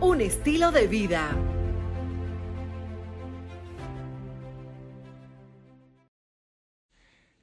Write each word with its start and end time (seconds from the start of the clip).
un 0.00 0.20
estilo 0.20 0.70
de 0.70 0.86
vida. 0.86 1.36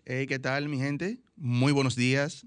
Hey, 0.05 0.28
¿qué 0.28 0.40
tal, 0.40 0.70
mi 0.70 0.78
gente? 0.78 1.20
Muy 1.36 1.73
buenos 1.73 1.95
días. 1.95 2.45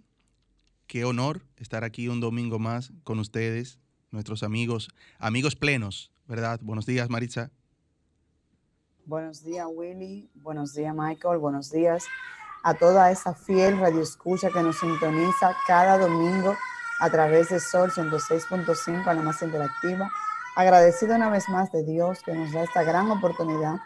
Qué 0.86 1.04
honor 1.04 1.42
estar 1.56 1.84
aquí 1.84 2.08
un 2.08 2.20
domingo 2.20 2.58
más 2.58 2.92
con 3.04 3.18
ustedes, 3.18 3.78
nuestros 4.10 4.42
amigos, 4.42 4.88
amigos 5.18 5.56
plenos, 5.56 6.10
¿verdad? 6.26 6.60
Buenos 6.62 6.86
días, 6.86 7.10
Maritza. 7.10 7.50
Buenos 9.04 9.44
días, 9.44 9.66
Willy. 9.70 10.30
Buenos 10.34 10.72
días, 10.72 10.94
Michael. 10.94 11.38
Buenos 11.38 11.70
días 11.70 12.06
a 12.62 12.72
toda 12.74 13.10
esa 13.10 13.34
fiel 13.34 13.78
radioescucha 13.78 14.50
que 14.50 14.62
nos 14.62 14.78
sintoniza 14.78 15.54
cada 15.66 15.98
domingo 15.98 16.56
a 17.00 17.10
través 17.10 17.48
de 17.48 17.60
Sol 17.60 17.90
106.5, 17.90 19.06
a 19.06 19.14
la 19.14 19.22
más 19.22 19.42
interactiva. 19.42 20.10
Agradecido 20.56 21.14
una 21.14 21.30
vez 21.30 21.48
más 21.48 21.70
de 21.72 21.84
Dios 21.84 22.20
que 22.24 22.34
nos 22.34 22.52
da 22.52 22.62
esta 22.62 22.82
gran 22.82 23.10
oportunidad 23.10 23.76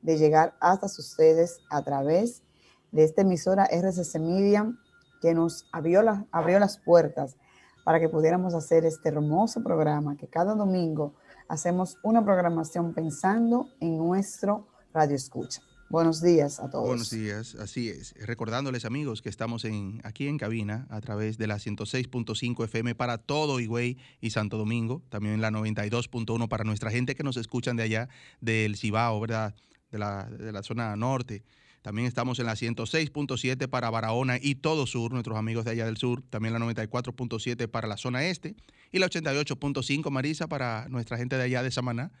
de 0.00 0.16
llegar 0.18 0.54
hasta 0.60 0.86
ustedes 0.86 1.60
a 1.70 1.82
través 1.82 2.42
de 2.90 3.04
esta 3.04 3.22
emisora 3.22 3.64
RCC 3.64 4.18
Media 4.18 4.72
que 5.20 5.34
nos 5.34 5.66
abrió, 5.72 6.02
la, 6.02 6.26
abrió 6.32 6.58
las 6.58 6.78
puertas 6.78 7.36
para 7.84 8.00
que 8.00 8.08
pudiéramos 8.08 8.54
hacer 8.54 8.84
este 8.84 9.08
hermoso 9.08 9.62
programa 9.62 10.16
que 10.16 10.28
cada 10.28 10.54
domingo 10.54 11.14
hacemos 11.48 11.98
una 12.02 12.24
programación 12.24 12.94
pensando 12.94 13.68
en 13.80 13.98
nuestro 13.98 14.66
radio 14.92 15.16
escucha. 15.16 15.60
Buenos 15.92 16.22
días 16.22 16.58
a 16.58 16.70
todos. 16.70 16.86
Buenos 16.86 17.10
días, 17.10 17.54
así 17.56 17.90
es. 17.90 18.14
Recordándoles 18.14 18.86
amigos 18.86 19.20
que 19.20 19.28
estamos 19.28 19.66
en, 19.66 20.00
aquí 20.04 20.26
en 20.26 20.38
cabina 20.38 20.86
a 20.88 21.02
través 21.02 21.36
de 21.36 21.46
la 21.46 21.56
106.5 21.56 22.64
FM 22.64 22.94
para 22.94 23.18
todo 23.18 23.60
Higüey 23.60 23.98
y 24.18 24.30
Santo 24.30 24.56
Domingo, 24.56 25.02
también 25.10 25.42
la 25.42 25.50
92.1 25.50 26.48
para 26.48 26.64
nuestra 26.64 26.90
gente 26.90 27.14
que 27.14 27.22
nos 27.22 27.36
escuchan 27.36 27.76
de 27.76 27.82
allá 27.82 28.08
del 28.40 28.78
Cibao, 28.78 29.20
¿verdad? 29.20 29.54
De 29.90 29.98
la, 29.98 30.30
de 30.30 30.50
la 30.50 30.62
zona 30.62 30.96
norte. 30.96 31.44
También 31.82 32.08
estamos 32.08 32.38
en 32.38 32.46
la 32.46 32.54
106.7 32.54 33.68
para 33.68 33.90
Barahona 33.90 34.38
y 34.40 34.54
todo 34.54 34.86
sur, 34.86 35.12
nuestros 35.12 35.36
amigos 35.36 35.66
de 35.66 35.72
allá 35.72 35.84
del 35.84 35.98
sur. 35.98 36.22
También 36.22 36.54
la 36.54 36.60
94.7 36.60 37.68
para 37.68 37.86
la 37.86 37.98
zona 37.98 38.24
este. 38.24 38.56
Y 38.92 38.98
la 38.98 39.10
88.5 39.10 40.10
Marisa 40.10 40.46
para 40.46 40.88
nuestra 40.88 41.18
gente 41.18 41.36
de 41.36 41.42
allá 41.42 41.62
de 41.62 41.70
Samaná 41.70 42.12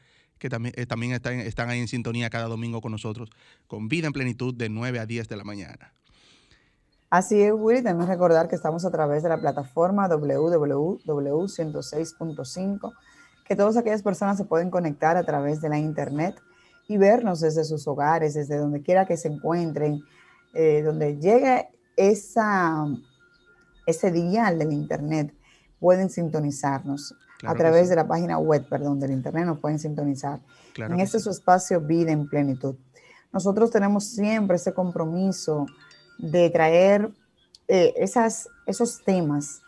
que 0.42 0.50
también, 0.50 0.74
eh, 0.76 0.86
también 0.86 1.12
están, 1.12 1.38
están 1.38 1.70
ahí 1.70 1.78
en 1.78 1.86
sintonía 1.86 2.28
cada 2.28 2.48
domingo 2.48 2.80
con 2.80 2.90
nosotros, 2.90 3.30
con 3.68 3.86
Vida 3.86 4.08
en 4.08 4.12
Plenitud 4.12 4.52
de 4.52 4.68
9 4.68 4.98
a 4.98 5.06
10 5.06 5.28
de 5.28 5.36
la 5.36 5.44
mañana. 5.44 5.94
Así 7.10 7.40
es, 7.40 7.52
Willy. 7.54 7.80
También 7.80 8.08
recordar 8.08 8.48
que 8.48 8.56
estamos 8.56 8.84
a 8.84 8.90
través 8.90 9.22
de 9.22 9.28
la 9.28 9.40
plataforma 9.40 10.08
www.106.5, 10.08 12.92
que 13.44 13.54
todas 13.54 13.76
aquellas 13.76 14.02
personas 14.02 14.36
se 14.36 14.44
pueden 14.44 14.68
conectar 14.68 15.16
a 15.16 15.22
través 15.22 15.60
de 15.60 15.68
la 15.68 15.78
internet 15.78 16.34
y 16.88 16.96
vernos 16.96 17.38
desde 17.38 17.62
sus 17.62 17.86
hogares, 17.86 18.34
desde 18.34 18.56
donde 18.56 18.82
quiera 18.82 19.06
que 19.06 19.16
se 19.16 19.28
encuentren, 19.28 20.02
eh, 20.54 20.82
donde 20.82 21.18
llegue 21.18 21.68
esa, 21.94 22.84
ese 23.86 24.10
dial 24.10 24.58
del 24.58 24.72
internet, 24.72 25.32
pueden 25.78 26.10
sintonizarnos. 26.10 27.14
Claro 27.42 27.56
a 27.56 27.58
través 27.58 27.82
sí. 27.84 27.90
de 27.90 27.96
la 27.96 28.06
página 28.06 28.38
web, 28.38 28.64
perdón, 28.68 29.00
del 29.00 29.10
internet 29.10 29.46
nos 29.46 29.58
pueden 29.58 29.80
sintonizar. 29.80 30.38
Claro 30.74 30.94
en 30.94 31.00
este 31.00 31.18
sí. 31.18 31.24
su 31.24 31.30
espacio 31.30 31.80
Vida 31.80 32.12
en 32.12 32.28
Plenitud. 32.28 32.76
Nosotros 33.32 33.72
tenemos 33.72 34.04
siempre 34.04 34.56
ese 34.56 34.72
compromiso 34.72 35.66
de 36.18 36.50
traer 36.50 37.10
eh, 37.66 37.94
esas, 37.96 38.48
esos 38.66 39.02
temas 39.02 39.62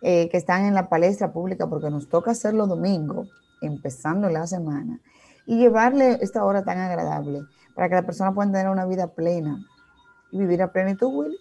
eh, 0.00 0.30
que 0.30 0.38
están 0.38 0.64
en 0.64 0.74
la 0.74 0.88
palestra 0.88 1.32
pública 1.32 1.68
porque 1.68 1.90
nos 1.90 2.08
toca 2.08 2.30
hacerlo 2.30 2.66
domingo, 2.66 3.26
empezando 3.60 4.30
la 4.30 4.46
semana, 4.46 5.00
y 5.44 5.58
llevarle 5.58 6.18
esta 6.22 6.44
hora 6.44 6.64
tan 6.64 6.78
agradable 6.78 7.42
para 7.74 7.90
que 7.90 7.94
la 7.96 8.06
persona 8.06 8.32
pueda 8.32 8.50
tener 8.50 8.70
una 8.70 8.86
vida 8.86 9.08
plena 9.08 9.66
y 10.30 10.38
vivir 10.38 10.62
a 10.62 10.72
plenitud, 10.72 11.08
Willy. 11.12 11.36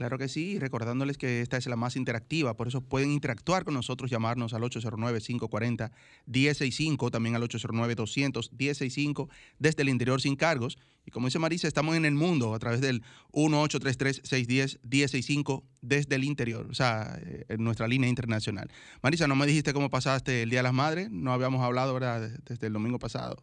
Claro 0.00 0.16
que 0.16 0.28
sí, 0.28 0.58
recordándoles 0.58 1.18
que 1.18 1.42
esta 1.42 1.58
es 1.58 1.66
la 1.66 1.76
más 1.76 1.94
interactiva, 1.94 2.54
por 2.54 2.66
eso 2.66 2.80
pueden 2.80 3.10
interactuar 3.10 3.66
con 3.66 3.74
nosotros, 3.74 4.10
llamarnos 4.10 4.54
al 4.54 4.62
809-540-1065, 4.62 7.10
también 7.10 7.36
al 7.36 7.42
809-200-1065, 7.42 9.28
desde 9.58 9.82
el 9.82 9.90
interior 9.90 10.22
sin 10.22 10.36
cargos. 10.36 10.78
Y 11.04 11.10
como 11.10 11.26
dice 11.26 11.38
Marisa, 11.38 11.68
estamos 11.68 11.96
en 11.96 12.06
el 12.06 12.14
mundo 12.14 12.54
a 12.54 12.58
través 12.58 12.80
del 12.80 13.02
1833-610-1065 13.34 15.64
desde 15.82 16.14
el 16.14 16.24
interior, 16.24 16.66
o 16.70 16.74
sea, 16.74 17.20
en 17.50 17.62
nuestra 17.62 17.86
línea 17.86 18.08
internacional. 18.08 18.70
Marisa, 19.02 19.28
¿no 19.28 19.36
me 19.36 19.46
dijiste 19.46 19.74
cómo 19.74 19.90
pasaste 19.90 20.44
el 20.44 20.48
Día 20.48 20.60
de 20.60 20.62
las 20.62 20.72
Madres? 20.72 21.10
No 21.10 21.34
habíamos 21.34 21.60
hablado, 21.60 21.92
¿verdad?, 21.92 22.30
desde 22.46 22.68
el 22.68 22.72
domingo 22.72 22.98
pasado. 22.98 23.36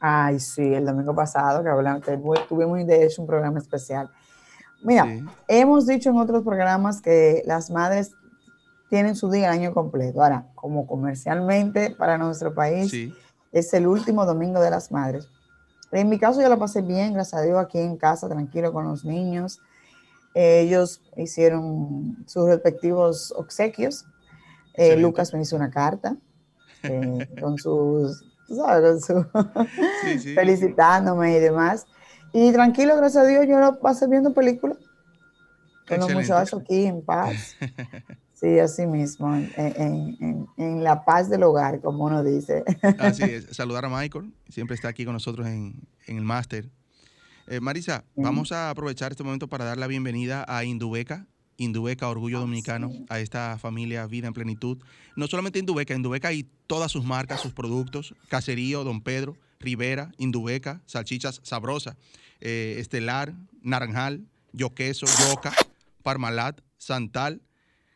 Ay, 0.00 0.40
sí, 0.40 0.62
el 0.62 0.86
domingo 0.86 1.14
pasado 1.14 1.62
que 1.62 1.68
hablamos, 1.68 2.04
tuvimos 2.48 2.86
de 2.86 3.04
hecho 3.04 3.20
un 3.20 3.28
programa 3.28 3.58
especial. 3.58 4.10
Mira, 4.82 5.04
sí. 5.04 5.24
hemos 5.48 5.86
dicho 5.86 6.10
en 6.10 6.18
otros 6.18 6.44
programas 6.44 7.00
que 7.00 7.42
las 7.46 7.70
madres 7.70 8.12
tienen 8.88 9.16
su 9.16 9.30
día 9.30 9.46
el 9.46 9.60
año 9.60 9.74
completo. 9.74 10.22
Ahora, 10.22 10.46
como 10.54 10.86
comercialmente 10.86 11.90
para 11.90 12.18
nuestro 12.18 12.54
país, 12.54 12.90
sí. 12.90 13.14
es 13.52 13.72
el 13.74 13.86
último 13.86 14.24
domingo 14.24 14.60
de 14.60 14.70
las 14.70 14.90
madres. 14.90 15.28
En 15.92 16.08
mi 16.08 16.18
caso 16.18 16.40
yo 16.40 16.48
la 16.48 16.58
pasé 16.58 16.82
bien, 16.82 17.14
gracias 17.14 17.40
a 17.40 17.44
Dios, 17.44 17.58
aquí 17.58 17.78
en 17.78 17.96
casa, 17.96 18.28
tranquilo 18.28 18.72
con 18.72 18.84
los 18.84 19.04
niños. 19.04 19.60
Ellos 20.34 21.02
hicieron 21.16 22.24
sus 22.26 22.46
respectivos 22.46 23.32
obsequios. 23.36 24.04
Eh, 24.74 24.96
Lucas 24.96 25.32
me 25.34 25.42
hizo 25.42 25.56
una 25.56 25.70
carta 25.70 26.16
eh, 26.82 27.28
con 27.40 27.58
sus, 27.58 28.24
¿sabes? 28.48 29.06
Con 29.06 29.24
su 29.24 30.18
sí, 30.18 30.18
felicitándome 30.34 31.36
y 31.36 31.40
demás. 31.40 31.86
Y 32.32 32.52
tranquilo, 32.52 32.96
gracias 32.96 33.24
a 33.24 33.26
Dios, 33.26 33.46
yo 33.48 33.58
lo 33.58 33.80
pasé 33.80 34.06
viendo 34.06 34.32
películas 34.34 34.78
con 35.88 36.00
los 36.00 36.12
muchachos 36.12 36.60
aquí 36.60 36.84
en 36.84 37.02
paz. 37.02 37.56
Sí, 38.40 38.56
así 38.60 38.86
mismo, 38.86 39.34
en, 39.34 39.52
en, 39.56 40.16
en, 40.20 40.46
en, 40.58 40.84
la 40.84 41.04
paz 41.04 41.28
del 41.28 41.42
hogar, 41.42 41.80
como 41.80 42.04
uno 42.04 42.22
dice. 42.22 42.62
Así 43.00 43.24
es. 43.24 43.46
Saludar 43.50 43.84
a 43.84 43.88
Michael, 43.88 44.32
siempre 44.48 44.76
está 44.76 44.86
aquí 44.86 45.04
con 45.04 45.14
nosotros 45.14 45.48
en, 45.48 45.74
el 46.06 46.20
máster. 46.20 46.70
Eh, 47.48 47.58
Marisa, 47.58 48.04
sí. 48.14 48.22
vamos 48.22 48.52
a 48.52 48.70
aprovechar 48.70 49.10
este 49.10 49.24
momento 49.24 49.48
para 49.48 49.64
dar 49.64 49.76
la 49.76 49.88
bienvenida 49.88 50.44
a 50.46 50.62
Indubeca, 50.62 51.26
Indubeca 51.56 52.08
Orgullo 52.08 52.38
Dominicano, 52.38 52.90
sí. 52.90 53.06
a 53.08 53.18
esta 53.18 53.58
familia 53.58 54.06
Vida 54.06 54.28
en 54.28 54.34
Plenitud. 54.34 54.78
No 55.16 55.26
solamente 55.26 55.58
Indubeca, 55.58 55.94
Indubeca 55.94 56.32
y 56.32 56.48
todas 56.68 56.92
sus 56.92 57.04
marcas, 57.04 57.40
sus 57.40 57.52
productos, 57.52 58.14
Caserío, 58.28 58.84
Don 58.84 59.00
Pedro, 59.00 59.34
Rivera, 59.60 60.12
Indubeca, 60.18 60.82
Salchichas 60.86 61.40
Sabrosa, 61.42 61.96
eh, 62.40 62.76
Estelar, 62.78 63.34
Naranjal, 63.62 64.26
Yo 64.52 64.74
Queso, 64.74 65.06
Yoca, 65.06 65.52
Parmalat, 66.02 66.60
Santal, 66.76 67.42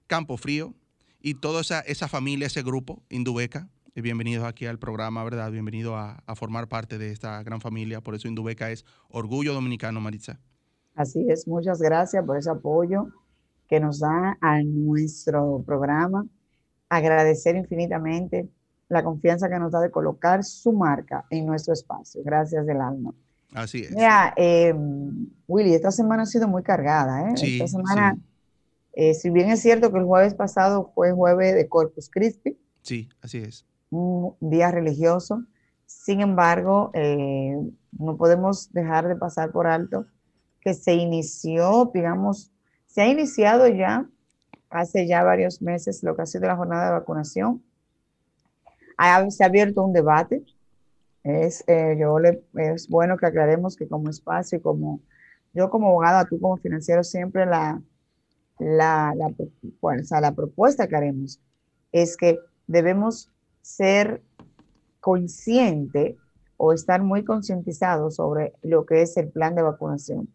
Campo 0.06 0.36
Frío 0.36 0.74
y 1.20 1.34
toda 1.34 1.60
esa, 1.60 1.80
esa 1.80 2.08
familia, 2.08 2.46
ese 2.46 2.62
grupo, 2.62 3.02
Indubeca. 3.08 3.68
Bienvenidos 3.94 4.44
aquí 4.46 4.66
al 4.66 4.78
programa, 4.78 5.22
¿verdad? 5.22 5.50
Bienvenido 5.50 5.96
a, 5.96 6.22
a, 6.26 6.34
formar 6.34 6.66
parte 6.68 6.96
de 6.96 7.12
esta 7.12 7.42
gran 7.42 7.60
familia. 7.60 8.00
Por 8.00 8.14
eso 8.14 8.26
Indubeca 8.26 8.70
es 8.70 8.84
Orgullo 9.08 9.52
Dominicano, 9.52 10.00
Maritza. 10.00 10.40
Así 10.94 11.26
es, 11.28 11.46
muchas 11.46 11.80
gracias 11.80 12.24
por 12.24 12.36
ese 12.36 12.50
apoyo 12.50 13.08
que 13.68 13.80
nos 13.80 14.00
da 14.00 14.36
a 14.40 14.62
nuestro 14.62 15.62
programa. 15.64 16.26
Agradecer 16.88 17.56
infinitamente 17.56 18.48
la 18.92 19.02
confianza 19.02 19.48
que 19.48 19.58
nos 19.58 19.72
da 19.72 19.80
de 19.80 19.90
colocar 19.90 20.44
su 20.44 20.70
marca 20.72 21.24
en 21.30 21.46
nuestro 21.46 21.72
espacio. 21.72 22.20
Gracias 22.22 22.66
del 22.66 22.80
alma. 22.82 23.14
Así 23.54 23.80
es. 23.80 23.90
Mira, 23.92 24.34
eh, 24.36 24.74
Willy, 25.48 25.74
esta 25.74 25.90
semana 25.90 26.24
ha 26.24 26.26
sido 26.26 26.46
muy 26.46 26.62
cargada. 26.62 27.30
¿eh? 27.30 27.36
Sí, 27.36 27.54
esta 27.54 27.68
semana, 27.68 28.14
sí. 28.14 28.20
eh, 28.92 29.14
si 29.14 29.30
bien 29.30 29.48
es 29.48 29.60
cierto 29.60 29.90
que 29.90 29.98
el 29.98 30.04
jueves 30.04 30.34
pasado 30.34 30.92
fue 30.94 31.12
jueves 31.12 31.54
de 31.54 31.68
Corpus 31.70 32.10
Christi. 32.10 32.58
Sí, 32.82 33.08
así 33.22 33.38
es. 33.38 33.64
Un 33.88 34.36
día 34.40 34.70
religioso. 34.70 35.42
Sin 35.86 36.20
embargo, 36.20 36.90
eh, 36.92 37.56
no 37.92 38.16
podemos 38.18 38.74
dejar 38.74 39.08
de 39.08 39.16
pasar 39.16 39.52
por 39.52 39.66
alto 39.66 40.04
que 40.60 40.74
se 40.74 40.92
inició, 40.94 41.90
digamos, 41.94 42.52
se 42.86 43.00
ha 43.00 43.08
iniciado 43.08 43.68
ya 43.68 44.06
hace 44.68 45.06
ya 45.06 45.22
varios 45.24 45.62
meses 45.62 46.02
lo 46.02 46.14
que 46.14 46.22
ha 46.22 46.26
sido 46.26 46.46
la 46.46 46.56
jornada 46.56 46.86
de 46.86 46.92
vacunación 46.92 47.62
se 49.30 49.44
ha 49.44 49.46
abierto 49.46 49.82
un 49.82 49.92
debate. 49.92 50.44
Es, 51.24 51.64
eh, 51.68 51.96
yo 51.98 52.18
le, 52.18 52.42
es 52.54 52.88
bueno 52.88 53.16
que 53.16 53.26
aclaremos 53.26 53.76
que 53.76 53.86
como 53.86 54.10
espacio 54.10 54.58
y 54.58 54.60
como 54.60 55.00
yo 55.54 55.70
como 55.70 55.88
abogada, 55.88 56.24
tú 56.24 56.40
como 56.40 56.56
financiero, 56.56 57.04
siempre 57.04 57.46
la, 57.46 57.80
la, 58.58 59.14
la, 59.14 60.20
la 60.20 60.32
propuesta 60.32 60.86
que 60.86 60.96
haremos 60.96 61.40
es 61.92 62.16
que 62.16 62.38
debemos 62.66 63.30
ser 63.60 64.22
conscientes 65.00 66.16
o 66.56 66.72
estar 66.72 67.02
muy 67.02 67.24
concientizados 67.24 68.16
sobre 68.16 68.54
lo 68.62 68.86
que 68.86 69.02
es 69.02 69.16
el 69.16 69.28
plan 69.28 69.54
de 69.54 69.62
vacunación. 69.62 70.28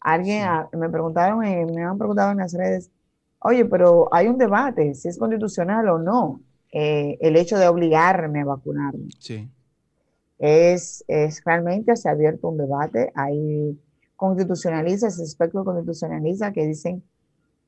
Alguien 0.00 0.46
me 0.72 0.88
preguntaron, 0.88 1.40
me 1.40 1.82
han 1.82 1.98
preguntado 1.98 2.30
en 2.30 2.38
las 2.38 2.54
redes, 2.54 2.90
oye, 3.40 3.64
pero 3.64 4.08
hay 4.12 4.28
un 4.28 4.38
debate 4.38 4.94
si 4.94 5.08
es 5.08 5.18
constitucional 5.18 5.88
o 5.88 5.98
no 5.98 6.40
eh, 6.72 7.18
el 7.20 7.36
hecho 7.36 7.58
de 7.58 7.68
obligarme 7.68 8.42
a 8.42 8.44
vacunarme. 8.44 9.08
Sí. 9.18 9.48
Es, 10.38 11.04
es 11.08 11.42
realmente 11.44 11.96
se 11.96 12.08
ha 12.08 12.12
abierto 12.12 12.48
un 12.48 12.58
debate, 12.58 13.10
hay 13.14 13.78
constitucionalistas, 14.16 15.18
espectro 15.18 15.64
constitucionalista 15.64 16.52
que 16.52 16.66
dicen 16.66 17.02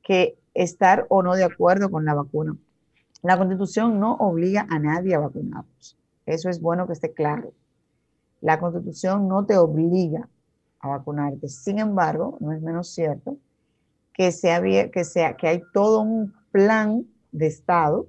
que 0.03 0.39
estar 0.55 1.07
o 1.09 1.23
no 1.23 1.35
de 1.35 1.45
acuerdo 1.45 1.91
con 1.91 2.05
la 2.05 2.15
vacuna. 2.15 2.57
La 3.23 3.37
constitución 3.37 4.01
no 4.01 4.15
obliga 4.15 4.67
a 4.71 4.79
nadie 4.79 5.15
a 5.15 5.21
vacunarnos. 5.21 5.97
Eso 6.27 6.49
es 6.49 6.61
bueno 6.61 6.87
que 6.87 6.95
esté 6.95 7.13
claro. 7.13 7.53
La 8.41 8.59
constitución 8.59 9.29
no 9.29 9.45
te 9.45 9.57
obliga 9.59 10.29
a 10.81 10.89
vacunarte. 10.89 11.49
Sin 11.49 11.79
embargo, 11.79 12.39
no 12.41 12.53
es 12.53 12.63
menos 12.63 12.89
cierto 12.89 13.37
que, 14.15 14.33
sea, 14.33 14.63
que, 14.63 15.05
sea, 15.05 15.37
que 15.37 15.49
hay 15.49 15.63
todo 15.73 16.01
un 16.01 16.35
plan 16.51 17.07
de 17.33 17.47
Estado 17.47 18.07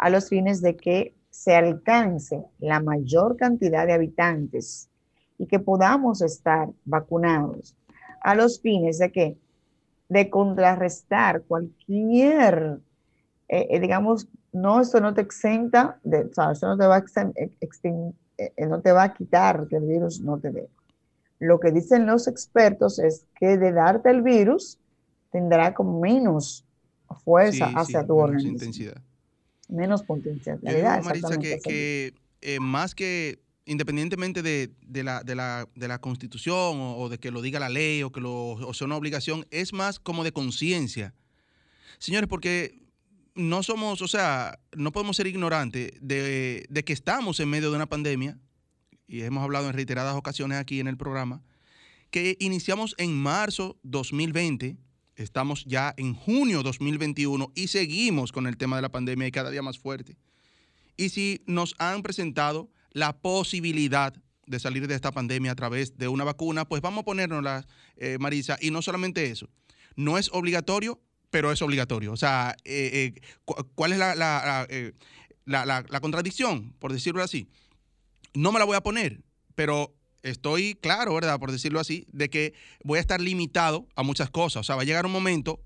a 0.00 0.08
los 0.08 0.30
fines 0.30 0.62
de 0.62 0.76
que 0.76 1.14
se 1.28 1.54
alcance 1.54 2.42
la 2.58 2.80
mayor 2.80 3.36
cantidad 3.36 3.86
de 3.86 3.92
habitantes 3.92 4.88
y 5.36 5.46
que 5.46 5.58
podamos 5.58 6.22
estar 6.22 6.70
vacunados 6.86 7.76
a 8.22 8.34
los 8.34 8.60
fines 8.62 8.98
de 8.98 9.12
que 9.12 9.36
de 10.08 10.30
contrarrestar 10.30 11.42
cualquier, 11.42 12.80
eh, 13.48 13.68
eh, 13.70 13.78
digamos, 13.78 14.26
no, 14.52 14.80
esto 14.80 15.00
no 15.00 15.12
te 15.12 15.20
exenta, 15.20 16.00
de, 16.02 16.24
o 16.24 16.34
sea, 16.34 16.52
esto 16.52 16.66
no 16.66 16.78
te, 16.78 16.86
va 16.86 16.96
a 16.96 17.04
eh, 17.36 18.66
no 18.66 18.80
te 18.80 18.92
va 18.92 19.02
a 19.02 19.14
quitar 19.14 19.68
que 19.68 19.76
el 19.76 19.84
virus 19.84 20.20
no 20.22 20.38
te 20.38 20.50
dé. 20.50 20.68
Lo 21.38 21.60
que 21.60 21.72
dicen 21.72 22.06
los 22.06 22.26
expertos 22.26 22.98
es 22.98 23.26
que 23.38 23.58
de 23.58 23.72
darte 23.72 24.08
el 24.08 24.22
virus 24.22 24.78
tendrá 25.30 25.74
como 25.74 26.00
menos 26.00 26.66
fuerza 27.22 27.66
hacia 27.76 28.06
tu 28.06 28.16
menos 28.16 28.44
intensidad. 28.44 29.00
Menos 29.70 30.02
potencialidad. 30.02 30.98
Yo 30.98 31.04
Marisa, 31.04 31.38
que, 31.38 32.12
más 32.60 32.94
que 32.94 33.40
independientemente 33.66 34.42
de, 34.42 34.72
la, 35.04 35.22
de, 35.22 35.88
la, 35.88 35.98
constitución 36.00 36.78
o, 36.80 37.08
de 37.08 37.18
que 37.18 37.30
lo 37.30 37.40
diga 37.40 37.60
la 37.60 37.68
ley 37.68 38.02
o 38.02 38.10
que 38.10 38.20
lo, 38.20 38.34
o 38.34 38.74
sea 38.74 38.86
una 38.86 38.96
obligación, 38.96 39.46
es 39.50 39.72
más 39.72 40.00
como 40.00 40.24
de 40.24 40.32
conciencia. 40.32 41.14
Señores, 41.98 42.28
porque 42.28 42.82
no 43.34 43.62
somos, 43.62 44.02
o 44.02 44.08
sea, 44.08 44.58
no 44.74 44.90
podemos 44.90 45.16
ser 45.16 45.26
ignorantes 45.26 45.92
de, 46.00 46.66
de, 46.68 46.84
que 46.84 46.92
estamos 46.92 47.38
en 47.38 47.48
medio 47.48 47.70
de 47.70 47.76
una 47.76 47.86
pandemia, 47.86 48.38
y 49.06 49.22
hemos 49.22 49.42
hablado 49.42 49.68
en 49.68 49.74
reiteradas 49.74 50.16
ocasiones 50.16 50.58
aquí 50.58 50.80
en 50.80 50.88
el 50.88 50.96
programa, 50.96 51.42
que 52.10 52.36
iniciamos 52.40 52.94
en 52.98 53.14
marzo 53.14 53.78
2020, 53.82 54.76
estamos 55.22 55.64
ya 55.66 55.94
en 55.96 56.14
junio 56.14 56.62
2021 56.62 57.52
y 57.54 57.68
seguimos 57.68 58.32
con 58.32 58.46
el 58.46 58.56
tema 58.56 58.76
de 58.76 58.82
la 58.82 58.90
pandemia 58.90 59.26
y 59.26 59.30
cada 59.30 59.50
día 59.50 59.62
más 59.62 59.78
fuerte. 59.78 60.16
Y 60.96 61.10
si 61.10 61.42
nos 61.46 61.74
han 61.78 62.02
presentado 62.02 62.70
la 62.92 63.16
posibilidad 63.16 64.14
de 64.46 64.58
salir 64.58 64.88
de 64.88 64.94
esta 64.94 65.12
pandemia 65.12 65.52
a 65.52 65.54
través 65.54 65.96
de 65.96 66.08
una 66.08 66.24
vacuna, 66.24 66.64
pues 66.64 66.82
vamos 66.82 67.02
a 67.02 67.04
ponernos 67.04 67.64
eh, 67.96 68.18
Marisa, 68.18 68.58
y 68.60 68.70
no 68.70 68.82
solamente 68.82 69.30
eso, 69.30 69.48
no 69.94 70.18
es 70.18 70.30
obligatorio, 70.32 71.00
pero 71.30 71.52
es 71.52 71.62
obligatorio. 71.62 72.12
O 72.12 72.16
sea, 72.16 72.56
eh, 72.64 73.14
eh, 73.16 73.20
¿cuál 73.74 73.92
es 73.92 73.98
la, 73.98 74.14
la, 75.44 76.00
contradicción, 76.00 76.72
por 76.78 76.92
decirlo 76.92 77.22
así? 77.22 77.48
No 78.34 78.52
me 78.52 78.58
la 78.58 78.64
voy 78.64 78.76
a 78.76 78.82
poner, 78.82 79.22
pero 79.54 79.94
estoy 80.22 80.74
claro, 80.74 81.14
¿verdad? 81.14 81.38
Por 81.38 81.52
decirlo 81.52 81.80
así, 81.80 82.06
de 82.12 82.30
que 82.30 82.54
voy 82.84 82.98
a 82.98 83.00
estar 83.00 83.20
limitado 83.20 83.86
a 83.96 84.02
muchas 84.02 84.30
cosas. 84.30 84.60
O 84.60 84.64
sea, 84.64 84.76
va 84.76 84.82
a 84.82 84.84
llegar 84.84 85.06
un 85.06 85.12
momento, 85.12 85.60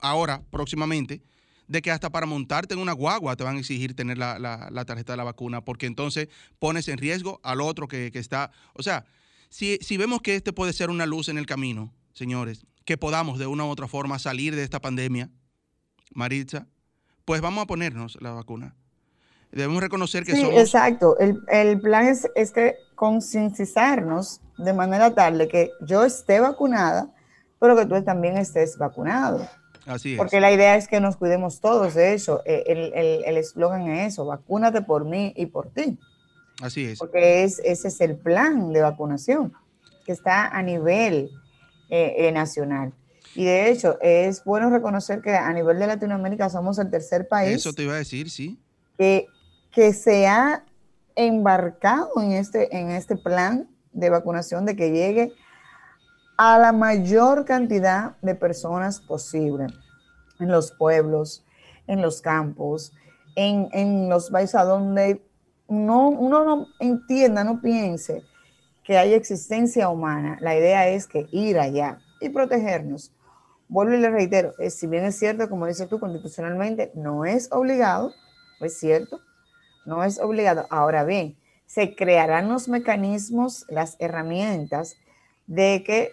ahora, 0.00 0.42
próximamente, 0.50 1.22
de 1.66 1.82
que 1.82 1.90
hasta 1.90 2.10
para 2.10 2.26
montarte 2.26 2.74
en 2.74 2.80
una 2.80 2.92
guagua 2.92 3.36
te 3.36 3.44
van 3.44 3.56
a 3.56 3.60
exigir 3.60 3.94
tener 3.94 4.18
la, 4.18 4.84
tarjeta 4.86 5.12
de 5.12 5.16
la 5.16 5.24
vacuna, 5.24 5.64
porque 5.64 5.86
entonces 5.86 6.28
pones 6.58 6.88
en 6.88 6.98
riesgo 6.98 7.40
al 7.44 7.60
otro 7.60 7.86
que, 7.86 8.10
está. 8.14 8.50
O 8.74 8.82
sea, 8.82 9.04
si, 9.48 9.78
si, 9.80 9.96
vemos 9.96 10.20
que 10.20 10.34
este 10.34 10.52
puede 10.52 10.72
ser 10.72 10.90
una 10.90 11.06
luz 11.06 11.28
en 11.28 11.38
el 11.38 11.46
camino, 11.46 11.94
señores, 12.12 12.66
que 12.84 12.98
podamos 12.98 13.38
de 13.38 13.46
una 13.46 13.64
u 13.64 13.68
otra 13.68 13.86
forma 13.86 14.18
salir 14.18 14.56
de 14.56 14.64
esta 14.64 14.80
pandemia, 14.80 15.30
Maritza, 16.12 16.66
pues 17.24 17.40
vamos 17.40 17.62
a 17.62 17.66
ponernos 17.66 18.18
la 18.20 18.32
vacuna. 18.32 18.74
Debemos 19.52 19.80
reconocer 19.80 20.24
que 20.24 20.32
sí, 20.32 20.42
Exacto. 20.42 21.16
El, 21.18 21.80
plan 21.80 22.06
es, 22.06 22.28
es 22.36 22.52
que 22.52 22.74
concientizarnos 23.00 24.42
de 24.58 24.74
manera 24.74 25.14
tal 25.14 25.38
de 25.38 25.48
que 25.48 25.70
yo 25.80 26.04
esté 26.04 26.38
vacunada, 26.38 27.08
pero 27.58 27.74
que 27.74 27.86
tú 27.86 28.04
también 28.04 28.36
estés 28.36 28.76
vacunado. 28.76 29.48
Así 29.86 30.12
es. 30.12 30.18
Porque 30.18 30.38
la 30.38 30.52
idea 30.52 30.76
es 30.76 30.86
que 30.86 31.00
nos 31.00 31.16
cuidemos 31.16 31.62
todos 31.62 31.94
de 31.94 32.12
eso. 32.12 32.42
Eh, 32.44 33.22
el 33.24 33.36
eslogan 33.38 33.88
es 33.88 34.12
eso, 34.12 34.26
vacúnate 34.26 34.82
por 34.82 35.06
mí 35.06 35.32
y 35.34 35.46
por 35.46 35.70
ti. 35.70 35.98
Así 36.60 36.84
es. 36.84 36.98
Porque 36.98 37.42
es, 37.42 37.58
ese 37.60 37.88
es 37.88 38.02
el 38.02 38.18
plan 38.18 38.70
de 38.70 38.82
vacunación 38.82 39.54
que 40.04 40.12
está 40.12 40.48
a 40.48 40.62
nivel 40.62 41.30
eh, 41.88 42.16
eh, 42.18 42.32
nacional. 42.32 42.92
Y 43.34 43.46
de 43.46 43.70
hecho, 43.70 43.96
es 44.02 44.44
bueno 44.44 44.68
reconocer 44.68 45.22
que 45.22 45.34
a 45.34 45.50
nivel 45.54 45.78
de 45.78 45.86
Latinoamérica 45.86 46.50
somos 46.50 46.78
el 46.78 46.90
tercer 46.90 47.28
país. 47.28 47.56
Eso 47.56 47.72
te 47.72 47.84
iba 47.84 47.94
a 47.94 47.96
decir, 47.96 48.28
sí. 48.28 48.60
Que, 48.98 49.26
que 49.70 49.94
se 49.94 50.26
ha 50.26 50.66
embarcado 51.16 52.10
en 52.20 52.32
este, 52.32 52.76
en 52.76 52.90
este 52.90 53.16
plan 53.16 53.68
de 53.92 54.10
vacunación 54.10 54.64
de 54.66 54.76
que 54.76 54.90
llegue 54.90 55.32
a 56.36 56.58
la 56.58 56.72
mayor 56.72 57.44
cantidad 57.44 58.16
de 58.22 58.34
personas 58.34 59.00
posible 59.00 59.66
en 60.38 60.48
los 60.48 60.72
pueblos, 60.72 61.44
en 61.86 62.00
los 62.00 62.22
campos, 62.22 62.92
en, 63.36 64.08
los 64.08 64.30
países 64.30 64.60
donde 64.62 65.22
no, 65.68 66.08
uno 66.08 66.44
no 66.44 66.66
entienda, 66.78 67.44
no 67.44 67.60
piense 67.60 68.22
que 68.84 68.98
hay 68.98 69.14
existencia 69.14 69.88
humana. 69.88 70.38
La 70.40 70.56
idea 70.56 70.88
es 70.88 71.06
que 71.06 71.26
ir 71.30 71.58
allá 71.58 71.98
y 72.20 72.30
protegernos. 72.30 73.12
Vuelvo 73.68 73.94
y 73.94 73.98
le 73.98 74.10
reitero, 74.10 74.52
si 74.68 74.86
bien 74.86 75.04
es 75.04 75.18
cierto, 75.18 75.48
como 75.48 75.66
dices 75.66 75.88
tú, 75.88 76.00
constitucionalmente 76.00 76.90
no 76.94 77.24
es 77.24 77.52
obligado, 77.52 78.12
es 78.60 78.78
cierto, 78.78 79.20
no 79.84 80.04
es 80.04 80.18
obligado. 80.18 80.66
Ahora 80.70 81.04
bien, 81.04 81.36
se 81.66 81.94
crearán 81.94 82.48
los 82.48 82.68
mecanismos, 82.68 83.64
las 83.68 83.96
herramientas 84.00 84.96
de 85.46 85.82
que 85.84 86.12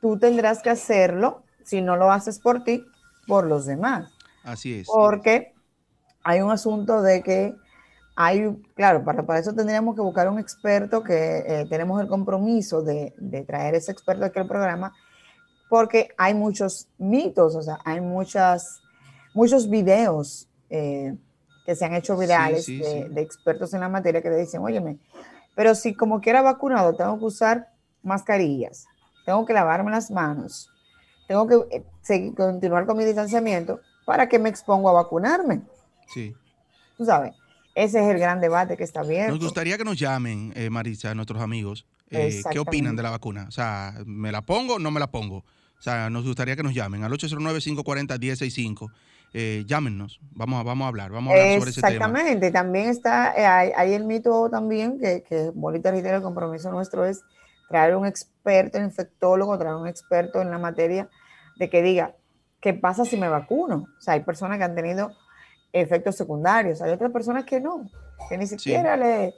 tú 0.00 0.18
tendrás 0.18 0.62
que 0.62 0.70
hacerlo, 0.70 1.42
si 1.64 1.80
no 1.80 1.96
lo 1.96 2.10
haces 2.10 2.38
por 2.38 2.64
ti, 2.64 2.84
por 3.26 3.46
los 3.46 3.66
demás. 3.66 4.12
Así 4.42 4.80
es. 4.80 4.86
Porque 4.86 5.54
hay 6.22 6.40
un 6.40 6.50
asunto 6.50 7.02
de 7.02 7.22
que 7.22 7.54
hay, 8.16 8.56
claro, 8.74 9.04
para, 9.04 9.26
para 9.26 9.40
eso 9.40 9.52
tendríamos 9.54 9.94
que 9.94 10.00
buscar 10.00 10.28
un 10.28 10.38
experto 10.38 11.02
que 11.02 11.44
eh, 11.46 11.66
tenemos 11.68 12.00
el 12.00 12.06
compromiso 12.06 12.82
de, 12.82 13.12
de, 13.18 13.42
traer 13.44 13.74
ese 13.74 13.92
experto 13.92 14.24
aquí 14.24 14.38
al 14.38 14.46
programa, 14.46 14.94
porque 15.68 16.08
hay 16.16 16.34
muchos 16.34 16.88
mitos, 16.98 17.56
o 17.56 17.62
sea, 17.62 17.78
hay 17.84 18.00
muchas, 18.00 18.80
muchos 19.34 19.68
videos 19.68 20.48
eh, 20.70 21.16
que 21.64 21.74
se 21.74 21.84
han 21.84 21.94
hecho 21.94 22.16
virales 22.16 22.66
de, 22.66 23.08
de, 23.08 23.20
expertos 23.22 23.72
en 23.74 23.80
la 23.80 23.88
materia 23.88 24.20
que 24.22 24.30
le 24.30 24.36
dicen, 24.36 24.60
óyeme, 24.60 24.98
pero 25.54 25.74
si 25.74 25.94
como 25.94 26.20
quiera 26.20 26.42
vacunado 26.42 26.94
tengo 26.94 27.18
que 27.18 27.24
usar 27.24 27.68
mascarillas, 28.02 28.86
tengo 29.24 29.46
que 29.46 29.52
lavarme 29.52 29.90
las 29.90 30.10
manos, 30.10 30.70
tengo 31.26 31.46
que 31.46 31.76
eh, 31.76 31.84
seguir, 32.02 32.34
continuar 32.34 32.86
con 32.86 32.98
mi 32.98 33.04
distanciamiento, 33.04 33.80
¿para 34.04 34.28
que 34.28 34.38
me 34.38 34.48
expongo 34.48 34.90
a 34.90 34.92
vacunarme? 34.92 35.62
Sí. 36.12 36.34
Tú 36.96 37.04
sabes, 37.04 37.34
ese 37.74 38.00
es 38.00 38.14
el 38.14 38.18
gran 38.18 38.40
debate 38.40 38.76
que 38.76 38.84
está 38.84 39.00
abierto. 39.00 39.32
Nos 39.32 39.42
gustaría 39.42 39.78
que 39.78 39.84
nos 39.84 39.98
llamen, 39.98 40.52
eh, 40.54 40.70
Marisa, 40.70 41.14
nuestros 41.14 41.40
amigos, 41.40 41.86
eh, 42.10 42.42
qué 42.50 42.58
opinan 42.58 42.94
de 42.94 43.02
la 43.02 43.10
vacuna. 43.10 43.46
O 43.48 43.50
sea, 43.50 43.94
¿me 44.04 44.30
la 44.30 44.42
pongo 44.42 44.74
o 44.74 44.78
no 44.78 44.90
me 44.90 45.00
la 45.00 45.10
pongo? 45.10 45.38
O 45.38 45.82
sea, 45.84 46.08
nos 46.08 46.24
gustaría 46.24 46.56
que 46.56 46.62
nos 46.62 46.74
llamen 46.74 47.02
al 47.04 47.12
809-540-1065. 47.12 48.90
Eh, 49.36 49.64
llámenos, 49.66 50.20
vamos 50.30 50.60
a, 50.60 50.62
vamos 50.62 50.84
a 50.84 50.88
hablar, 50.88 51.10
vamos 51.10 51.32
a 51.32 51.36
hablar 51.36 51.58
sobre 51.58 51.70
ese 51.70 51.80
tema. 51.80 51.94
Exactamente, 51.94 52.50
también 52.52 52.88
está, 52.88 53.32
hay, 53.32 53.92
el 53.92 54.04
mito 54.04 54.48
también, 54.48 55.00
que, 55.00 55.24
que 55.24 55.50
Bolita 55.52 55.90
el 55.90 56.22
compromiso 56.22 56.70
nuestro 56.70 57.04
es 57.04 57.24
traer 57.68 57.96
un 57.96 58.06
experto 58.06 58.78
infectólogo, 58.78 59.58
traer 59.58 59.74
un 59.74 59.88
experto 59.88 60.40
en 60.40 60.52
la 60.52 60.58
materia 60.58 61.08
de 61.56 61.68
que 61.68 61.82
diga, 61.82 62.14
¿qué 62.60 62.74
pasa 62.74 63.04
si 63.04 63.16
me 63.16 63.28
vacuno? 63.28 63.88
O 63.98 64.00
sea, 64.00 64.14
hay 64.14 64.20
personas 64.20 64.58
que 64.58 64.64
han 64.64 64.76
tenido 64.76 65.10
efectos 65.74 66.14
secundarios. 66.14 66.80
Hay 66.80 66.92
otras 66.92 67.10
personas 67.10 67.44
que 67.44 67.60
no, 67.60 67.90
que 68.28 68.38
ni 68.38 68.46
siquiera 68.46 68.96
le... 68.96 69.34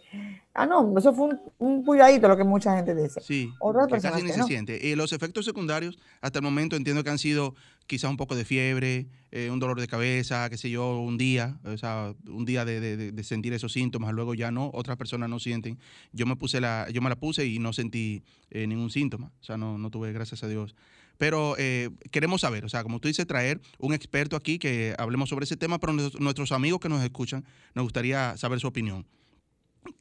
Ah, 0.53 0.67
no, 0.67 0.97
eso 0.97 1.13
fue 1.13 1.29
un, 1.29 1.41
un 1.59 1.85
lo 2.23 2.37
que 2.37 2.45
mucha 2.45 2.77
gente 2.77 2.95
dice. 2.95 3.21
Sí, 3.21 3.51
Otras 3.59 3.89
personas 3.89 4.21
casi 4.21 4.27
ni 4.27 4.33
se 4.33 4.43
siente. 4.45 4.79
Y 4.87 4.95
los 4.95 5.13
efectos 5.13 5.45
secundarios, 5.45 5.99
hasta 6.21 6.39
el 6.39 6.45
momento 6.45 6.77
entiendo 6.77 7.03
que 7.03 7.11
han 7.11 7.19
sido 7.19 7.55
quizás 7.87 8.11
un 8.11 8.17
poco 8.17 8.35
de 8.35 8.45
fiebre, 8.45 9.07
eh, 9.33 9.51
un 9.51 9.59
dolor 9.59 9.81
de 9.81 9.87
cabeza, 9.87 10.49
qué 10.51 10.57
sé 10.57 10.71
yo, 10.71 10.99
un 10.99 11.19
día, 11.19 11.59
o 11.65 11.77
sea, 11.77 12.15
un 12.27 12.45
día 12.45 12.65
de, 12.65 13.13
sentir 13.23 13.53
esos 13.53 13.73
síntomas, 13.73 14.13
luego 14.13 14.35
ya 14.35 14.51
no, 14.51 14.71
otras 14.75 14.97
personas 14.97 15.31
no 15.31 15.39
sienten. 15.39 15.79
Yo 16.13 16.27
me 16.27 16.37
puse 16.37 16.61
la, 16.61 16.87
yo 16.91 17.01
me 17.01 17.09
la 17.09 17.17
puse 17.17 17.47
y 17.47 17.59
no 17.59 17.73
sentí 17.73 18.23
eh, 18.51 18.67
ningún 18.67 18.91
síntoma, 18.91 19.33
o 19.41 19.45
sea, 19.45 19.57
no, 19.57 19.79
no 19.79 19.91
tuve, 19.91 20.13
gracias 20.13 20.43
a 20.43 20.49
Dios. 20.49 20.75
Pero 21.19 21.57
eh, 21.59 21.91
queremos 22.11 22.43
saber, 22.43 22.65
o 22.65 22.69
sea, 22.69 22.83
como 22.83 23.01
tú 23.01 23.09
dices, 23.09 23.27
traer 23.27 23.61
un 23.79 23.95
experto 23.95 24.37
aquí 24.37 24.59
que 24.59 24.95
hablemos 24.99 25.29
sobre 25.29 25.45
ese 25.45 25.57
tema, 25.57 25.79
pero 25.79 25.93
nuestros 25.93 26.53
amigos 26.53 26.81
que 26.81 26.89
nos 26.89 27.03
escuchan, 27.03 27.45
nos 27.75 27.85
gustaría 27.85 28.37
saber 28.37 28.61
su 28.61 28.69
opinión. 28.69 29.07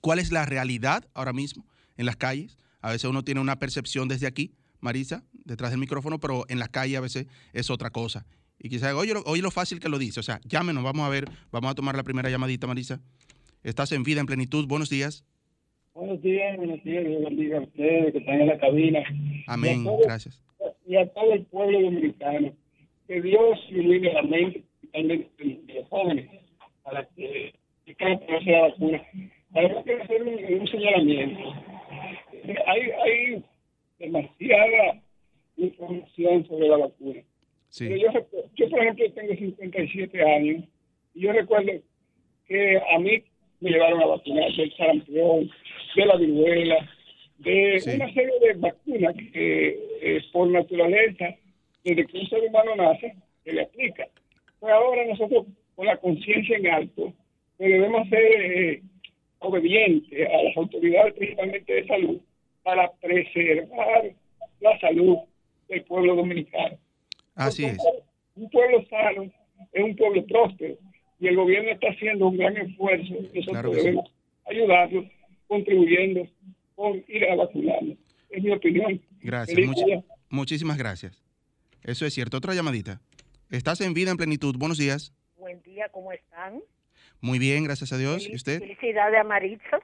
¿Cuál 0.02 0.20
es 0.20 0.32
la 0.32 0.46
realidad 0.46 1.08
ahora 1.14 1.34
mismo 1.34 1.66
en 1.98 2.06
las 2.06 2.16
calles? 2.16 2.58
A 2.82 2.92
veces 2.92 3.10
uno 3.10 3.24
tiene 3.24 3.42
una 3.42 3.60
percepción 3.60 4.08
desde 4.08 4.28
aquí, 4.28 4.54
Marisa, 4.80 5.24
detrás 5.32 5.72
del 5.72 5.80
micrófono, 5.80 6.20
pero 6.20 6.46
en 6.50 6.60
la 6.60 6.68
calle 6.68 6.98
a 6.98 7.02
veces 7.02 7.28
es 7.54 7.70
otra 7.70 7.90
cosa. 7.90 8.26
Y 8.60 8.70
quizás, 8.70 8.94
oye, 8.94 9.14
oye 9.26 9.42
lo 9.42 9.52
fácil 9.52 9.80
que 9.80 9.90
lo 9.90 9.98
dice. 9.98 10.20
O 10.20 10.24
sea, 10.24 10.40
llámenos, 10.44 10.84
vamos 10.84 11.06
a 11.06 11.10
ver, 11.10 11.26
vamos 11.52 11.72
a 11.72 11.76
tomar 11.76 11.96
la 11.96 12.04
primera 12.04 12.30
llamadita, 12.30 12.68
Marisa. 12.68 13.02
Estás 13.64 13.92
en 13.92 14.04
vida, 14.04 14.20
en 14.20 14.26
plenitud. 14.26 14.68
Buenos 14.68 14.90
días. 14.90 15.26
Buenos 15.94 16.22
días, 16.22 16.58
buenos 16.58 16.84
días. 16.84 17.06
Dios 17.06 17.24
bendiga 17.24 17.58
a 17.58 17.62
ustedes 17.62 18.12
que 18.12 18.20
están 18.20 18.42
en 18.42 18.48
la 18.48 18.60
cabina. 18.60 19.00
Amén, 19.48 19.86
gracias 20.04 20.45
y 20.86 20.96
a 20.98 21.08
todo 21.08 21.34
el 21.34 21.46
pueblo 21.46 21.82
dominicano. 21.82 22.54
Que 23.08 23.22
Dios 23.22 23.60
ilumine 23.70 24.14
la 24.14 24.24
mente 24.24 24.64
de 24.94 25.64
los 25.74 25.88
jóvenes 25.90 26.30
para 26.84 27.06
que, 27.16 27.54
cada 27.98 28.20
conocer 28.20 28.54
la 28.54 28.62
vacuna. 28.62 29.04
Además, 29.54 29.84
quiero 29.84 30.04
hacer 30.04 30.24
un, 30.24 30.68
señalamiento. 30.68 31.54
Hay, 32.68 32.82
hay 33.04 33.44
demasiada 34.00 35.02
información 35.58 36.46
sobre 36.48 36.68
la 36.68 36.78
vacuna. 36.78 37.22
Sí. 37.70 37.90
yo, 37.90 38.10
yo, 38.56 38.70
por 38.70 38.80
ejemplo, 38.80 39.12
tengo 39.12 39.36
57 39.36 40.22
años 40.24 40.64
y 41.14 41.22
yo 41.22 41.34
recuerdo 41.34 41.72
que 42.48 42.82
a 42.94 43.00
mí 43.00 43.24
me 43.60 43.72
llevaron 43.72 44.02
a 44.02 44.06
vacunar 44.06 44.52
del 44.54 44.74
sarampión, 44.76 45.50
de 45.96 46.06
la 46.06 46.16
viruela, 46.18 46.90
de 47.40 47.82
una 47.96 48.14
serie 48.14 48.40
de 48.40 48.54
vacunas 48.56 49.16
que 49.16 49.80
eh, 50.02 50.22
por 50.32 50.50
naturaleza, 50.50 51.36
desde 51.84 52.06
que 52.06 52.18
un 52.18 52.28
ser 52.28 52.42
humano 52.44 52.76
nace, 52.76 53.16
se 53.44 53.54
le 53.54 53.62
aplica. 53.62 54.08
Pues 54.60 54.74
ahora 54.74 55.06
nosotros, 55.06 55.46
con 55.76 55.86
la 55.86 55.98
conciencia 55.98 56.58
en 56.58 56.68
alto, 56.68 57.14
pues 57.58 57.70
debemos 57.70 58.08
ser 58.10 58.22
eh, 58.22 58.82
obedientes 59.40 60.28
a 60.28 60.44
las 60.44 60.58
autoridades, 60.58 61.14
principalmente 61.14 61.74
de 61.74 61.88
salud, 61.88 62.22
para 62.64 62.92
preservar 62.94 64.12
la 64.62 64.80
salud 64.80 65.18
del 65.70 65.84
pueblo 65.84 66.16
dominicano. 66.16 66.78
Así 67.36 67.66
es. 67.66 67.78
Un 68.36 68.50
pueblo 68.50 68.84
sano 68.90 69.32
es 69.72 69.84
un 69.84 69.96
pueblo 69.96 70.26
próspero 70.26 70.76
y 71.20 71.28
el 71.28 71.36
gobierno 71.36 71.72
está 71.72 71.90
haciendo 71.90 72.28
un 72.28 72.38
gran 72.38 72.58
esfuerzo. 72.58 73.14
Nosotros 73.34 73.76
debemos 73.76 74.12
ayudarlo, 74.46 75.06
contribuyendo 75.48 76.28
ir 77.08 77.26
a 77.30 77.36
vacunarnos. 77.36 77.98
Es 78.30 78.44
mi 78.44 78.52
opinión. 78.52 79.02
Gracias. 79.22 79.58
muchísimas 80.30 80.78
gracias. 80.78 81.24
Eso 81.84 82.06
es 82.06 82.14
cierto. 82.14 82.38
Otra 82.38 82.54
llamadita. 82.54 83.02
Estás 83.50 83.82
en 83.82 83.94
vida 83.94 84.12
en 84.12 84.18
plenitud. 84.18 84.56
Buenos 84.58 84.78
días. 84.78 85.14
Buen 85.38 85.62
día, 85.62 85.88
¿cómo 85.92 86.12
están? 86.12 86.62
Muy 87.22 87.40
bien, 87.40 87.64
gracias 87.64 87.94
a 87.94 87.98
Dios. 87.98 88.28
¿Y 88.28 88.36
usted? 88.36 88.60
Felicidades 88.60 89.20
a 89.20 89.24
Maritza. 89.24 89.80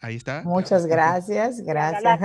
Ahí 0.00 0.16
está. 0.16 0.42
Muchas 0.44 0.86
gracias, 0.86 1.60
gracias. 1.60 2.18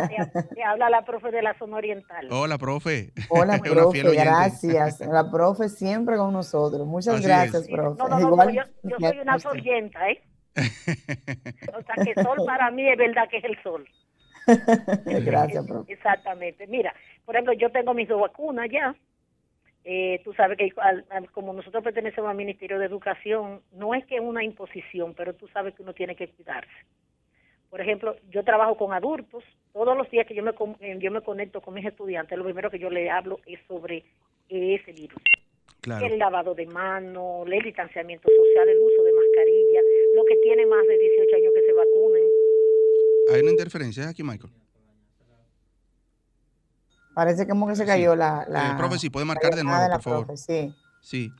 Te 0.55 0.63
habla, 0.63 0.89
la, 0.89 1.05
profe 1.05 1.29
de 1.29 1.43
la 1.43 1.55
zona 1.59 1.77
oriental. 1.77 2.27
Hola, 2.31 2.57
profe. 2.57 3.13
Hola, 3.29 3.59
profe, 3.63 4.01
gracias. 4.01 4.99
La 5.01 5.29
profe 5.29 5.69
siempre 5.69 6.17
con 6.17 6.33
nosotros. 6.33 6.87
Muchas 6.87 7.21
gracias, 7.21 7.67
profe. 7.67 7.99
No, 7.99 8.07
no, 8.07 8.35
no, 8.35 8.51
yo, 8.51 8.63
soy 8.99 9.19
una 9.19 9.37
solienta, 9.37 10.09
¿eh? 10.09 10.23
o 11.77 11.81
sea, 11.83 12.03
que 12.03 12.13
sol 12.21 12.37
para 12.45 12.71
mí 12.71 12.87
es 12.89 12.97
verdad 12.97 13.29
que 13.29 13.37
es 13.37 13.43
el 13.43 13.61
sol. 13.61 13.87
Gracias, 15.05 15.67
profe. 15.67 15.93
Exactamente. 15.93 16.67
Mira, 16.67 16.93
por 17.25 17.35
ejemplo, 17.35 17.53
yo 17.53 17.69
tengo 17.71 17.93
mis 17.93 18.07
dos 18.07 18.21
vacunas 18.21 18.69
ya. 18.71 18.95
Eh, 19.83 20.21
tú 20.23 20.33
sabes 20.33 20.57
que 20.57 20.73
como 21.31 21.53
nosotros 21.53 21.83
pertenecemos 21.83 22.29
al 22.29 22.35
Ministerio 22.35 22.77
de 22.79 22.85
Educación, 22.85 23.61
no 23.71 23.93
es 23.93 24.05
que 24.05 24.15
es 24.15 24.21
una 24.21 24.43
imposición, 24.43 25.13
pero 25.13 25.33
tú 25.33 25.47
sabes 25.49 25.73
que 25.75 25.83
uno 25.83 25.93
tiene 25.93 26.15
que 26.15 26.27
cuidarse. 26.29 26.69
Por 27.69 27.81
ejemplo, 27.81 28.15
yo 28.29 28.43
trabajo 28.43 28.75
con 28.77 28.93
adultos. 28.93 29.43
Todos 29.73 29.95
los 29.97 30.09
días 30.09 30.25
que 30.25 30.35
yo 30.35 30.43
me, 30.43 30.51
eh, 30.79 30.97
yo 30.99 31.11
me 31.11 31.21
conecto 31.21 31.61
con 31.61 31.73
mis 31.73 31.85
estudiantes, 31.85 32.37
lo 32.37 32.43
primero 32.43 32.71
que 32.71 32.79
yo 32.79 32.89
les 32.89 33.09
hablo 33.09 33.39
es 33.45 33.59
sobre 33.67 34.03
ese 34.49 34.91
virus. 34.91 35.21
El 35.87 36.19
lavado 36.19 36.53
de 36.53 36.65
manos, 36.65 37.47
el 37.47 37.63
distanciamiento 37.63 38.27
social, 38.29 38.67
el 38.67 38.77
uso 38.79 39.03
de 39.03 39.13
mascarilla, 39.13 39.81
lo 40.15 40.25
que 40.25 40.35
tiene 40.43 40.65
más 40.65 40.85
de 40.85 40.97
18 40.97 41.35
años 41.35 41.53
que 41.55 41.65
se 41.65 41.73
vacunen. 41.73 42.23
¿Hay 43.33 43.41
una 43.41 43.51
interferencia 43.51 44.09
aquí, 44.09 44.23
Michael? 44.23 44.51
Parece 47.15 47.47
como 47.47 47.67
que 47.67 47.75
se 47.75 47.85
cayó 47.85 48.15
la, 48.15 48.45
la... 48.47 48.71
Eh, 48.71 48.73
profe, 48.77 48.99
si 48.99 49.09
puede 49.09 49.25
marcar 49.25 49.55
de 49.55 49.63
nuevo, 49.63 49.91
por 49.93 50.01
favor. 50.01 50.37
sí. 50.37 50.73
Sí. 51.01 51.31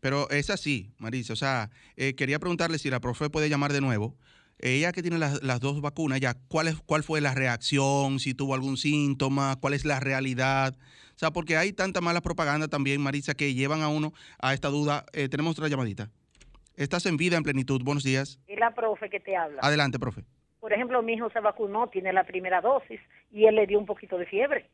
Pero 0.00 0.28
es 0.30 0.50
así, 0.50 0.92
Marisa. 0.98 1.32
O 1.32 1.36
sea, 1.36 1.70
eh, 1.96 2.14
quería 2.14 2.38
preguntarle 2.38 2.78
si 2.78 2.90
la 2.90 3.00
profe 3.00 3.30
puede 3.30 3.48
llamar 3.48 3.72
de 3.72 3.80
nuevo. 3.80 4.16
Ella 4.60 4.92
que 4.92 5.02
tiene 5.02 5.18
las, 5.18 5.42
las 5.42 5.60
dos 5.60 5.80
vacunas, 5.80 6.20
ya, 6.20 6.34
¿cuál, 6.48 6.68
es, 6.68 6.76
¿cuál 6.84 7.02
fue 7.02 7.20
la 7.20 7.34
reacción? 7.34 8.18
Si 8.18 8.34
tuvo 8.34 8.54
algún 8.54 8.76
síntoma, 8.76 9.56
¿cuál 9.60 9.74
es 9.74 9.84
la 9.84 10.00
realidad? 10.00 10.74
O 11.14 11.18
sea, 11.18 11.30
porque 11.30 11.56
hay 11.56 11.72
tanta 11.72 12.00
mala 12.00 12.20
propaganda 12.20 12.68
también, 12.68 13.00
Marisa, 13.00 13.34
que 13.34 13.54
llevan 13.54 13.82
a 13.82 13.88
uno 13.88 14.12
a 14.40 14.54
esta 14.54 14.68
duda. 14.68 15.04
Eh, 15.12 15.28
tenemos 15.28 15.58
otra 15.58 15.68
llamadita. 15.68 16.10
Estás 16.76 17.06
en 17.06 17.16
vida, 17.16 17.36
en 17.36 17.42
plenitud. 17.42 17.82
Buenos 17.82 18.04
días. 18.04 18.38
Y 18.46 18.54
la 18.54 18.72
profe 18.72 19.10
que 19.10 19.18
te 19.18 19.36
habla. 19.36 19.60
Adelante, 19.62 19.98
profe. 19.98 20.24
Por 20.60 20.72
ejemplo, 20.72 21.02
mi 21.02 21.14
hijo 21.14 21.28
se 21.30 21.40
vacunó, 21.40 21.88
tiene 21.88 22.12
la 22.12 22.24
primera 22.24 22.60
dosis 22.60 23.00
y 23.32 23.46
él 23.46 23.56
le 23.56 23.66
dio 23.66 23.78
un 23.78 23.86
poquito 23.86 24.16
de 24.16 24.26
fiebre. 24.26 24.68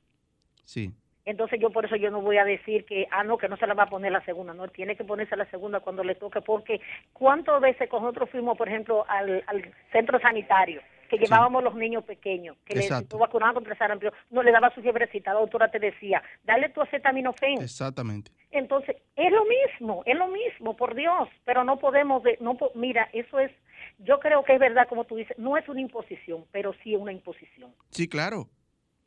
Sí. 0.64 0.92
Entonces 1.24 1.58
yo 1.60 1.70
por 1.70 1.84
eso 1.84 1.96
yo 1.96 2.10
no 2.10 2.20
voy 2.20 2.38
a 2.38 2.44
decir 2.44 2.84
que, 2.84 3.06
ah, 3.10 3.24
no, 3.24 3.38
que 3.38 3.48
no 3.48 3.56
se 3.56 3.66
la 3.66 3.74
va 3.74 3.84
a 3.84 3.90
poner 3.90 4.12
la 4.12 4.24
segunda, 4.24 4.52
no, 4.52 4.68
tiene 4.68 4.96
que 4.96 5.04
ponerse 5.04 5.36
la 5.36 5.50
segunda 5.50 5.80
cuando 5.80 6.04
le 6.04 6.14
toque, 6.14 6.40
porque 6.40 6.80
¿cuántas 7.12 7.60
veces 7.60 7.88
nosotros 7.90 8.28
fuimos, 8.30 8.58
por 8.58 8.68
ejemplo, 8.68 9.04
al, 9.08 9.42
al 9.46 9.72
centro 9.92 10.18
sanitario? 10.20 10.80
que 11.08 11.18
llevábamos 11.18 11.62
los 11.62 11.74
niños 11.74 12.02
pequeños, 12.04 12.56
que 12.64 12.74
les 12.74 12.90
vacunaban 13.10 13.54
contra 13.54 13.72
el 13.72 13.78
sarampión, 13.78 14.12
no 14.30 14.42
le 14.42 14.50
daba 14.50 14.74
su 14.74 14.80
fiebrecita, 14.80 15.34
la 15.34 15.40
doctora 15.40 15.70
te 15.70 15.78
decía, 15.78 16.22
dale 16.44 16.70
tu 16.70 16.80
acetaminofén. 16.80 17.60
Exactamente. 17.62 18.32
Entonces, 18.50 18.96
es 19.14 19.30
lo 19.30 19.44
mismo, 19.44 20.02
es 20.06 20.16
lo 20.16 20.28
mismo, 20.28 20.76
por 20.76 20.94
Dios, 20.94 21.28
pero 21.44 21.62
no 21.62 21.78
podemos, 21.78 22.22
de, 22.22 22.38
no 22.40 22.56
mira, 22.74 23.08
eso 23.12 23.38
es, 23.38 23.52
yo 23.98 24.18
creo 24.18 24.44
que 24.44 24.54
es 24.54 24.58
verdad, 24.58 24.88
como 24.88 25.04
tú 25.04 25.16
dices, 25.16 25.38
no 25.38 25.56
es 25.56 25.68
una 25.68 25.80
imposición, 25.80 26.46
pero 26.50 26.74
sí 26.82 26.94
es 26.94 27.00
una 27.00 27.12
imposición. 27.12 27.72
Sí, 27.90 28.08
claro 28.08 28.48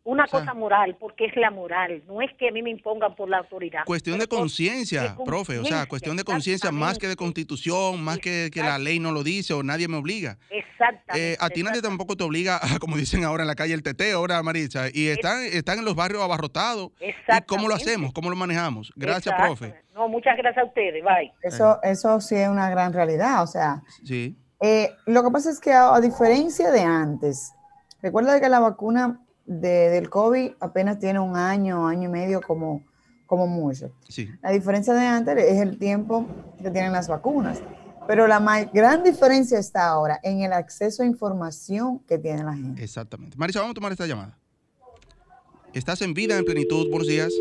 una 0.07 0.25
cosa 0.25 0.53
moral, 0.53 0.95
porque 0.97 1.25
es 1.25 1.35
la 1.35 1.51
moral, 1.51 2.01
no 2.07 2.21
es 2.21 2.31
que 2.39 2.47
a 2.47 2.51
mí 2.53 2.61
me 2.61 2.69
impongan 2.69 3.13
por 3.13 3.27
la 3.27 3.39
autoridad. 3.39 3.83
Cuestión 3.83 4.17
de 4.17 4.27
conciencia, 4.27 5.17
profe, 5.25 5.59
o 5.59 5.65
sea, 5.65 5.85
cuestión 5.85 6.15
de 6.15 6.23
conciencia 6.23 6.71
más 6.71 6.97
que 6.97 7.09
de 7.09 7.17
constitución, 7.17 8.01
más 8.01 8.17
que 8.19 8.49
que 8.53 8.61
la 8.61 8.79
ley 8.79 8.99
no 8.99 9.11
lo 9.11 9.21
dice 9.21 9.53
o 9.53 9.63
nadie 9.63 9.89
me 9.89 9.97
obliga. 9.97 10.37
Exactamente. 10.49 11.33
Eh, 11.33 11.37
a 11.41 11.49
ti 11.49 11.61
nadie 11.61 11.81
tampoco 11.81 12.15
te 12.15 12.23
obliga, 12.23 12.57
como 12.79 12.95
dicen 12.95 13.25
ahora 13.25 13.43
en 13.43 13.47
la 13.47 13.55
calle, 13.55 13.73
el 13.73 13.83
teteo, 13.83 14.19
ahora 14.19 14.41
Maritza, 14.43 14.85
y 14.93 15.07
están, 15.07 15.43
están 15.43 15.79
en 15.79 15.83
los 15.83 15.95
barrios 15.95 16.23
abarrotados. 16.23 16.91
¿Cómo 17.45 17.67
lo 17.67 17.75
hacemos? 17.75 18.13
¿Cómo 18.13 18.29
lo 18.29 18.37
manejamos? 18.37 18.93
Gracias, 18.95 19.35
profe. 19.35 19.75
No, 19.93 20.07
muchas 20.07 20.37
gracias 20.37 20.63
a 20.63 20.67
ustedes, 20.67 21.03
bye. 21.03 21.33
Eso, 21.43 21.79
eso 21.83 22.21
sí 22.21 22.35
es 22.35 22.47
una 22.47 22.69
gran 22.69 22.93
realidad, 22.93 23.43
o 23.43 23.47
sea. 23.47 23.83
Sí. 24.05 24.37
Eh, 24.61 24.89
lo 25.05 25.21
que 25.21 25.31
pasa 25.31 25.49
es 25.49 25.59
que 25.59 25.73
a 25.73 25.99
diferencia 25.99 26.71
de 26.71 26.79
antes, 26.79 27.53
recuerda 28.01 28.39
que 28.39 28.47
la 28.47 28.61
vacuna 28.61 29.19
de, 29.47 29.89
del 29.89 30.09
COVID 30.09 30.51
apenas 30.59 30.99
tiene 30.99 31.19
un 31.19 31.35
año, 31.35 31.87
año 31.87 32.09
y 32.09 32.11
medio 32.11 32.41
como, 32.41 32.85
como 33.25 33.47
mucho. 33.47 33.91
Sí. 34.07 34.29
La 34.43 34.51
diferencia 34.51 34.93
de 34.93 35.05
antes 35.05 35.37
es 35.37 35.61
el 35.61 35.79
tiempo 35.79 36.27
que 36.61 36.69
tienen 36.69 36.91
las 36.91 37.07
vacunas. 37.07 37.61
Pero 38.05 38.27
la 38.27 38.39
más 38.39 38.71
gran 38.71 39.03
diferencia 39.03 39.59
está 39.59 39.87
ahora 39.87 40.19
en 40.23 40.41
el 40.41 40.53
acceso 40.53 41.03
a 41.03 41.05
información 41.05 41.99
que 41.99 42.17
tiene 42.17 42.43
la 42.43 42.53
gente. 42.53 42.83
Exactamente. 42.83 43.35
Marisa, 43.37 43.59
vamos 43.59 43.71
a 43.71 43.75
tomar 43.75 43.91
esta 43.91 44.05
llamada. 44.05 44.37
Estás 45.73 46.01
en 46.01 46.13
vida, 46.13 46.37
en 46.37 46.45
plenitud. 46.45 46.89
Buenos 46.89 47.07
días. 47.07 47.33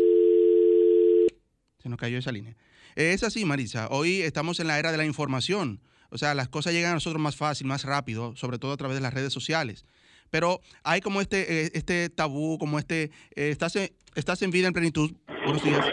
Se 1.81 1.87
nos 1.87 1.97
cayó 1.97 2.17
esa 2.17 2.31
línea. 2.31 2.55
Es 2.95 3.23
así, 3.23 3.45
Marisa. 3.45 3.87
Hoy 3.91 4.21
estamos 4.21 4.59
en 4.59 4.67
la 4.67 4.77
era 4.77 4.91
de 4.91 4.97
la 4.97 5.05
información. 5.05 5.79
O 6.09 6.17
sea, 6.17 6.33
las 6.35 6.49
cosas 6.49 6.73
llegan 6.73 6.91
a 6.91 6.95
nosotros 6.95 7.21
más 7.21 7.37
fácil, 7.37 7.67
más 7.67 7.83
rápido, 7.83 8.35
sobre 8.35 8.59
todo 8.59 8.73
a 8.73 8.77
través 8.77 8.95
de 8.95 9.01
las 9.01 9.13
redes 9.13 9.31
sociales 9.31 9.85
pero 10.29 10.59
hay 10.83 11.01
como 11.01 11.21
este, 11.21 11.65
eh, 11.65 11.71
este 11.73 12.09
tabú, 12.09 12.57
como 12.57 12.79
este, 12.79 13.05
eh, 13.35 13.49
estás, 13.49 13.75
en, 13.75 13.89
estás 14.15 14.41
en 14.41 14.51
vida 14.51 14.67
en 14.67 14.73
plenitud. 14.73 15.11
Buenos 15.45 15.63
días. 15.63 15.85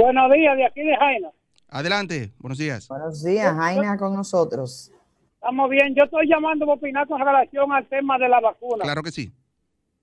Buenos 0.00 0.32
días, 0.32 0.56
de 0.56 0.66
aquí 0.66 0.82
de 0.82 0.96
Jaina. 0.96 1.28
Adelante, 1.68 2.32
buenos 2.38 2.58
días. 2.58 2.88
Buenos 2.88 3.24
días, 3.24 3.54
Jaina 3.54 3.96
con 3.96 4.14
nosotros. 4.14 4.90
Estamos 5.34 5.70
bien, 5.70 5.94
yo 5.94 6.04
estoy 6.04 6.28
llamando 6.28 6.66
para 6.66 6.76
opinar 6.76 7.06
con 7.06 7.18
relación 7.18 7.72
al 7.72 7.86
tema 7.86 8.18
de 8.18 8.28
la 8.28 8.40
vacuna. 8.40 8.82
Claro 8.82 9.02
que 9.02 9.10
sí. 9.10 9.32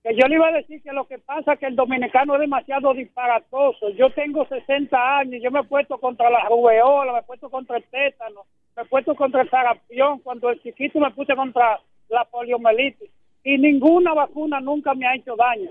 Que 0.02 0.16
yo 0.16 0.26
le 0.26 0.36
iba 0.36 0.48
a 0.48 0.52
decir 0.52 0.82
que 0.82 0.92
lo 0.92 1.06
que 1.06 1.18
pasa 1.18 1.52
es 1.52 1.60
que 1.60 1.66
el 1.66 1.76
dominicano 1.76 2.34
es 2.34 2.40
demasiado 2.40 2.94
disparatoso. 2.94 3.90
Yo 3.90 4.10
tengo 4.14 4.46
60 4.48 5.18
años, 5.18 5.40
yo 5.42 5.50
me 5.50 5.60
he 5.60 5.64
puesto 5.64 5.98
contra 5.98 6.30
la 6.30 6.48
rubeola, 6.48 7.12
me 7.12 7.18
he 7.20 7.22
puesto 7.22 7.50
contra 7.50 7.76
el 7.76 7.84
tétano, 7.84 8.46
me 8.76 8.82
he 8.82 8.86
puesto 8.86 9.14
contra 9.14 9.42
el 9.42 9.50
sarampión, 9.50 10.20
cuando 10.20 10.50
el 10.50 10.60
chiquito 10.62 10.98
me 10.98 11.10
puse 11.10 11.36
contra 11.36 11.80
la 12.08 12.24
poliomielitis. 12.24 13.10
Y 13.48 13.56
ninguna 13.56 14.12
vacuna 14.12 14.60
nunca 14.60 14.92
me 14.92 15.06
ha 15.06 15.14
hecho 15.14 15.34
daño. 15.34 15.70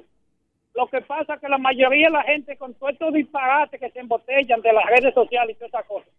Lo 0.74 0.88
que 0.88 1.00
pasa 1.02 1.36
es 1.36 1.40
que 1.40 1.48
la 1.48 1.60
mayoría 1.60 2.08
de 2.08 2.14
la 2.14 2.24
gente 2.24 2.58
con 2.58 2.74
todos 2.74 2.94
estos 2.94 3.14
disparates 3.14 3.80
que 3.80 3.92
se 3.92 4.00
embotellan 4.00 4.62
de 4.62 4.74
las 4.74 4.84
redes 4.88 5.14
sociales 5.14 5.56
y 5.56 5.60
todas 5.60 5.74
esas 5.76 5.86
cosas, 5.86 6.10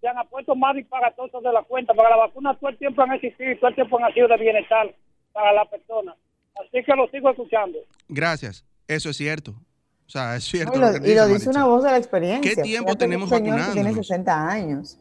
se 0.00 0.08
han 0.08 0.26
puesto 0.30 0.56
más 0.56 0.74
disparatosos 0.74 1.42
de 1.42 1.52
la 1.52 1.64
cuenta, 1.64 1.92
porque 1.92 2.08
las 2.08 2.18
vacunas 2.18 2.58
todo 2.58 2.70
el 2.70 2.78
tiempo 2.78 3.02
han 3.02 3.12
existido 3.12 3.52
y 3.52 3.56
todo 3.56 3.68
el 3.68 3.74
tiempo 3.74 4.02
han 4.02 4.14
sido 4.14 4.26
de 4.26 4.38
bienestar 4.38 4.94
para 5.34 5.52
la 5.52 5.66
persona. 5.66 6.16
Así 6.54 6.82
que 6.82 6.96
lo 6.96 7.06
sigo 7.08 7.28
escuchando. 7.28 7.78
Gracias, 8.08 8.64
eso 8.88 9.10
es 9.10 9.16
cierto. 9.18 9.50
O 9.50 10.10
sea, 10.10 10.36
es 10.36 10.44
cierto. 10.44 10.78
y 10.78 11.14
lo, 11.14 11.26
dice, 11.26 11.50
una 11.50 11.66
voz 11.66 11.84
de 11.84 11.90
la 11.90 11.98
experiencia. 11.98 12.54
¿Qué 12.54 12.62
tiempo 12.62 12.94
tenemos 12.96 13.28
vacunando? 13.28 13.74
Tiene 13.74 13.92
60 13.92 14.48
años. 14.48 14.98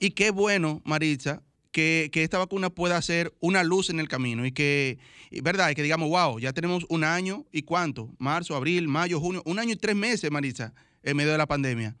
Y 0.00 0.10
qué 0.10 0.32
bueno, 0.32 0.82
Maritza, 0.84 1.40
que, 1.72 2.10
esta 2.14 2.38
vacuna 2.38 2.70
pueda 2.70 3.00
ser 3.02 3.34
una 3.40 3.64
luz 3.64 3.90
en 3.90 3.98
el 3.98 4.08
camino 4.08 4.46
y 4.46 4.52
que, 4.52 4.98
¿verdad? 5.42 5.74
Que 5.74 5.82
digamos, 5.82 6.08
wow, 6.08 6.38
ya 6.38 6.52
tenemos 6.52 6.84
un 6.88 7.02
año 7.02 7.46
y 7.50 7.62
cuánto, 7.62 8.14
marzo, 8.18 8.54
abril, 8.54 8.86
mayo, 8.86 9.18
junio, 9.18 9.42
un 9.46 9.58
año 9.58 9.72
y 9.72 9.76
tres 9.76 9.96
meses, 9.96 10.30
Marisa, 10.30 10.74
en 11.02 11.16
medio 11.16 11.32
de 11.32 11.38
la 11.38 11.46
pandemia. 11.46 11.96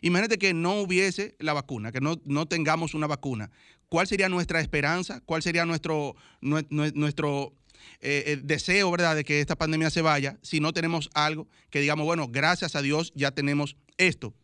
Imagínate 0.00 0.38
que 0.38 0.54
no 0.54 0.80
hubiese 0.80 1.34
la 1.38 1.52
vacuna, 1.52 1.90
que 1.90 2.00
no, 2.00 2.20
no 2.24 2.46
tengamos 2.46 2.94
una 2.94 3.06
vacuna. 3.06 3.50
¿Cuál 3.88 4.06
sería 4.06 4.28
nuestra 4.28 4.60
esperanza? 4.60 5.20
¿Cuál 5.24 5.42
sería 5.42 5.64
nuestro, 5.64 6.16
nuestro 6.40 7.52
eh, 8.00 8.24
eh, 8.26 8.40
deseo, 8.42 8.90
verdad, 8.90 9.16
de 9.16 9.24
que 9.24 9.40
esta 9.40 9.56
pandemia 9.56 9.90
se 9.90 10.02
vaya 10.02 10.38
si 10.42 10.60
no 10.60 10.72
tenemos 10.72 11.10
algo 11.14 11.48
que 11.70 11.80
digamos, 11.80 12.04
bueno, 12.04 12.28
gracias 12.28 12.76
a 12.76 12.82
Dios 12.82 13.12
ya 13.14 13.30
tenemos 13.30 13.76
esto 13.96 14.34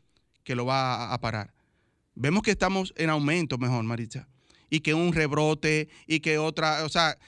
que 0.42 0.56
lo 0.56 0.64
va 0.64 1.12
a, 1.12 1.20
parar? 1.20 1.52
Vemos 2.14 2.42
que 2.42 2.50
estamos 2.50 2.92
en 2.96 3.10
aumento 3.10 3.58
mejor, 3.58 3.84
Marisa 3.84 4.28
y 4.73 4.81
que 4.81 4.95
un 4.95 5.12
rebrote 5.12 5.91
y 6.07 6.21
que 6.21 6.38
otra, 6.38 6.83
o 6.87 6.88
sea, 6.88 7.19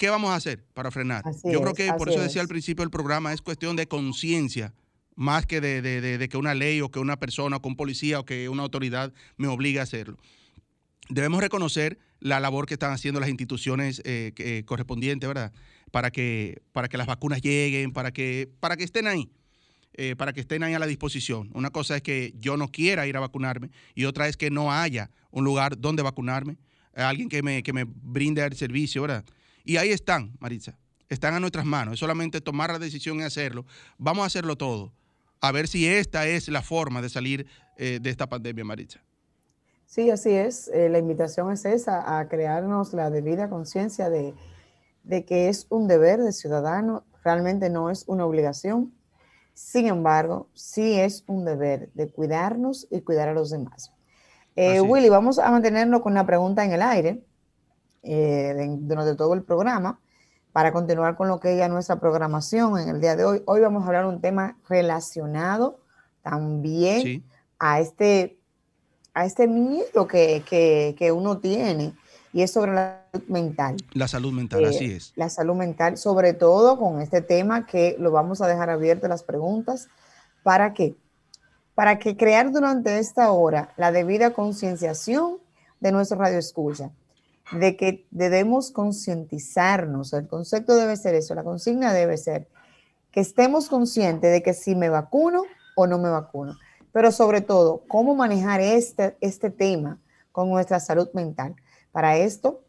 ¿qué 0.00 0.10
vamos 0.10 0.32
a 0.32 0.34
hacer 0.34 0.64
para 0.74 0.90
frenar? 0.90 1.22
Yo 1.44 1.62
creo 1.62 1.72
que 1.72 1.92
por 1.92 2.08
eso 2.08 2.20
decía 2.20 2.42
al 2.42 2.48
principio 2.48 2.82
del 2.82 2.90
programa, 2.90 3.32
es 3.32 3.40
cuestión 3.42 3.76
de 3.76 3.86
conciencia, 3.86 4.74
más 5.14 5.46
que 5.46 5.60
de, 5.60 6.28
que 6.28 6.36
una 6.36 6.52
ley 6.52 6.80
o 6.80 6.90
que 6.90 6.98
una 6.98 7.16
persona 7.16 7.58
o 7.58 7.62
que 7.62 7.68
un 7.68 7.76
policía 7.76 8.18
o 8.18 8.24
que 8.24 8.48
una 8.48 8.64
autoridad 8.64 9.12
me 9.36 9.46
obligue 9.46 9.78
a 9.78 9.84
hacerlo. 9.84 10.18
Debemos 11.08 11.40
reconocer 11.40 12.00
la 12.18 12.40
labor 12.40 12.66
que 12.66 12.74
están 12.74 12.92
haciendo 12.92 13.20
las 13.20 13.28
instituciones 13.28 14.02
eh, 14.04 14.32
eh, 14.38 14.64
correspondientes, 14.66 15.28
¿verdad? 15.28 15.52
Para 15.92 16.10
que, 16.10 16.60
para 16.72 16.88
que 16.88 16.98
las 16.98 17.06
vacunas 17.06 17.40
lleguen, 17.40 17.92
para 17.92 18.10
que, 18.10 18.50
para 18.58 18.76
que 18.76 18.82
estén 18.82 19.06
ahí. 19.06 19.30
Eh, 19.94 20.16
para 20.16 20.32
que 20.32 20.40
estén 20.40 20.64
ahí 20.64 20.74
a 20.74 20.78
la 20.80 20.86
disposición. 20.86 21.50
Una 21.52 21.70
cosa 21.70 21.96
es 21.96 22.02
que 22.02 22.32
yo 22.36 22.56
no 22.56 22.68
quiera 22.68 23.06
ir 23.06 23.16
a 23.16 23.20
vacunarme 23.20 23.70
y 23.94 24.06
otra 24.06 24.28
es 24.28 24.36
que 24.36 24.50
no 24.50 24.72
haya 24.72 25.10
un 25.30 25.44
lugar 25.44 25.78
donde 25.78 26.02
vacunarme 26.02 26.58
alguien 26.94 27.28
que 27.28 27.42
me, 27.42 27.62
que 27.62 27.72
me 27.72 27.84
brinde 27.86 28.42
el 28.42 28.56
servicio, 28.56 29.02
¿verdad? 29.02 29.24
Y 29.64 29.76
ahí 29.76 29.90
están, 29.90 30.32
Maritza, 30.40 30.78
están 31.08 31.34
a 31.34 31.40
nuestras 31.40 31.64
manos, 31.64 31.94
es 31.94 32.00
solamente 32.00 32.40
tomar 32.40 32.70
la 32.70 32.78
decisión 32.78 33.20
y 33.20 33.22
hacerlo. 33.22 33.66
Vamos 33.98 34.22
a 34.24 34.26
hacerlo 34.26 34.56
todo, 34.56 34.92
a 35.40 35.52
ver 35.52 35.68
si 35.68 35.86
esta 35.86 36.26
es 36.26 36.48
la 36.48 36.62
forma 36.62 37.02
de 37.02 37.08
salir 37.08 37.46
eh, 37.76 37.98
de 38.00 38.10
esta 38.10 38.28
pandemia, 38.28 38.64
Maritza. 38.64 39.00
Sí, 39.86 40.08
así 40.10 40.30
es. 40.30 40.68
Eh, 40.68 40.88
la 40.88 40.98
invitación 40.98 41.50
es 41.50 41.64
esa, 41.64 42.18
a 42.18 42.28
crearnos 42.28 42.92
la 42.92 43.10
debida 43.10 43.50
conciencia 43.50 44.08
de, 44.08 44.34
de 45.02 45.24
que 45.24 45.48
es 45.48 45.66
un 45.68 45.88
deber 45.88 46.20
de 46.20 46.32
ciudadano, 46.32 47.04
realmente 47.24 47.70
no 47.70 47.90
es 47.90 48.04
una 48.06 48.24
obligación. 48.24 48.92
Sin 49.52 49.88
embargo, 49.88 50.48
sí 50.54 50.98
es 50.98 51.24
un 51.26 51.44
deber 51.44 51.90
de 51.94 52.08
cuidarnos 52.08 52.86
y 52.90 53.00
cuidar 53.00 53.28
a 53.28 53.34
los 53.34 53.50
demás. 53.50 53.92
Eh, 54.62 54.78
Willy, 54.82 55.08
vamos 55.08 55.38
a 55.38 55.50
mantenernos 55.50 56.02
con 56.02 56.12
una 56.12 56.26
pregunta 56.26 56.62
en 56.62 56.72
el 56.72 56.82
aire 56.82 57.24
eh, 58.02 58.54
durante 58.80 59.14
todo 59.14 59.32
el 59.32 59.42
programa 59.42 59.98
para 60.52 60.70
continuar 60.70 61.16
con 61.16 61.28
lo 61.28 61.40
que 61.40 61.58
es 61.58 61.70
nuestra 61.70 61.98
programación 61.98 62.78
en 62.78 62.90
el 62.90 63.00
día 63.00 63.16
de 63.16 63.24
hoy. 63.24 63.42
Hoy 63.46 63.60
vamos 63.62 63.82
a 63.82 63.86
hablar 63.86 64.04
un 64.04 64.20
tema 64.20 64.58
relacionado 64.68 65.80
también 66.20 67.24
a, 67.58 67.80
este, 67.80 68.38
a 69.14 69.24
este 69.24 69.48
miedo 69.48 70.06
que, 70.06 70.44
que, 70.46 71.10
uno 71.10 71.38
tiene 71.38 71.94
y 72.34 72.42
es 72.42 72.52
sobre 72.52 72.74
la 72.74 73.06
salud 73.12 73.28
mental. 73.28 73.76
La 73.94 74.08
salud 74.08 74.32
mental, 74.34 74.62
así 74.66 74.84
eh, 74.84 74.96
es. 74.96 75.14
La 75.16 75.30
salud 75.30 75.54
mental, 75.54 75.96
sobre 75.96 76.34
todo 76.34 76.78
con 76.78 77.00
este 77.00 77.22
tema 77.22 77.64
que 77.64 77.96
lo 77.98 78.10
vamos 78.10 78.42
a 78.42 78.46
dejar 78.46 78.68
abierto 78.68 79.08
las 79.08 79.22
preguntas 79.22 79.88
para 80.42 80.74
que 80.74 80.96
para 81.80 81.98
que 81.98 82.14
crear 82.14 82.52
durante 82.52 82.98
esta 82.98 83.32
hora 83.32 83.72
la 83.78 83.90
debida 83.90 84.34
concienciación 84.34 85.38
de 85.80 85.92
nuestro 85.92 86.18
radio 86.18 86.38
escucha, 86.38 86.90
de 87.52 87.74
que 87.78 88.06
debemos 88.10 88.70
concientizarnos, 88.70 90.12
el 90.12 90.28
concepto 90.28 90.76
debe 90.76 90.98
ser 90.98 91.14
eso, 91.14 91.34
la 91.34 91.42
consigna 91.42 91.94
debe 91.94 92.18
ser 92.18 92.48
que 93.10 93.20
estemos 93.20 93.70
conscientes 93.70 94.30
de 94.30 94.42
que 94.42 94.52
si 94.52 94.74
me 94.74 94.90
vacuno 94.90 95.44
o 95.74 95.86
no 95.86 95.96
me 95.96 96.10
vacuno, 96.10 96.58
pero 96.92 97.12
sobre 97.12 97.40
todo, 97.40 97.82
cómo 97.88 98.14
manejar 98.14 98.60
este, 98.60 99.16
este 99.22 99.48
tema 99.48 99.98
con 100.32 100.50
nuestra 100.50 100.80
salud 100.80 101.08
mental. 101.14 101.56
Para 101.92 102.18
esto, 102.18 102.60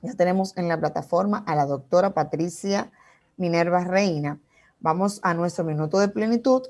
ya 0.00 0.14
tenemos 0.14 0.56
en 0.56 0.68
la 0.68 0.80
plataforma 0.80 1.44
a 1.46 1.54
la 1.54 1.66
doctora 1.66 2.14
Patricia 2.14 2.90
Minerva 3.36 3.84
Reina. 3.84 4.40
Vamos 4.80 5.20
a 5.22 5.34
nuestro 5.34 5.62
minuto 5.62 5.98
de 5.98 6.08
plenitud 6.08 6.62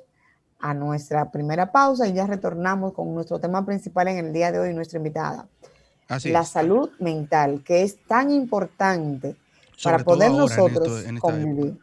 a 0.59 0.75
nuestra 0.75 1.31
primera 1.31 1.71
pausa 1.71 2.09
y 2.09 2.15
ya 2.15 2.27
retornamos 2.27 2.93
con 2.93 3.15
nuestro 3.15 3.39
tema 3.39 3.65
principal 3.65 4.09
en 4.09 4.19
el 4.19 4.33
día 4.33 4.53
de 4.53 4.59
hoy, 4.59 4.75
nuestra 4.75 4.99
invitada. 4.99 5.49
la 6.25 6.45
salud 6.45 6.91
mental, 6.99 7.63
que 7.65 7.83
es 7.83 7.99
tan 8.07 8.31
importante 8.31 9.37
para 9.83 9.99
poder 9.99 10.31
nosotros 10.31 11.05
convivir. 11.21 11.79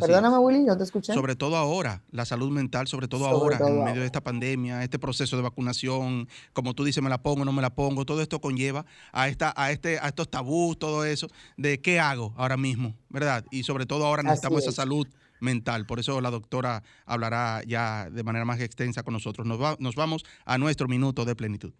Perdóname, 0.00 0.38
Willy, 0.38 0.66
yo 0.66 0.76
te 0.76 0.84
escuché. 0.84 1.12
Sobre 1.12 1.36
todo 1.36 1.56
ahora, 1.56 2.02
la 2.10 2.24
salud 2.24 2.50
mental, 2.50 2.86
sobre 2.86 3.08
todo 3.08 3.26
ahora, 3.26 3.58
en 3.58 3.84
medio 3.84 4.00
de 4.00 4.06
esta 4.06 4.22
pandemia, 4.22 4.82
este 4.82 4.98
proceso 4.98 5.36
de 5.36 5.42
vacunación, 5.42 6.28
como 6.54 6.72
tú 6.72 6.84
dices, 6.84 7.02
me 7.02 7.10
la 7.10 7.22
pongo, 7.22 7.44
no 7.44 7.52
me 7.52 7.60
la 7.60 7.74
pongo, 7.74 8.06
todo 8.06 8.22
esto 8.22 8.40
conlleva 8.40 8.86
a, 9.12 9.28
esta, 9.28 9.52
a, 9.54 9.70
este, 9.70 9.98
a 9.98 10.08
estos 10.08 10.30
tabús, 10.30 10.78
todo 10.78 11.04
eso, 11.04 11.28
de 11.58 11.80
qué 11.82 12.00
hago 12.00 12.32
ahora 12.38 12.56
mismo, 12.56 12.94
¿verdad? 13.10 13.44
Y 13.50 13.64
sobre 13.64 13.84
todo 13.84 14.06
ahora 14.06 14.22
necesitamos 14.22 14.62
esa 14.62 14.72
salud 14.72 15.06
mental. 15.42 15.86
Por 15.86 15.98
eso 15.98 16.20
la 16.20 16.30
doctora 16.30 16.82
hablará 17.04 17.62
ya 17.66 18.08
de 18.10 18.22
manera 18.22 18.44
más 18.44 18.60
extensa 18.60 19.02
con 19.02 19.14
nosotros. 19.14 19.46
Nos, 19.46 19.80
nos 19.80 19.94
vamos 19.94 20.24
a 20.44 20.58
nuestro 20.58 20.88
minuto 20.88 21.24
de 21.24 21.36
plenitud. 21.36 21.72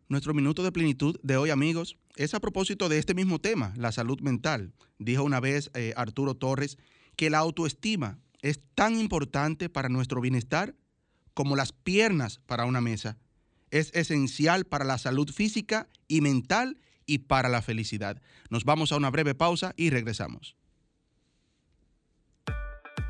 Nuestro 0.07 0.33
minuto 0.33 0.63
de 0.63 0.71
plenitud 0.71 1.19
de 1.23 1.35
hoy, 1.37 1.49
amigos, 1.49 1.97
es 2.15 2.33
a 2.33 2.39
propósito 2.39 2.89
de 2.89 2.99
este 2.99 3.13
mismo 3.13 3.39
tema, 3.39 3.73
la 3.75 3.91
salud 3.91 4.19
mental. 4.21 4.73
Dijo 4.99 5.23
una 5.23 5.39
vez 5.39 5.71
eh, 5.73 5.93
Arturo 5.95 6.35
Torres 6.35 6.77
que 7.15 7.29
la 7.29 7.39
autoestima 7.39 8.19
es 8.41 8.61
tan 8.75 8.99
importante 8.99 9.69
para 9.69 9.89
nuestro 9.89 10.21
bienestar 10.21 10.75
como 11.33 11.55
las 11.55 11.71
piernas 11.71 12.39
para 12.45 12.65
una 12.65 12.81
mesa. 12.81 13.17
Es 13.71 13.91
esencial 13.95 14.65
para 14.65 14.85
la 14.85 14.97
salud 14.97 15.29
física 15.31 15.87
y 16.07 16.21
mental 16.21 16.77
y 17.05 17.19
para 17.19 17.49
la 17.49 17.61
felicidad. 17.61 18.21
Nos 18.49 18.65
vamos 18.65 18.91
a 18.91 18.97
una 18.97 19.09
breve 19.09 19.33
pausa 19.33 19.73
y 19.75 19.89
regresamos. 19.89 20.55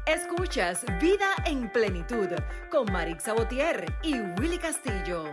Escuchas 0.06 0.86
Vida 1.02 1.34
en 1.46 1.72
Plenitud 1.72 2.28
con 2.70 2.92
Marix 2.92 3.24
Sabotier 3.24 3.86
y 4.04 4.16
Willy 4.40 4.58
Castillo. 4.58 5.26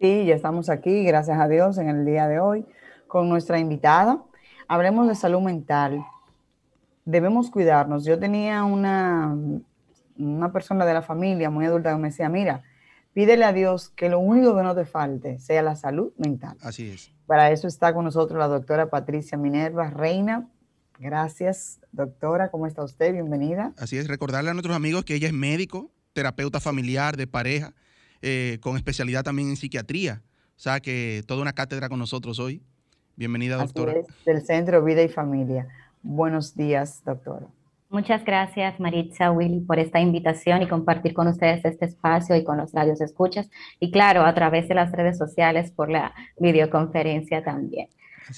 Sí, 0.00 0.26
ya 0.26 0.34
estamos 0.34 0.68
aquí, 0.68 1.04
gracias 1.04 1.38
a 1.38 1.48
Dios, 1.48 1.78
en 1.78 1.88
el 1.88 2.04
día 2.04 2.28
de 2.28 2.40
hoy 2.40 2.66
con 3.06 3.28
nuestra 3.28 3.58
invitada. 3.58 4.22
Hablemos 4.66 5.08
de 5.08 5.14
salud 5.14 5.40
mental. 5.40 6.04
Debemos 7.04 7.50
cuidarnos. 7.50 8.04
Yo 8.04 8.18
tenía 8.18 8.64
una, 8.64 9.36
una 10.18 10.52
persona 10.52 10.84
de 10.84 10.94
la 10.94 11.02
familia 11.02 11.50
muy 11.50 11.66
adulta 11.66 11.92
que 11.92 11.98
me 11.98 12.08
decía, 12.08 12.28
mira, 12.28 12.62
pídele 13.12 13.44
a 13.44 13.52
Dios 13.52 13.90
que 13.90 14.08
lo 14.08 14.18
único 14.18 14.56
que 14.56 14.62
no 14.62 14.74
te 14.74 14.84
falte 14.84 15.38
sea 15.38 15.62
la 15.62 15.76
salud 15.76 16.12
mental. 16.16 16.56
Así 16.60 16.90
es. 16.90 17.12
Para 17.26 17.50
eso 17.50 17.68
está 17.68 17.94
con 17.94 18.04
nosotros 18.04 18.38
la 18.38 18.48
doctora 18.48 18.90
Patricia 18.90 19.38
Minerva 19.38 19.90
Reina, 19.90 20.48
Gracias, 20.98 21.80
doctora. 21.92 22.50
¿Cómo 22.50 22.66
está 22.66 22.84
usted? 22.84 23.12
Bienvenida. 23.12 23.72
Así 23.76 23.98
es, 23.98 24.06
recordarle 24.06 24.50
a 24.50 24.54
nuestros 24.54 24.76
amigos 24.76 25.04
que 25.04 25.14
ella 25.14 25.26
es 25.26 25.32
médico, 25.32 25.90
terapeuta 26.12 26.60
familiar, 26.60 27.16
de 27.16 27.26
pareja, 27.26 27.74
eh, 28.26 28.58
con 28.62 28.76
especialidad 28.76 29.22
también 29.22 29.50
en 29.50 29.56
psiquiatría. 29.56 30.22
O 30.56 30.60
sea 30.60 30.80
que 30.80 31.22
toda 31.26 31.42
una 31.42 31.52
cátedra 31.52 31.90
con 31.90 31.98
nosotros 31.98 32.38
hoy. 32.38 32.62
Bienvenida, 33.16 33.56
doctora. 33.56 33.92
Así 33.92 34.00
es, 34.00 34.24
del 34.24 34.40
Centro 34.40 34.82
Vida 34.82 35.02
y 35.02 35.08
Familia. 35.08 35.68
Buenos 36.02 36.56
días, 36.56 37.02
doctora. 37.04 37.46
Muchas 37.90 38.24
gracias, 38.24 38.80
Maritza, 38.80 39.30
Willy, 39.30 39.60
por 39.60 39.78
esta 39.78 40.00
invitación 40.00 40.62
y 40.62 40.68
compartir 40.68 41.12
con 41.12 41.28
ustedes 41.28 41.66
este 41.66 41.84
espacio 41.84 42.34
y 42.34 42.44
con 42.44 42.56
los 42.56 42.72
radios 42.72 43.02
escuchas. 43.02 43.50
Y 43.78 43.90
claro, 43.90 44.24
a 44.24 44.34
través 44.34 44.68
de 44.68 44.74
las 44.74 44.90
redes 44.90 45.18
sociales 45.18 45.70
por 45.70 45.90
la 45.90 46.14
videoconferencia 46.38 47.44
también. 47.44 47.88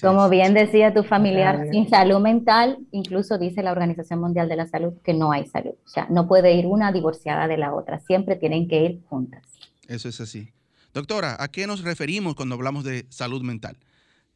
Como 0.03 0.29
bien 0.29 0.53
decía 0.53 0.93
tu 0.93 1.05
familiar, 1.05 1.69
sin 1.71 1.89
salud 1.89 2.19
mental, 2.19 2.79
incluso 2.91 3.39
dice 3.39 3.63
la 3.63 3.71
Organización 3.71 4.21
Mundial 4.21 4.49
de 4.49 4.57
la 4.57 4.67
Salud 4.67 4.95
que 5.05 5.15
no 5.15 5.31
hay 5.31 5.47
salud. 5.47 5.75
O 5.85 5.89
sea, 5.89 6.09
no 6.11 6.27
puede 6.27 6.55
ir 6.55 6.67
una 6.67 6.91
divorciada 6.91 7.47
de 7.47 7.57
la 7.57 7.73
otra, 7.73 8.01
siempre 8.01 8.35
tienen 8.35 8.67
que 8.67 8.83
ir 8.83 9.03
juntas. 9.09 9.56
Eso 9.89 10.09
es 10.09 10.21
así. 10.21 10.53
Doctora, 10.93 11.37
¿a 11.39 11.49
qué 11.49 11.67
nos 11.67 11.83
referimos 11.83 12.35
cuando 12.35 12.55
hablamos 12.55 12.85
de 12.85 13.07
salud 13.11 13.43
mental 13.43 13.77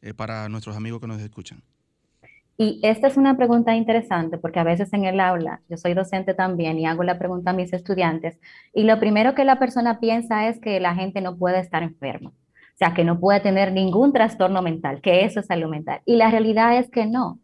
eh, 0.01 0.13
para 0.13 0.47
nuestros 0.49 0.75
amigos 0.75 1.01
que 1.01 1.07
nos 1.07 1.21
escuchan? 1.21 1.63
Y 2.57 2.79
esta 2.83 3.07
es 3.07 3.17
una 3.17 3.35
pregunta 3.35 3.75
interesante 3.75 4.37
porque 4.37 4.59
a 4.59 4.63
veces 4.63 4.93
en 4.93 5.05
el 5.05 5.19
aula, 5.19 5.61
yo 5.67 5.77
soy 5.77 5.95
docente 5.95 6.35
también 6.35 6.77
y 6.77 6.85
hago 6.85 7.01
la 7.01 7.17
pregunta 7.17 7.49
a 7.49 7.53
mis 7.53 7.73
estudiantes 7.73 8.37
y 8.73 8.83
lo 8.83 8.99
primero 8.99 9.33
que 9.33 9.45
la 9.45 9.57
persona 9.57 9.99
piensa 9.99 10.47
es 10.47 10.59
que 10.59 10.79
la 10.79 10.93
gente 10.93 11.21
no 11.21 11.37
puede 11.37 11.59
estar 11.59 11.81
enferma, 11.81 12.29
o 12.29 12.77
sea, 12.77 12.93
que 12.93 13.03
no 13.03 13.19
puede 13.19 13.39
tener 13.39 13.71
ningún 13.71 14.13
trastorno 14.13 14.61
mental, 14.61 15.01
que 15.01 15.25
eso 15.25 15.39
es 15.39 15.47
salud 15.47 15.69
mental. 15.69 16.01
Y 16.05 16.17
la 16.17 16.29
realidad 16.29 16.77
es 16.77 16.91
que 16.91 17.07
no. 17.07 17.40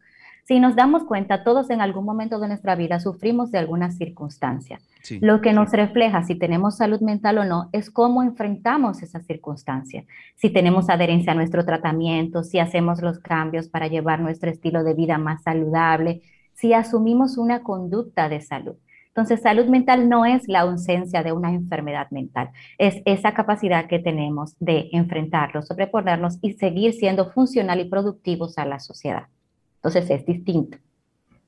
Si 0.48 0.62
nos 0.62 0.78
damos 0.78 1.04
cuenta, 1.04 1.44
todos 1.44 1.70
en 1.72 1.82
algún 1.82 2.06
momento 2.06 2.40
de 2.40 2.48
nuestra 2.48 2.76
vida 2.76 3.02
sufrimos 3.02 3.52
de 3.52 3.58
alguna 3.58 3.92
circunstancia. 3.92 4.80
Lo 5.20 5.42
que 5.42 5.52
nos 5.52 5.72
refleja 5.74 6.24
si 6.24 6.36
tenemos 6.36 6.78
salud 6.78 7.02
mental 7.02 7.40
o 7.40 7.44
no 7.44 7.68
es 7.74 7.92
cómo 7.92 8.24
enfrentamos 8.24 9.04
esa 9.04 9.20
circunstancia. 9.20 10.06
Si 10.36 10.50
tenemos 10.50 10.90
adherencia 10.90 11.34
a 11.34 11.36
nuestro 11.36 11.66
tratamiento, 11.66 12.44
si 12.44 12.60
hacemos 12.60 13.02
los 13.02 13.20
cambios 13.20 13.68
para 13.68 13.88
llevar 13.88 14.22
nuestro 14.22 14.50
estilo 14.50 14.86
de 14.86 14.94
vida 14.94 15.18
más 15.18 15.44
saludable, 15.44 16.22
si 16.54 16.72
asumimos 16.72 17.38
una 17.38 17.62
conducta 17.62 18.30
de 18.30 18.40
salud. 18.40 18.78
Entonces, 19.10 19.42
salud 19.42 19.66
mental 19.66 20.08
no 20.08 20.26
es 20.26 20.48
la 20.48 20.62
ausencia 20.62 21.24
de 21.24 21.34
una 21.34 21.52
enfermedad 21.52 22.10
mental, 22.10 22.52
es 22.78 23.02
esa 23.04 23.34
capacidad 23.34 23.88
que 23.88 24.00
tenemos 24.00 24.56
de 24.62 24.88
enfrentarlo, 24.94 25.62
sobreponernos 25.62 26.38
y 26.42 26.54
seguir 26.54 26.94
siendo 26.94 27.32
funcional 27.32 27.82
y 27.82 27.90
productivos 27.90 28.58
a 28.58 28.66
la 28.66 28.80
sociedad. 28.80 29.28
Entonces, 29.78 30.10
es 30.10 30.26
distinto. 30.26 30.78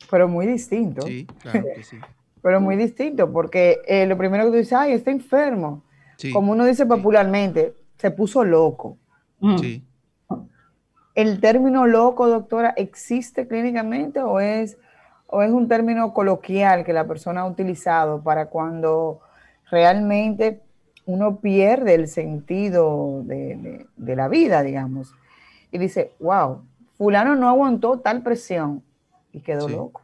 Pero 0.10 0.28
muy 0.28 0.48
distinto. 0.48 1.02
Sí, 1.02 1.28
claro 1.42 1.65
que 1.76 1.84
sí 1.84 1.98
pero 2.42 2.62
muy 2.62 2.76
distinto, 2.76 3.32
porque 3.32 3.82
eh, 3.88 4.06
lo 4.06 4.18
primero 4.18 4.46
que 4.46 4.52
tú 4.52 4.58
dices, 4.58 4.74
ay, 4.74 4.94
está 4.94 5.12
enfermo. 5.12 5.84
Como 6.34 6.52
uno 6.52 6.65
dice 6.65 6.86
popularmente, 6.86 7.74
se 7.98 8.12
puso 8.12 8.44
loco. 8.44 8.98
Sí. 9.60 9.86
¿El 11.15 11.39
término 11.39 11.88
loco, 11.88 12.28
doctora, 12.28 12.74
existe 12.76 13.48
clínicamente 13.48 14.20
o 14.20 14.42
es, 14.42 14.78
o 15.28 15.42
es 15.42 15.52
un 15.52 15.70
término 15.70 16.13
coloquial 16.13 16.84
que 16.84 16.92
la 16.92 17.08
persona 17.08 17.42
ha 17.42 17.46
utilizado 17.46 18.22
para 18.22 18.48
cuando 18.48 19.22
realmente 19.72 20.62
uno 21.06 21.38
pierde 21.38 21.96
el 21.96 22.10
sentido 22.10 23.24
de, 23.24 23.86
la 23.98 24.28
vida, 24.28 24.62
digamos? 24.62 25.13
Y 25.72 25.78
dice, 25.78 26.12
wow, 26.20 26.63
fulano 27.00 27.34
no 27.38 27.48
aguantó 27.48 28.02
tal 28.02 28.22
presión 28.24 28.84
y 29.32 29.40
quedó 29.40 29.70
loco. 29.70 30.02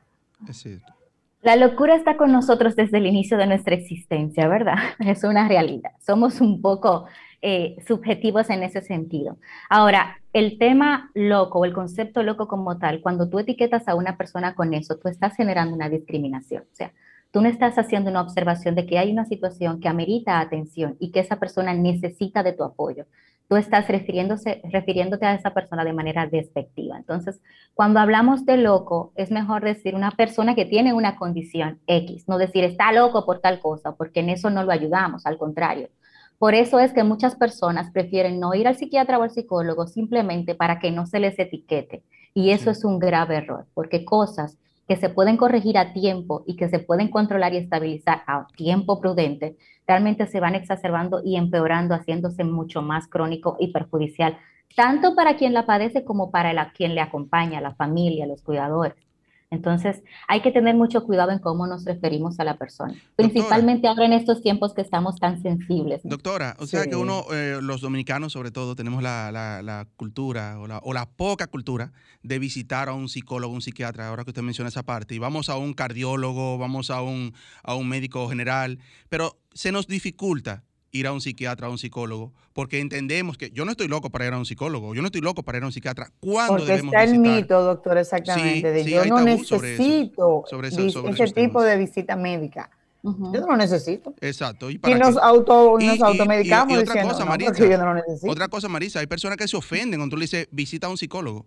Es 0.49 0.58
cierto. 0.58 0.93
La 1.41 1.58
locura 1.58 1.95
está 1.95 2.15
con 2.15 2.31
nosotros 2.31 2.75
desde 2.77 2.97
el 2.97 3.05
inicio 3.05 3.38
de 3.38 3.45
nuestra 3.45 3.75
existencia, 3.75 4.47
¿verdad? 4.47 4.77
Es 4.99 5.23
una 5.25 5.47
realidad. 5.47 5.91
Somos 5.99 6.39
un 6.39 6.62
poco 6.62 7.05
eh, 7.41 7.75
subjetivos 7.86 8.49
en 8.49 8.63
ese 8.63 8.81
sentido. 8.81 9.38
Ahora, 9.69 10.21
el 10.31 10.58
tema 10.58 11.12
loco 11.13 11.60
o 11.60 11.65
el 11.65 11.73
concepto 11.73 12.23
loco 12.23 12.47
como 12.47 12.77
tal, 12.77 13.01
cuando 13.01 13.27
tú 13.29 13.39
etiquetas 13.39 13.89
a 13.89 13.95
una 13.95 14.15
persona 14.15 14.55
con 14.55 14.73
eso, 14.73 14.97
tú 14.97 15.10
estás 15.10 15.36
generando 15.36 15.75
una 15.75 15.89
discriminación. 15.89 16.63
O 16.63 16.75
sea, 16.75 16.93
tú 17.31 17.41
no 17.41 17.49
estás 17.49 17.77
haciendo 17.77 18.10
una 18.10 18.21
observación 18.21 18.73
de 18.73 18.86
que 18.86 18.97
hay 18.97 19.12
una 19.12 19.25
situación 19.25 19.81
que 19.81 19.89
amerita 19.89 20.39
atención 20.39 20.95
y 20.99 21.12
que 21.12 21.19
esa 21.19 21.36
persona 21.39 21.73
necesita 21.73 22.41
de 22.41 22.53
tu 22.53 22.63
apoyo 22.63 23.05
tú 23.47 23.55
estás 23.55 23.88
refiriéndose, 23.88 24.62
refiriéndote 24.71 25.25
a 25.25 25.36
esa 25.36 25.53
persona 25.53 25.84
de 25.84 25.93
manera 25.93 26.27
despectiva. 26.27 26.97
Entonces, 26.97 27.41
cuando 27.73 27.99
hablamos 27.99 28.45
de 28.45 28.58
loco, 28.58 29.13
es 29.15 29.31
mejor 29.31 29.63
decir 29.63 29.95
una 29.95 30.12
persona 30.12 30.55
que 30.55 30.65
tiene 30.65 30.93
una 30.93 31.15
condición 31.15 31.79
X, 31.88 32.27
no 32.27 32.38
decir 32.38 32.63
está 32.63 32.91
loco 32.91 33.25
por 33.25 33.39
tal 33.39 33.60
cosa, 33.60 33.95
porque 33.95 34.21
en 34.21 34.29
eso 34.29 34.49
no 34.49 34.63
lo 34.63 34.71
ayudamos, 34.71 35.25
al 35.25 35.38
contrario. 35.38 35.89
Por 36.38 36.53
eso 36.53 36.79
es 36.79 36.91
que 36.91 37.03
muchas 37.03 37.36
personas 37.36 37.91
prefieren 37.91 38.39
no 38.39 38.53
ir 38.53 38.67
al 38.67 38.75
psiquiatra 38.75 39.17
o 39.17 39.23
al 39.23 39.31
psicólogo 39.31 39.88
simplemente 39.88 40.53
para 40.53 40.79
que 40.79 40.91
no 40.91 41.05
se 41.05 41.19
les 41.19 41.39
etiquete. 41.39 42.03
Y 42.34 42.49
eso 42.49 42.71
es 42.71 42.84
un 42.84 42.99
grave 42.99 43.38
error, 43.38 43.67
porque 43.73 44.03
cosas 44.03 44.58
que 44.87 44.95
se 44.95 45.09
pueden 45.09 45.37
corregir 45.37 45.77
a 45.77 45.93
tiempo 45.93 46.43
y 46.45 46.55
que 46.55 46.69
se 46.69 46.79
pueden 46.79 47.09
controlar 47.09 47.53
y 47.53 47.57
estabilizar 47.57 48.23
a 48.27 48.47
tiempo 48.55 48.99
prudente, 48.99 49.57
realmente 49.87 50.27
se 50.27 50.39
van 50.39 50.55
exacerbando 50.55 51.21
y 51.23 51.37
empeorando, 51.37 51.95
haciéndose 51.95 52.43
mucho 52.43 52.81
más 52.81 53.07
crónico 53.07 53.57
y 53.59 53.71
perjudicial, 53.71 54.37
tanto 54.75 55.15
para 55.15 55.37
quien 55.37 55.53
la 55.53 55.65
padece 55.65 56.03
como 56.03 56.31
para 56.31 56.53
la, 56.53 56.71
quien 56.71 56.95
le 56.95 57.01
acompaña, 57.01 57.61
la 57.61 57.73
familia, 57.75 58.27
los 58.27 58.41
cuidadores. 58.41 59.04
Entonces, 59.51 60.03
hay 60.27 60.41
que 60.41 60.51
tener 60.51 60.75
mucho 60.75 61.03
cuidado 61.03 61.31
en 61.31 61.39
cómo 61.39 61.67
nos 61.67 61.86
referimos 61.86 62.39
a 62.39 62.43
la 62.43 62.58
persona, 62.58 62.95
principalmente 63.15 63.88
ahora 63.88 64.05
en 64.05 64.13
estos 64.13 64.41
tiempos 64.41 64.73
que 64.73 64.81
estamos 64.81 65.15
tan 65.17 65.41
sensibles. 65.41 66.01
Doctora, 66.03 66.58
o 66.60 66.65
sea 66.65 66.86
que 66.86 66.95
uno, 66.95 67.25
eh, 67.31 67.60
los 67.62 67.81
dominicanos 67.81 68.34
sobre 68.34 68.51
todo, 68.51 68.75
tenemos 68.75 69.01
la, 69.01 69.88
cultura 69.95 70.60
o 70.60 70.67
la, 70.67 70.79
o 70.79 70.93
la, 70.93 71.05
poca 71.05 71.47
cultura 71.47 71.93
de 72.21 72.39
visitar 72.39 72.89
a 72.89 72.93
un 72.93 73.08
psicólogo, 73.08 73.53
un 73.53 73.62
psiquiatra, 73.62 74.10
ahora 74.10 74.23
que 74.23 74.31
usted 74.31 74.41
menciona 74.41 74.67
esa 74.67 74.84
parte, 74.84 75.15
y 75.15 75.19
vamos 75.19 75.49
a 75.49 75.58
un 75.58 75.73
cardiólogo, 75.73 76.58
vamos 76.58 76.89
a 76.89 77.01
un, 77.01 77.34
a 77.63 77.75
un 77.75 77.88
médico 77.88 78.27
general, 78.27 78.79
pero 79.10 79.38
se 79.53 79.71
nos 79.71 79.88
dificulta 79.88 80.64
ir 80.95 81.08
a 81.08 81.12
un 81.12 81.19
psiquiatra, 81.19 81.67
a 81.67 81.69
un 81.69 81.77
psicólogo, 81.77 82.31
porque 82.53 82.79
entendemos 82.79 83.38
que 83.38 83.51
yo 83.51 83.65
no 83.65 83.71
estoy 83.71 83.88
loco 83.88 84.10
para 84.10 84.25
ir 84.25 84.34
a 84.34 84.38
un 84.38 84.45
psicólogo, 84.45 84.95
yo 84.95 85.01
no 85.01 85.08
estoy 85.08 85.21
loco 85.21 85.43
para 85.43 85.58
ir 85.58 85.63
a 85.63 85.67
un 85.67 85.73
psiquiatra. 85.73 86.10
¿Cuándo 86.19 86.58
porque 86.58 86.75
está 86.75 87.03
el 87.03 87.19
mito, 87.19 87.62
doctor, 87.62 87.97
exactamente, 87.97 88.71
de 88.71 88.86
yo 88.86 89.05
no 89.05 89.19
necesito 89.21 90.45
ese 90.63 91.34
tipo 91.34 91.62
de 91.62 91.77
visita 91.77 92.15
médica. 92.15 92.69
Yo 93.03 93.41
no 93.41 93.47
lo 93.47 93.58
necesito. 93.58 94.15
Exacto. 94.19 94.71
Y, 94.71 94.79
nos, 94.79 95.15
auto, 95.17 95.77
nos 95.79 96.01
automedicamos 96.01 96.79
otra 96.79 97.03
cosa, 97.03 97.25
Marisa, 97.25 97.53
yo 97.53 97.77
no 97.77 97.86
lo 97.86 97.93
necesito. 97.93 98.31
Otra 98.31 98.47
cosa, 98.47 98.67
Marisa, 98.67 98.99
hay 98.99 99.05
personas 99.05 99.38
que 99.38 99.47
se 99.47 99.55
ofenden 99.55 99.99
cuando 99.99 100.15
tú 100.15 100.17
le 100.17 100.23
dices 100.23 100.47
visita 100.49 100.88
a 100.88 100.89
un 100.89 100.97
psicólogo. 100.97 101.45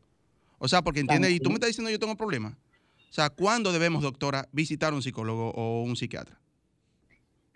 O 0.59 0.69
sea, 0.69 0.83
porque 0.83 1.01
entiende, 1.01 1.31
y 1.31 1.41
tú 1.41 1.49
me 1.49 1.55
estás 1.55 1.69
diciendo 1.69 1.91
yo 1.91 1.99
tengo 1.99 2.17
problemas. 2.17 2.53
O 2.53 3.13
sea, 3.13 3.31
¿cuándo 3.31 3.73
debemos, 3.73 4.03
doctora, 4.03 4.49
visitar 4.53 4.93
a 4.93 4.97
un 4.97 5.03
psicólogo 5.03 5.51
o 5.51 5.83
un 5.83 5.97
psiquiatra? 5.97 6.39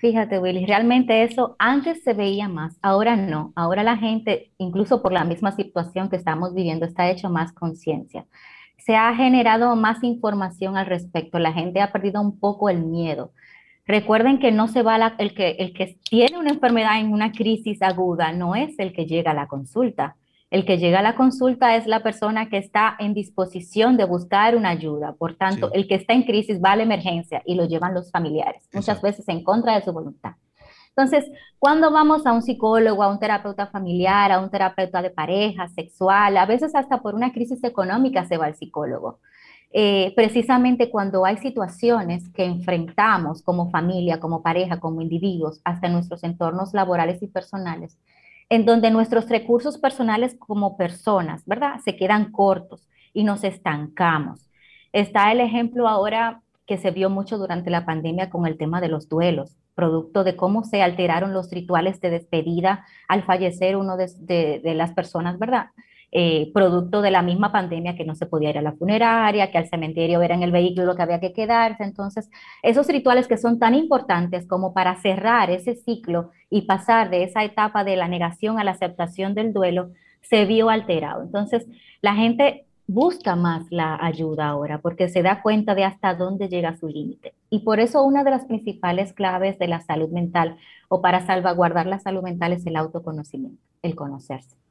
Fíjate, 0.02 0.40
Willy, 0.40 0.66
realmente 0.66 1.22
eso 1.22 1.54
antes 1.60 2.02
se 2.02 2.12
veía 2.12 2.48
más, 2.48 2.76
ahora 2.82 3.14
no. 3.14 3.52
Ahora 3.54 3.84
la 3.84 3.96
gente, 3.96 4.50
incluso 4.58 5.00
por 5.00 5.12
la 5.12 5.22
misma 5.22 5.52
situación 5.52 6.10
que 6.10 6.16
estamos 6.16 6.54
viviendo, 6.54 6.84
está 6.84 7.08
hecho 7.08 7.30
más 7.30 7.52
conciencia. 7.52 8.26
Se 8.78 8.96
ha 8.96 9.14
generado 9.14 9.76
más 9.76 10.02
información 10.02 10.76
al 10.76 10.86
respecto. 10.86 11.38
La 11.38 11.52
gente 11.52 11.80
ha 11.80 11.92
perdido 11.92 12.20
un 12.20 12.40
poco 12.40 12.68
el 12.68 12.82
miedo. 12.82 13.32
Recuerden 13.86 14.40
que 14.40 14.50
no 14.50 14.66
se 14.66 14.82
va 14.82 15.14
el 15.18 15.34
que 15.34 15.50
el 15.60 15.72
que 15.72 15.96
tiene 16.10 16.36
una 16.36 16.50
enfermedad 16.50 16.98
en 16.98 17.12
una 17.12 17.30
crisis 17.30 17.80
aguda 17.80 18.32
no 18.32 18.56
es 18.56 18.76
el 18.80 18.92
que 18.92 19.06
llega 19.06 19.30
a 19.30 19.34
la 19.34 19.46
consulta. 19.46 20.16
El 20.52 20.66
que 20.66 20.76
llega 20.76 20.98
a 20.98 21.02
la 21.02 21.16
consulta 21.16 21.76
es 21.76 21.86
la 21.86 22.02
persona 22.02 22.50
que 22.50 22.58
está 22.58 22.94
en 22.98 23.14
disposición 23.14 23.96
de 23.96 24.04
buscar 24.04 24.54
una 24.54 24.68
ayuda. 24.68 25.14
Por 25.14 25.34
tanto, 25.34 25.72
el 25.72 25.88
que 25.88 25.94
está 25.94 26.12
en 26.12 26.24
crisis 26.24 26.60
va 26.62 26.72
a 26.72 26.76
la 26.76 26.82
emergencia 26.82 27.42
y 27.46 27.54
lo 27.54 27.64
llevan 27.64 27.94
los 27.94 28.10
familiares, 28.10 28.68
muchas 28.70 29.00
veces 29.00 29.26
en 29.28 29.42
contra 29.42 29.74
de 29.74 29.82
su 29.82 29.94
voluntad. 29.94 30.32
Entonces, 30.90 31.24
cuando 31.58 31.90
vamos 31.90 32.26
a 32.26 32.34
un 32.34 32.42
psicólogo, 32.42 33.02
a 33.02 33.08
un 33.08 33.18
terapeuta 33.18 33.68
familiar, 33.68 34.30
a 34.30 34.40
un 34.40 34.50
terapeuta 34.50 35.00
de 35.00 35.08
pareja, 35.08 35.68
sexual, 35.68 36.36
a 36.36 36.44
veces 36.44 36.74
hasta 36.74 37.00
por 37.00 37.14
una 37.14 37.32
crisis 37.32 37.64
económica 37.64 38.26
se 38.26 38.36
va 38.36 38.44
al 38.44 38.54
psicólogo. 38.54 39.20
Eh, 39.72 40.12
precisamente 40.14 40.90
cuando 40.90 41.24
hay 41.24 41.38
situaciones 41.38 42.28
que 42.28 42.44
enfrentamos 42.44 43.40
como 43.40 43.70
familia, 43.70 44.20
como 44.20 44.42
pareja, 44.42 44.80
como 44.80 45.00
individuos, 45.00 45.62
hasta 45.64 45.88
nuestros 45.88 46.24
entornos 46.24 46.74
laborales 46.74 47.22
y 47.22 47.26
personales, 47.26 47.96
en 48.48 48.64
donde 48.64 48.90
nuestros 48.90 49.28
recursos 49.28 49.78
personales 49.78 50.37
como 50.38 50.76
personas, 50.76 51.42
¿verdad? 51.46 51.81
Se 51.85 51.96
quedan 51.96 52.33
cortos 52.33 52.88
y 53.12 53.24
nos 53.24 53.44
estancamos. 53.44 54.50
Está 54.92 55.33
el 55.33 55.40
ejemplo 55.40 55.88
ahora 55.88 56.42
que 56.66 56.78
se 56.78 56.90
vio 56.90 57.11
mucho 57.11 57.38
durante 57.38 57.70
la 57.70 57.85
pandemia 57.85 58.31
con 58.31 58.46
el 58.46 58.57
tema 58.57 58.81
de 58.81 58.88
los 58.88 59.09
duelos, 59.09 59.57
producto 59.74 60.22
de 60.24 60.37
cómo 60.37 60.64
se 60.64 60.83
alteraron 60.83 61.33
los 61.33 61.50
rituales 61.50 62.00
de 62.00 62.11
despedida 62.11 62.85
al 63.09 63.22
fallecer 63.24 63.76
uno 63.76 63.96
de, 63.96 64.61
las 64.64 64.92
personas, 64.92 65.38
¿verdad? 65.38 65.66
Eh, 66.14 66.51
producto 66.53 67.01
de 67.01 67.11
la 67.11 67.22
misma 67.22 67.51
pandemia 67.53 67.96
que 67.96 68.05
no 68.05 68.14
se 68.14 68.27
podía 68.27 68.51
ir 68.51 68.59
a 68.59 68.62
la 68.62 68.72
funeraria, 68.72 69.51
que 69.51 69.57
al 69.57 69.68
cementerio 69.68 70.20
era 70.20 70.35
en 70.35 70.42
el 70.42 70.53
vehículo 70.53 70.94
que 70.94 71.01
había 71.01 71.20
que 71.20 71.33
quedarse. 71.33 71.85
Entonces, 71.85 72.31
esos 72.62 72.87
rituales 72.88 73.27
que 73.27 73.38
son 73.38 73.59
tan 73.59 73.75
importantes 73.75 74.46
como 74.46 74.75
para 74.75 74.94
cerrar 74.96 75.51
ese 75.51 75.75
ciclo 75.75 76.31
y 76.51 76.62
pasar 76.62 77.09
de 77.09 77.25
esa 77.25 77.44
etapa 77.44 77.83
de 77.83 77.96
la 77.96 78.09
negación 78.09 78.59
a 78.59 78.64
la 78.64 78.72
aceptación 78.72 79.35
del 79.35 79.55
duelo, 79.55 79.90
se 80.20 80.44
vio 80.44 80.68
alterado. 80.68 81.22
Entonces, 81.22 81.66
la 82.03 82.14
gente 82.14 82.66
busca 82.87 83.35
más 83.35 83.64
la 83.70 83.98
ayuda 83.98 84.48
ahora 84.48 84.83
porque 84.83 85.09
se 85.09 85.22
da 85.22 85.40
cuenta 85.40 85.75
de 85.75 85.85
hasta 85.85 86.14
dónde 86.14 86.48
llega 86.48 86.77
su 86.77 86.88
límite. 86.88 87.33
Y 87.48 87.61
por 87.61 87.81
eso 87.81 88.03
una 88.05 88.22
de 88.22 88.33
las 88.33 88.44
principales 88.44 89.14
claves 89.14 89.59
de 89.59 89.68
la 89.68 89.81
salud 89.81 90.11
mental 90.11 90.59
o 90.88 91.01
para 91.01 91.25
salvaguardar 91.25 91.87
la 91.87 92.01
salud 92.01 92.22
mental 92.22 92.53
es 92.53 92.66
el 92.66 92.77
autoconocimiento, 92.77 93.62
el 93.81 93.94
conocerse. 93.94 94.62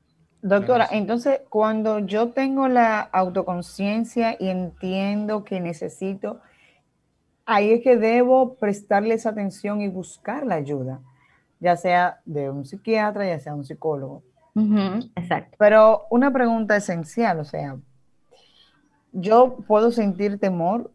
Doctora, 0.42 0.88
entonces 0.92 1.42
cuando 1.50 2.00
yo 2.00 2.32
tengo 2.32 2.68
la 2.68 3.00
autoconciencia 3.00 4.36
y 4.40 4.50
entiendo 4.50 5.44
que 5.44 5.60
necesito, 5.60 6.40
ahí 7.46 7.72
es 7.72 7.82
que 7.82 7.96
debo 7.96 8.56
prestarles 8.56 9.28
atención 9.28 9.82
y 9.82 9.88
buscar 9.88 10.46
la 10.46 10.56
ayuda, 10.56 11.00
ya 11.60 11.78
sea 11.78 12.22
de 12.26 12.50
un 12.50 12.66
psiquiatra, 12.66 13.28
ya 13.28 13.40
sea 13.40 13.54
un 13.54 13.66
psicólogo. 13.66 14.24
exacto. 15.16 15.56
Pero 15.60 16.08
una 16.10 16.34
pregunta 16.34 16.76
esencial, 16.76 17.40
o 17.40 17.46
sea, 17.46 17.78
yo 19.12 19.58
puedo 19.68 19.92
sentir 19.92 20.40
temor 20.40 20.92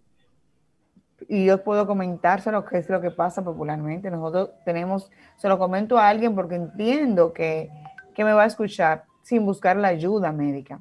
y 1.28 1.46
yo 1.46 1.62
puedo 1.62 1.86
comentárselo, 1.86 2.64
qué 2.64 2.78
es 2.78 2.88
lo 2.88 3.00
que 3.00 3.12
pasa 3.12 3.44
popularmente. 3.44 4.10
Nosotros 4.10 4.50
tenemos, 4.64 5.10
se 5.36 5.48
lo 5.48 5.56
comento 5.56 5.98
a 5.98 6.08
alguien 6.08 6.34
porque 6.34 6.56
entiendo 6.56 7.32
que, 7.32 7.70
que 8.14 8.24
me 8.24 8.32
va 8.32 8.42
a 8.42 8.46
escuchar 8.46 9.04
sin 9.26 9.44
buscar 9.44 9.76
la 9.76 9.88
ayuda 9.88 10.30
médica. 10.30 10.80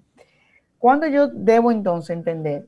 ¿Cuándo 0.78 1.08
yo 1.08 1.28
debo 1.28 1.72
entonces 1.72 2.16
entender 2.16 2.68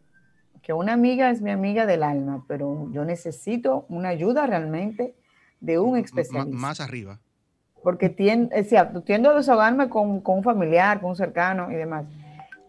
que 0.62 0.74
una 0.74 0.94
amiga 0.94 1.30
es 1.30 1.42
mi 1.42 1.52
amiga 1.52 1.86
del 1.86 2.02
alma, 2.02 2.44
pero 2.48 2.90
yo 2.92 3.06
necesito 3.06 3.86
una 3.90 4.10
ayuda 4.10 4.48
realmente 4.48 5.16
de 5.60 5.78
un 5.78 5.98
especialista? 5.98 6.58
más 6.58 6.80
arriba. 6.80 7.20
Porque 7.84 8.10
tiendo, 8.10 8.56
es 8.56 8.70
cierto, 8.70 9.04
tiendo 9.04 9.30
a 9.30 9.36
desahogarme 9.36 9.88
con, 9.88 10.22
con 10.22 10.38
un 10.38 10.44
familiar, 10.44 11.00
con 11.00 11.12
un 11.12 11.16
cercano 11.16 11.72
y 11.72 11.76
demás 11.76 12.06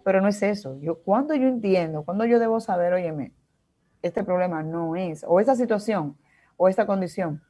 pero 0.09 0.23
no 0.23 0.29
es 0.29 0.43
eso. 0.43 0.79
Yo, 0.81 1.03
cuando 1.03 1.35
yo 1.35 1.47
entiendo, 1.47 2.03
cuando 2.03 2.25
yo 2.25 2.39
debo 2.39 2.61
saber, 2.61 2.95
óyeme, 2.95 3.35
este 4.01 4.25
problema 4.25 4.63
no 4.63 4.97
es, 4.97 5.23
o 5.29 5.39
esta 5.39 5.55
situación, 5.55 6.17
o 6.57 6.67
esta 6.67 6.87
condición, 6.87 7.43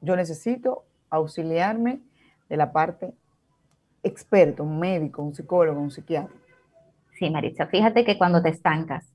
yo 0.00 0.14
necesito 0.14 0.84
auxiliarme 1.10 2.00
de 2.48 2.56
la 2.56 2.70
parte 2.70 3.14
experto, 4.02 4.62
un 4.62 4.78
médico, 4.78 5.22
un 5.22 5.34
psicólogo, 5.34 5.80
un 5.80 5.90
psiquiatra. 5.90 6.34
Sí, 7.18 7.30
Maritza, 7.30 7.66
fíjate 7.66 8.04
que 8.04 8.18
cuando 8.18 8.42
te 8.42 8.48
estancas, 8.48 9.12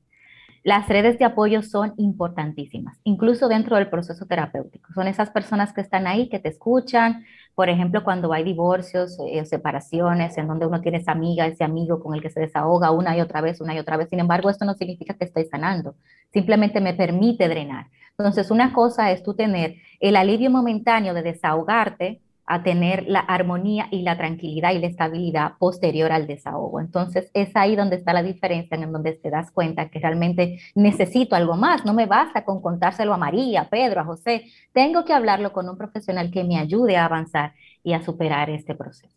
las 0.64 0.90
redes 0.90 1.18
de 1.18 1.26
apoyo 1.26 1.62
son 1.62 1.94
importantísimas, 1.98 3.00
incluso 3.04 3.48
dentro 3.48 3.78
del 3.78 3.90
proceso 3.90 4.26
terapéutico. 4.26 4.92
Son 4.94 5.08
esas 5.08 5.30
personas 5.30 5.72
que 5.72 5.82
están 5.82 6.08
ahí, 6.08 6.28
que 6.28 6.40
te 6.40 6.50
escuchan, 6.50 7.24
por 7.56 7.70
ejemplo, 7.70 8.04
cuando 8.04 8.34
hay 8.34 8.44
divorcios, 8.44 9.18
eh, 9.32 9.46
separaciones, 9.46 10.38
en 10.38 10.48
donde 10.48 10.66
uno 10.66 10.82
tiene 10.82 10.98
esa 10.98 11.14
amiga, 11.14 11.48
ese 11.48 11.64
amigo 11.64 12.02
con 12.02 12.16
el 12.16 12.22
que 12.22 12.30
se 12.30 12.40
desahoga 12.40 12.92
una 12.92 13.16
y 13.16 13.22
otra 13.22 13.42
vez, 13.42 13.62
una 13.62 13.76
y 13.76 13.80
otra 13.80 13.98
vez. 13.98 14.10
Sin 14.10 14.20
embargo, 14.20 14.50
esto 14.50 14.66
no 14.66 14.74
significa 14.74 15.14
que 15.14 15.26
estoy 15.26 15.46
sanando, 15.46 15.96
simplemente 16.34 16.82
me 16.82 16.94
permite 16.94 17.48
drenar. 17.48 17.88
Entonces, 18.18 18.52
una 18.52 18.74
cosa 18.74 19.12
es 19.12 19.24
tú 19.24 19.36
tener 19.36 19.76
el 20.00 20.16
alivio 20.16 20.52
momentáneo 20.52 21.14
de 21.14 21.22
desahogarte, 21.22 22.20
a 22.48 22.64
tener 22.64 23.04
la 23.08 23.20
armonía 23.20 23.90
y 23.92 24.04
la 24.04 24.18
tranquilidad 24.18 24.72
y 24.74 24.80
la 24.80 24.88
estabilidad 24.88 25.58
posterior 25.60 26.14
al 26.14 26.28
desahogo. 26.28 26.80
Entonces, 26.80 27.30
es 27.34 27.54
ahí 27.56 27.76
donde 27.76 27.98
está 27.98 28.14
la 28.14 28.24
diferencia, 28.24 28.78
en 28.78 28.90
donde 28.90 29.14
te 29.14 29.30
das 29.30 29.52
cuenta 29.52 29.90
que 29.90 30.00
realmente 30.00 30.60
necesito 30.74 31.36
algo 31.36 31.58
más. 31.58 31.84
No 31.84 31.94
me 31.94 32.06
basta 32.06 32.46
con 32.46 32.62
contárselo 32.62 33.14
a 33.14 33.18
María, 33.18 33.62
a 33.62 33.70
Pedro, 33.70 34.00
a 34.00 34.06
José. 34.06 34.46
Tengo 34.72 35.04
que 35.04 35.12
hablarlo 35.12 35.52
con 35.52 35.68
un 35.68 35.78
profesional 35.78 36.32
que 36.32 36.46
me 36.46 36.58
ayude 36.58 36.96
a 36.96 37.06
avanzar 37.06 37.54
y 37.84 37.92
a 37.92 38.02
superar 38.02 38.50
este 38.50 38.76
proceso. 38.76 39.14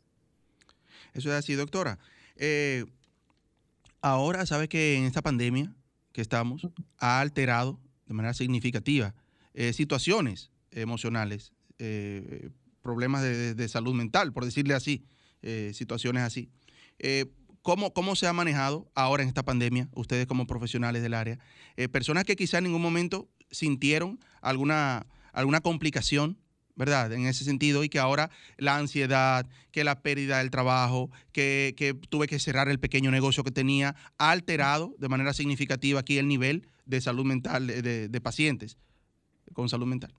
Eso 1.14 1.30
es 1.30 1.36
así, 1.36 1.54
doctora. 1.54 2.00
Eh, 2.36 2.84
ahora, 4.02 4.44
sabe 4.44 4.68
que 4.68 4.96
en 4.96 5.04
esta 5.04 5.22
pandemia 5.22 5.72
que 6.12 6.20
estamos 6.20 6.66
ha 6.98 7.20
alterado 7.20 7.78
de 8.06 8.14
manera 8.14 8.34
significativa 8.34 9.14
eh, 9.54 9.72
situaciones 9.72 10.50
emocionales 10.72 11.52
eh, 11.78 12.50
problemas 12.82 13.22
de, 13.22 13.68
salud 13.68 13.94
mental, 13.94 14.32
por 14.32 14.44
decirle 14.44 14.74
así, 14.74 15.04
eh, 15.42 15.72
situaciones 15.74 16.22
así. 16.22 16.50
Eh, 16.98 17.26
¿cómo, 17.62 17.92
¿Cómo 17.92 18.16
se 18.16 18.26
ha 18.26 18.32
manejado 18.32 18.90
ahora 18.94 19.22
en 19.22 19.28
esta 19.28 19.42
pandemia, 19.42 19.88
ustedes 19.94 20.26
como 20.26 20.46
profesionales 20.46 21.02
del 21.02 21.14
área? 21.14 21.38
Eh, 21.76 21.88
personas 21.88 22.24
que 22.24 22.36
quizá 22.36 22.58
en 22.58 22.64
ningún 22.64 22.82
momento 22.82 23.28
sintieron 23.50 24.18
alguna, 24.40 25.06
alguna 25.32 25.60
complicación, 25.60 26.38
¿verdad? 26.76 27.12
En 27.12 27.26
ese 27.26 27.44
sentido, 27.44 27.84
y 27.84 27.88
que 27.88 27.98
ahora 27.98 28.30
la 28.56 28.76
ansiedad, 28.76 29.46
que 29.70 29.84
la 29.84 30.02
pérdida 30.02 30.38
del 30.38 30.50
trabajo, 30.50 31.10
que, 31.32 31.74
que 31.76 31.94
tuve 31.94 32.26
que 32.26 32.38
cerrar 32.38 32.68
el 32.68 32.78
pequeño 32.78 33.10
negocio 33.10 33.44
que 33.44 33.50
tenía, 33.50 33.96
ha 34.18 34.30
alterado 34.30 34.94
de 34.98 35.08
manera 35.08 35.34
significativa 35.34 36.00
aquí 36.00 36.16
el 36.18 36.28
nivel 36.28 36.66
de 36.86 37.00
salud 37.00 37.24
mental 37.24 37.66
de, 37.66 38.08
de 38.08 38.20
pacientes 38.20 38.78
con 39.52 39.68
salud 39.68 39.86
mental. 39.86 40.14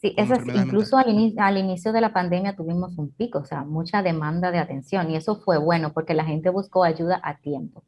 Sí, 0.00 0.14
eso 0.16 0.34
es, 0.34 0.46
incluso 0.54 0.96
al, 0.96 1.58
inicio 1.58 1.92
de 1.92 2.00
la 2.00 2.12
pandemia 2.12 2.54
tuvimos 2.54 2.96
un 2.98 3.10
pico, 3.10 3.40
o 3.40 3.44
sea, 3.44 3.64
mucha 3.64 4.00
demanda 4.00 4.52
de 4.52 4.58
atención 4.58 5.10
y 5.10 5.16
eso 5.16 5.40
fue 5.40 5.58
bueno 5.58 5.92
porque 5.92 6.14
la 6.14 6.24
gente 6.24 6.50
buscó 6.50 6.84
ayuda 6.84 7.20
a 7.24 7.38
tiempo. 7.38 7.82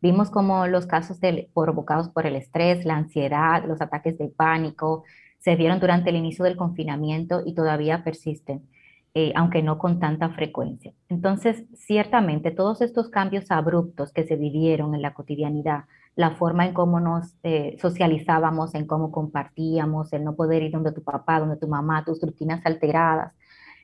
Vimos 0.00 0.30
como 0.30 0.68
los 0.68 0.86
casos 0.86 1.18
provocados 1.54 2.08
por 2.10 2.26
el 2.26 2.36
estrés, 2.36 2.84
la 2.84 2.96
ansiedad, 2.96 3.64
los 3.66 3.80
ataques 3.80 4.16
de 4.16 4.28
pánico 4.28 5.02
se 5.38 5.56
vieron 5.56 5.80
durante 5.80 6.10
el 6.10 6.16
inicio 6.16 6.44
del 6.44 6.56
confinamiento 6.56 7.42
y 7.44 7.54
todavía 7.54 8.04
persisten, 8.04 8.68
eh, 9.14 9.32
aunque 9.34 9.62
no 9.62 9.78
con 9.78 9.98
tanta 9.98 10.30
frecuencia. 10.30 10.92
Entonces, 11.08 11.64
ciertamente, 11.74 12.52
todos 12.52 12.80
estos 12.80 13.08
cambios 13.08 13.50
abruptos 13.50 14.12
que 14.12 14.24
se 14.24 14.36
vivieron 14.36 14.94
en 14.94 15.02
la 15.02 15.14
cotidianidad 15.14 15.84
la 16.16 16.30
forma 16.32 16.66
en 16.66 16.72
cómo 16.72 16.98
nos 16.98 17.36
eh, 17.42 17.76
socializábamos, 17.80 18.74
en 18.74 18.86
cómo 18.86 19.12
compartíamos, 19.12 20.12
el 20.12 20.24
no 20.24 20.34
poder 20.34 20.62
ir 20.62 20.72
donde 20.72 20.92
tu 20.92 21.02
papá, 21.02 21.38
donde 21.38 21.58
tu 21.58 21.68
mamá, 21.68 22.04
tus 22.04 22.20
rutinas 22.20 22.64
alteradas, 22.64 23.32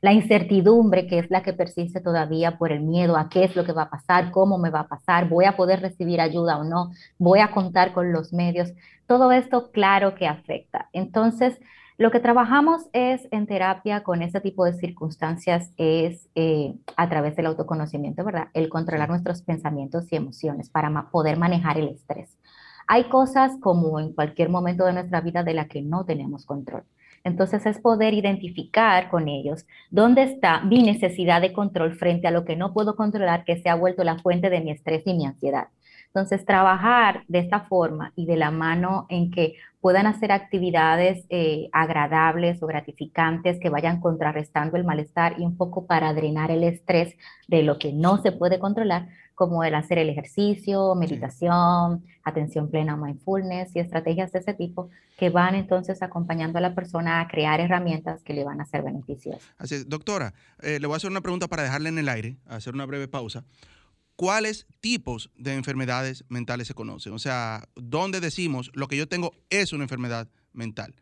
la 0.00 0.12
incertidumbre 0.12 1.06
que 1.06 1.20
es 1.20 1.30
la 1.30 1.42
que 1.42 1.52
persiste 1.52 2.00
todavía 2.00 2.58
por 2.58 2.72
el 2.72 2.80
miedo 2.80 3.16
a 3.16 3.28
qué 3.28 3.44
es 3.44 3.54
lo 3.54 3.64
que 3.64 3.72
va 3.72 3.82
a 3.82 3.90
pasar, 3.90 4.32
cómo 4.32 4.58
me 4.58 4.70
va 4.70 4.80
a 4.80 4.88
pasar, 4.88 5.28
voy 5.28 5.44
a 5.44 5.56
poder 5.56 5.80
recibir 5.80 6.20
ayuda 6.20 6.58
o 6.58 6.64
no, 6.64 6.90
voy 7.18 7.40
a 7.40 7.52
contar 7.52 7.92
con 7.92 8.12
los 8.12 8.32
medios, 8.32 8.72
todo 9.06 9.30
esto 9.30 9.70
claro 9.70 10.14
que 10.14 10.26
afecta. 10.26 10.88
Entonces, 10.92 11.60
lo 12.02 12.10
que 12.10 12.18
trabajamos 12.18 12.88
es 12.92 13.28
en 13.30 13.46
terapia 13.46 14.02
con 14.02 14.22
este 14.22 14.40
tipo 14.40 14.64
de 14.64 14.72
circunstancias 14.72 15.70
es 15.76 16.28
eh, 16.34 16.74
a 16.96 17.08
través 17.08 17.36
del 17.36 17.46
autoconocimiento, 17.46 18.24
¿verdad? 18.24 18.48
El 18.54 18.68
controlar 18.68 19.08
nuestros 19.08 19.42
pensamientos 19.42 20.10
y 20.10 20.16
emociones 20.16 20.68
para 20.68 21.10
poder 21.12 21.36
manejar 21.36 21.78
el 21.78 21.86
estrés. 21.86 22.36
Hay 22.88 23.04
cosas 23.04 23.52
como 23.60 24.00
en 24.00 24.14
cualquier 24.14 24.48
momento 24.48 24.84
de 24.84 24.94
nuestra 24.94 25.20
vida 25.20 25.44
de 25.44 25.54
la 25.54 25.68
que 25.68 25.80
no 25.80 26.04
tenemos 26.04 26.44
control. 26.44 26.82
Entonces 27.22 27.64
es 27.66 27.78
poder 27.78 28.14
identificar 28.14 29.08
con 29.08 29.28
ellos 29.28 29.64
dónde 29.92 30.24
está 30.24 30.60
mi 30.62 30.82
necesidad 30.82 31.40
de 31.40 31.52
control 31.52 31.94
frente 31.94 32.26
a 32.26 32.32
lo 32.32 32.44
que 32.44 32.56
no 32.56 32.72
puedo 32.72 32.96
controlar, 32.96 33.44
que 33.44 33.62
se 33.62 33.68
ha 33.68 33.76
vuelto 33.76 34.02
la 34.02 34.18
fuente 34.18 34.50
de 34.50 34.60
mi 34.60 34.72
estrés 34.72 35.04
y 35.06 35.14
mi 35.14 35.24
ansiedad. 35.24 35.68
Entonces, 36.14 36.44
trabajar 36.44 37.24
de 37.28 37.38
esta 37.38 37.60
forma 37.60 38.12
y 38.16 38.26
de 38.26 38.36
la 38.36 38.50
mano 38.50 39.06
en 39.08 39.30
que 39.30 39.54
puedan 39.82 40.06
hacer 40.06 40.30
actividades 40.30 41.26
eh, 41.28 41.68
agradables 41.72 42.62
o 42.62 42.66
gratificantes 42.68 43.58
que 43.58 43.68
vayan 43.68 44.00
contrarrestando 44.00 44.76
el 44.76 44.84
malestar 44.84 45.34
y 45.38 45.42
un 45.42 45.56
poco 45.56 45.86
para 45.86 46.14
drenar 46.14 46.52
el 46.52 46.62
estrés 46.62 47.16
de 47.48 47.64
lo 47.64 47.80
que 47.80 47.92
no 47.92 48.22
se 48.22 48.30
puede 48.30 48.60
controlar, 48.60 49.08
como 49.34 49.64
el 49.64 49.74
hacer 49.74 49.98
el 49.98 50.08
ejercicio, 50.08 50.94
meditación, 50.94 52.04
atención 52.22 52.70
plena, 52.70 52.96
mindfulness 52.96 53.74
y 53.74 53.80
estrategias 53.80 54.30
de 54.30 54.38
ese 54.38 54.54
tipo 54.54 54.88
que 55.18 55.30
van 55.30 55.56
entonces 55.56 56.00
acompañando 56.00 56.58
a 56.58 56.60
la 56.60 56.76
persona 56.76 57.20
a 57.20 57.26
crear 57.26 57.58
herramientas 57.58 58.22
que 58.22 58.34
le 58.34 58.44
van 58.44 58.60
a 58.60 58.66
ser 58.66 58.82
beneficiosas. 58.82 59.42
Así 59.58 59.74
es. 59.74 59.88
Doctora, 59.88 60.32
eh, 60.62 60.78
le 60.78 60.86
voy 60.86 60.94
a 60.94 60.98
hacer 60.98 61.10
una 61.10 61.22
pregunta 61.22 61.48
para 61.48 61.64
dejarle 61.64 61.88
en 61.88 61.98
el 61.98 62.08
aire, 62.08 62.36
hacer 62.46 62.72
una 62.72 62.86
breve 62.86 63.08
pausa 63.08 63.44
cuáles 64.22 64.68
tipos 64.78 65.32
de 65.34 65.54
enfermedades 65.54 66.24
mentales 66.28 66.68
se 66.68 66.74
conocen. 66.74 67.12
O 67.12 67.18
sea, 67.18 67.64
¿dónde 67.74 68.20
decimos 68.20 68.70
lo 68.72 68.86
que 68.86 68.96
yo 68.96 69.08
tengo 69.08 69.32
es 69.50 69.72
una 69.72 69.82
enfermedad 69.82 70.28
mental? 70.52 70.94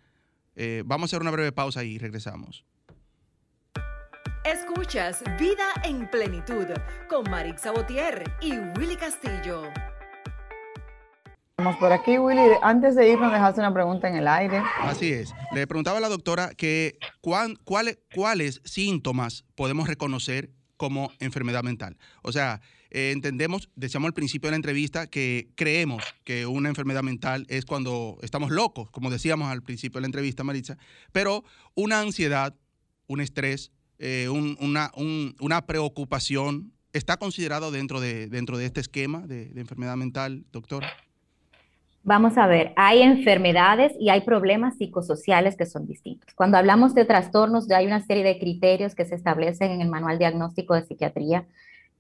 Eh, 0.57 0.85
vamos 0.87 1.05
a 1.05 1.17
hacer 1.17 1.21
una 1.21 1.31
breve 1.31 1.53
pausa 1.53 1.85
y 1.85 1.99
regresamos. 1.99 2.65
Escuchas 4.43 5.23
Vida 5.39 5.67
en 5.85 6.09
Plenitud 6.09 6.65
con 7.11 7.31
Marix 7.31 7.61
Sabotier 7.61 8.25
y 8.41 8.53
Willy 8.79 8.97
Castillo. 8.97 9.65
Vamos 11.59 11.77
por 11.77 11.93
aquí, 11.93 12.17
Willy. 12.17 12.41
Antes 12.63 12.95
de 12.95 13.07
irnos, 13.07 13.31
dejaste 13.31 13.61
una 13.61 13.75
pregunta 13.75 14.09
en 14.09 14.17
el 14.17 14.29
aire. 14.29 14.63
Así 14.81 15.13
es. 15.13 15.35
Le 15.53 15.67
preguntaba 15.67 15.99
a 15.99 16.01
la 16.01 16.09
doctora 16.09 16.55
que 16.57 16.97
cuáles 17.21 18.63
síntomas 18.65 19.45
podemos 19.57 19.89
reconocer 19.89 20.49
como 20.79 21.13
enfermedad 21.21 21.63
mental. 21.63 21.99
O 22.23 22.33
sea, 22.33 22.63
eh, 22.91 23.13
entendemos, 23.13 23.71
decíamos 23.77 24.09
al 24.09 24.15
principio 24.15 24.49
de 24.49 24.53
la 24.53 24.57
entrevista, 24.57 25.07
que 25.07 25.49
creemos 25.55 26.03
que 26.25 26.47
una 26.47 26.69
enfermedad 26.69 27.03
mental 27.03 27.47
es 27.49 27.65
cuando 27.65 28.19
estamos 28.23 28.51
locos, 28.51 28.91
como 28.91 29.11
decíamos 29.11 29.49
al 29.49 29.63
principio 29.63 29.99
de 29.99 30.03
la 30.03 30.09
entrevista, 30.09 30.43
Maritza, 30.43 30.77
pero 31.13 31.45
una 31.75 32.01
ansiedad, 32.01 32.55
un 33.07 33.21
estrés, 33.21 33.71
eh, 33.99 34.29
una, 34.29 34.91
una, 34.95 35.67
preocupación, 35.67 36.73
¿está 36.93 37.17
considerado 37.17 37.71
dentro 37.71 38.01
de, 38.01 38.29
dentro 38.29 38.59
de 38.59 38.67
este 38.67 38.81
esquema 38.81 39.27
de, 39.27 39.47
de 39.47 39.61
enfermedad 39.61 39.97
mental, 39.97 40.45
doctor? 40.51 40.85
Vamos 42.03 42.39
a 42.39 42.47
ver, 42.47 42.73
hay 42.77 43.03
enfermedades 43.03 43.93
y 44.01 44.09
hay 44.09 44.23
problemas 44.23 44.79
psicosociales 44.79 45.55
que 45.55 45.67
son 45.67 45.87
distintos. 45.87 46.33
Cuando 46.35 46.57
hablamos 46.57 46.95
de 46.95 47.05
trastornos, 47.05 47.69
ya 47.69 47.77
hay 47.77 47.87
una 47.87 48.01
serie 48.01 48.25
de 48.25 48.39
criterios 48.39 48.95
que 48.95 49.05
se 49.05 49.15
establecen 49.15 49.71
en 49.71 49.83
el 49.83 49.91
manual 49.91 50.19
diagnóstico 50.19 50.75
de 50.75 50.83
psiquiatría 50.83 51.47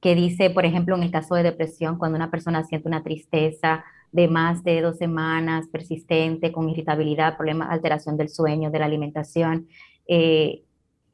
que 0.00 0.14
dice, 0.14 0.50
por 0.50 0.64
ejemplo, 0.64 0.96
en 0.96 1.02
el 1.02 1.10
caso 1.10 1.34
de 1.34 1.42
depresión, 1.42 1.98
cuando 1.98 2.16
una 2.16 2.30
persona 2.30 2.64
siente 2.64 2.88
una 2.88 3.02
tristeza 3.02 3.84
de 4.12 4.28
más 4.28 4.64
de 4.64 4.80
dos 4.80 4.96
semanas 4.98 5.68
persistente, 5.68 6.52
con 6.52 6.68
irritabilidad, 6.68 7.36
problema, 7.36 7.66
alteración 7.70 8.16
del 8.16 8.28
sueño, 8.28 8.70
de 8.70 8.78
la 8.78 8.86
alimentación, 8.86 9.68
eh, 10.08 10.64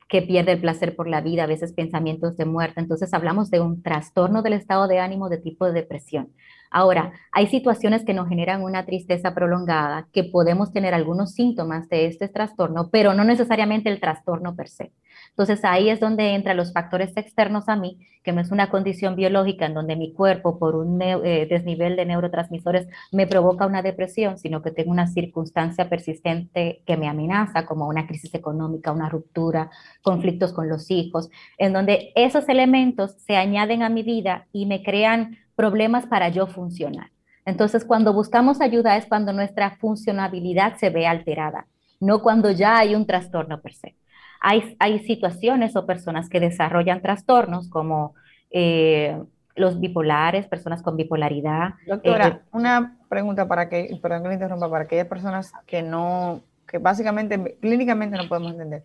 que 0.08 0.22
pierde 0.22 0.52
el 0.52 0.60
placer 0.60 0.94
por 0.94 1.08
la 1.08 1.20
vida, 1.20 1.44
a 1.44 1.48
veces 1.48 1.72
pensamientos 1.72 2.36
de 2.36 2.44
muerte. 2.44 2.80
Entonces 2.80 3.12
hablamos 3.12 3.50
de 3.50 3.60
un 3.60 3.82
trastorno 3.82 4.42
del 4.42 4.52
estado 4.52 4.86
de 4.86 5.00
ánimo 5.00 5.28
de 5.28 5.38
tipo 5.38 5.66
de 5.66 5.72
depresión. 5.72 6.32
Ahora, 6.76 7.12
hay 7.32 7.46
situaciones 7.46 8.04
que 8.04 8.12
nos 8.12 8.28
generan 8.28 8.62
una 8.62 8.84
tristeza 8.84 9.32
prolongada, 9.32 10.08
que 10.12 10.24
podemos 10.24 10.74
tener 10.74 10.92
algunos 10.92 11.32
síntomas 11.32 11.88
de 11.88 12.04
este 12.04 12.28
trastorno, 12.28 12.90
pero 12.90 13.14
no 13.14 13.24
necesariamente 13.24 13.88
el 13.88 13.98
trastorno 13.98 14.54
per 14.54 14.68
se. 14.68 14.92
Entonces 15.30 15.64
ahí 15.64 15.88
es 15.88 16.00
donde 16.00 16.34
entran 16.34 16.58
los 16.58 16.74
factores 16.74 17.16
externos 17.16 17.70
a 17.70 17.76
mí, 17.76 18.06
que 18.22 18.32
no 18.32 18.42
es 18.42 18.50
una 18.50 18.68
condición 18.68 19.16
biológica 19.16 19.64
en 19.64 19.72
donde 19.72 19.96
mi 19.96 20.12
cuerpo 20.12 20.58
por 20.58 20.76
un 20.76 21.00
eh, 21.00 21.46
desnivel 21.48 21.96
de 21.96 22.04
neurotransmisores 22.04 22.88
me 23.10 23.26
provoca 23.26 23.66
una 23.66 23.80
depresión, 23.80 24.36
sino 24.36 24.60
que 24.60 24.70
tengo 24.70 24.90
una 24.90 25.06
circunstancia 25.06 25.88
persistente 25.88 26.82
que 26.84 26.98
me 26.98 27.08
amenaza, 27.08 27.64
como 27.64 27.88
una 27.88 28.06
crisis 28.06 28.34
económica, 28.34 28.92
una 28.92 29.08
ruptura, 29.08 29.70
conflictos 30.02 30.52
con 30.52 30.68
los 30.68 30.90
hijos, 30.90 31.30
en 31.56 31.72
donde 31.72 32.12
esos 32.16 32.46
elementos 32.50 33.12
se 33.26 33.36
añaden 33.36 33.82
a 33.82 33.88
mi 33.88 34.02
vida 34.02 34.46
y 34.52 34.66
me 34.66 34.82
crean 34.82 35.38
problemas 35.56 36.06
para 36.06 36.28
yo 36.28 36.46
funcionar. 36.46 37.10
Entonces, 37.44 37.84
cuando 37.84 38.12
buscamos 38.12 38.60
ayuda 38.60 38.96
es 38.96 39.06
cuando 39.06 39.32
nuestra 39.32 39.76
funcionabilidad 39.76 40.76
se 40.76 40.90
ve 40.90 41.06
alterada, 41.06 41.66
no 42.00 42.22
cuando 42.22 42.50
ya 42.50 42.78
hay 42.78 42.94
un 42.94 43.06
trastorno 43.06 43.60
per 43.60 43.74
se. 43.74 43.96
Hay, 44.40 44.76
hay 44.78 44.98
situaciones 45.00 45.74
o 45.76 45.86
personas 45.86 46.28
que 46.28 46.40
desarrollan 46.40 47.02
trastornos 47.02 47.68
como 47.70 48.14
eh, 48.50 49.18
los 49.54 49.80
bipolares, 49.80 50.46
personas 50.46 50.82
con 50.82 50.96
bipolaridad. 50.96 51.74
Doctora, 51.86 52.28
eh, 52.28 52.40
una 52.52 52.98
pregunta 53.08 53.48
para 53.48 53.68
que, 53.68 53.98
perdón 54.02 54.24
que 54.24 54.28
le 54.28 54.34
interrumpa, 54.34 54.70
para 54.70 54.84
aquellas 54.84 55.06
personas 55.06 55.52
que 55.66 55.82
no, 55.82 56.42
que 56.68 56.78
básicamente 56.78 57.56
clínicamente 57.60 58.16
no 58.16 58.28
podemos 58.28 58.52
entender. 58.52 58.84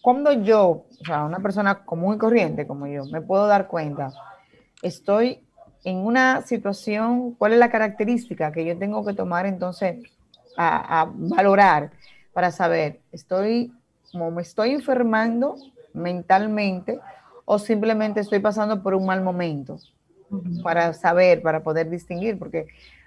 Cuando 0.00 0.32
yo, 0.32 0.86
o 1.00 1.04
sea, 1.04 1.24
una 1.24 1.40
persona 1.40 1.84
común 1.84 2.14
y 2.14 2.18
corriente 2.18 2.66
como 2.66 2.86
yo, 2.86 3.04
me 3.06 3.20
puedo 3.20 3.46
dar 3.46 3.66
cuenta, 3.66 4.12
estoy 4.82 5.45
en 5.86 5.98
una 5.98 6.42
situación, 6.42 7.34
¿cuál 7.34 7.52
es 7.52 7.60
la 7.60 7.70
característica 7.70 8.50
que 8.50 8.64
yo 8.64 8.76
tengo 8.76 9.06
que 9.06 9.14
tomar 9.14 9.46
entonces 9.46 10.02
a, 10.56 11.08
valorar 11.14 11.92
para 12.32 12.50
saber, 12.50 12.98
estoy, 13.12 13.72
como 14.10 14.32
me 14.32 14.42
estoy 14.42 14.72
enfermando 14.72 15.54
mentalmente 15.94 16.98
o 17.44 17.60
simplemente 17.60 18.18
estoy 18.18 18.40
pasando 18.40 18.82
por 18.82 18.96
un 18.96 19.06
mal 19.06 19.22
momento? 19.22 19.78
Para 20.64 20.92
saber, 20.92 21.40
para 21.40 21.62
poder 21.62 21.88
distinguir, 21.88 22.36
porque, 22.36 22.62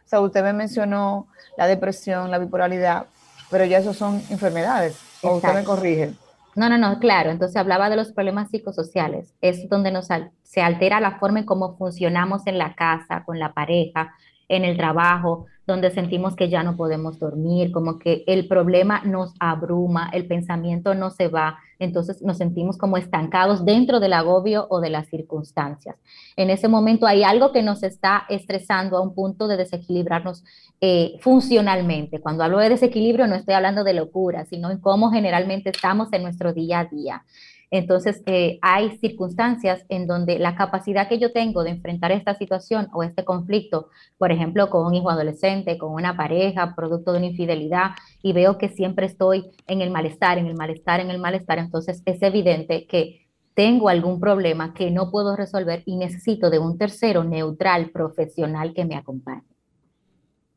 o 0.06 0.08
sea, 0.08 0.22
usted 0.22 0.42
me 0.42 0.54
mencionó 0.54 1.28
la 1.58 1.68
depresión, 1.68 2.32
la 2.32 2.38
bipolaridad, 2.38 3.08
pero 3.52 3.66
ya 3.66 3.80
eso 3.80 3.94
son 3.94 4.24
enfermedades, 4.30 4.98
o 5.22 5.36
usted 5.36 5.54
me 5.54 5.66
corrige. 5.66 6.14
No, 6.60 6.68
no, 6.68 6.78
no, 6.78 7.00
claro. 7.00 7.30
Entonces 7.32 7.56
hablaba 7.56 7.90
de 7.90 7.96
los 7.96 8.12
problemas 8.12 8.50
psicosociales. 8.50 9.34
Es 9.40 9.70
donde 9.70 9.94
nos, 9.94 10.10
se 10.44 10.62
altera 10.62 11.00
la 11.00 11.18
forma 11.18 11.40
en 11.40 11.46
cómo 11.46 11.78
funcionamos 11.78 12.48
en 12.48 12.58
la 12.58 12.76
casa, 12.76 13.24
con 13.24 13.40
la 13.40 13.54
pareja, 13.54 14.14
en 14.50 14.66
el 14.66 14.76
trabajo, 14.76 15.46
donde 15.70 15.92
sentimos 15.92 16.36
que 16.36 16.50
ya 16.50 16.64
no 16.64 16.76
podemos 16.76 17.20
dormir, 17.20 17.72
como 17.72 18.00
que 18.00 18.24
el 18.28 18.48
problema 18.48 19.02
nos 19.06 19.34
abruma, 19.40 20.10
el 20.12 20.28
pensamiento 20.28 20.96
no 20.96 21.12
se 21.12 21.28
va, 21.28 21.60
entonces 21.78 22.22
nos 22.22 22.38
sentimos 22.38 22.78
como 22.78 22.98
estancados 22.98 23.64
dentro 23.64 24.00
del 24.00 24.14
agobio 24.14 24.68
o 24.70 24.82
de 24.82 24.90
las 24.90 25.08
circunstancias. 25.08 25.96
En 26.36 26.50
ese 26.50 26.68
momento 26.68 27.06
hay 27.06 27.24
algo 27.24 27.52
que 27.52 27.64
nos 27.64 27.84
está 27.84 28.26
estresando 28.30 28.98
a 28.98 29.02
un 29.02 29.14
punto 29.14 29.48
de 29.48 29.58
desequilibrarnos 29.58 30.44
eh, 30.82 31.18
funcionalmente. 31.22 32.20
Cuando 32.20 32.44
hablo 32.44 32.58
de 32.58 32.70
desequilibrio 32.70 33.28
no 33.28 33.36
estoy 33.36 33.54
hablando 33.54 33.84
de 33.84 33.94
locura, 33.94 34.46
sino 34.46 34.72
en 34.72 34.80
cómo 34.80 35.12
generalmente 35.12 35.70
estamos 35.70 36.12
en 36.12 36.24
nuestro 36.24 36.52
día 36.52 36.80
a 36.80 36.86
día. 36.86 37.24
Entonces, 37.72 38.24
eh, 38.26 38.58
hay 38.62 38.98
circunstancias 38.98 39.86
en 39.90 40.08
donde 40.08 40.40
la 40.40 40.56
capacidad 40.56 41.08
que 41.08 41.20
yo 41.20 41.32
tengo 41.32 41.64
de 41.64 41.70
enfrentar 41.70 42.12
esta 42.12 42.34
situación 42.36 42.88
o 42.94 43.04
este 43.04 43.24
conflicto, 43.24 43.90
por 44.18 44.32
ejemplo, 44.32 44.70
con 44.70 44.88
un 44.88 44.96
hijo 44.96 45.10
adolescente, 45.10 45.78
con 45.78 45.94
una 45.94 46.18
pareja, 46.18 46.74
producto 46.76 47.12
de 47.12 47.20
una 47.20 47.28
infidelidad, 47.28 47.92
y 48.24 48.34
veo 48.34 48.58
que 48.58 48.70
siempre 48.70 49.06
estoy 49.06 49.52
en 49.68 49.82
el 49.82 49.92
malestar, 49.92 50.40
en 50.40 50.48
el 50.48 50.56
malestar, 50.56 51.00
en 51.00 51.12
el 51.12 51.20
malestar, 51.20 51.60
entonces 51.60 52.02
es 52.06 52.22
evidente 52.24 52.88
que 52.88 53.28
tengo 53.54 53.90
algún 53.90 54.20
problema 54.20 54.74
que 54.74 54.90
no 54.90 55.12
puedo 55.12 55.36
resolver 55.36 55.84
y 55.86 55.98
necesito 55.98 56.50
de 56.50 56.60
un 56.60 56.78
tercero 56.78 57.24
neutral, 57.24 57.92
profesional 57.92 58.74
que 58.74 58.86
me 58.86 58.96
acompañe. 58.96 59.44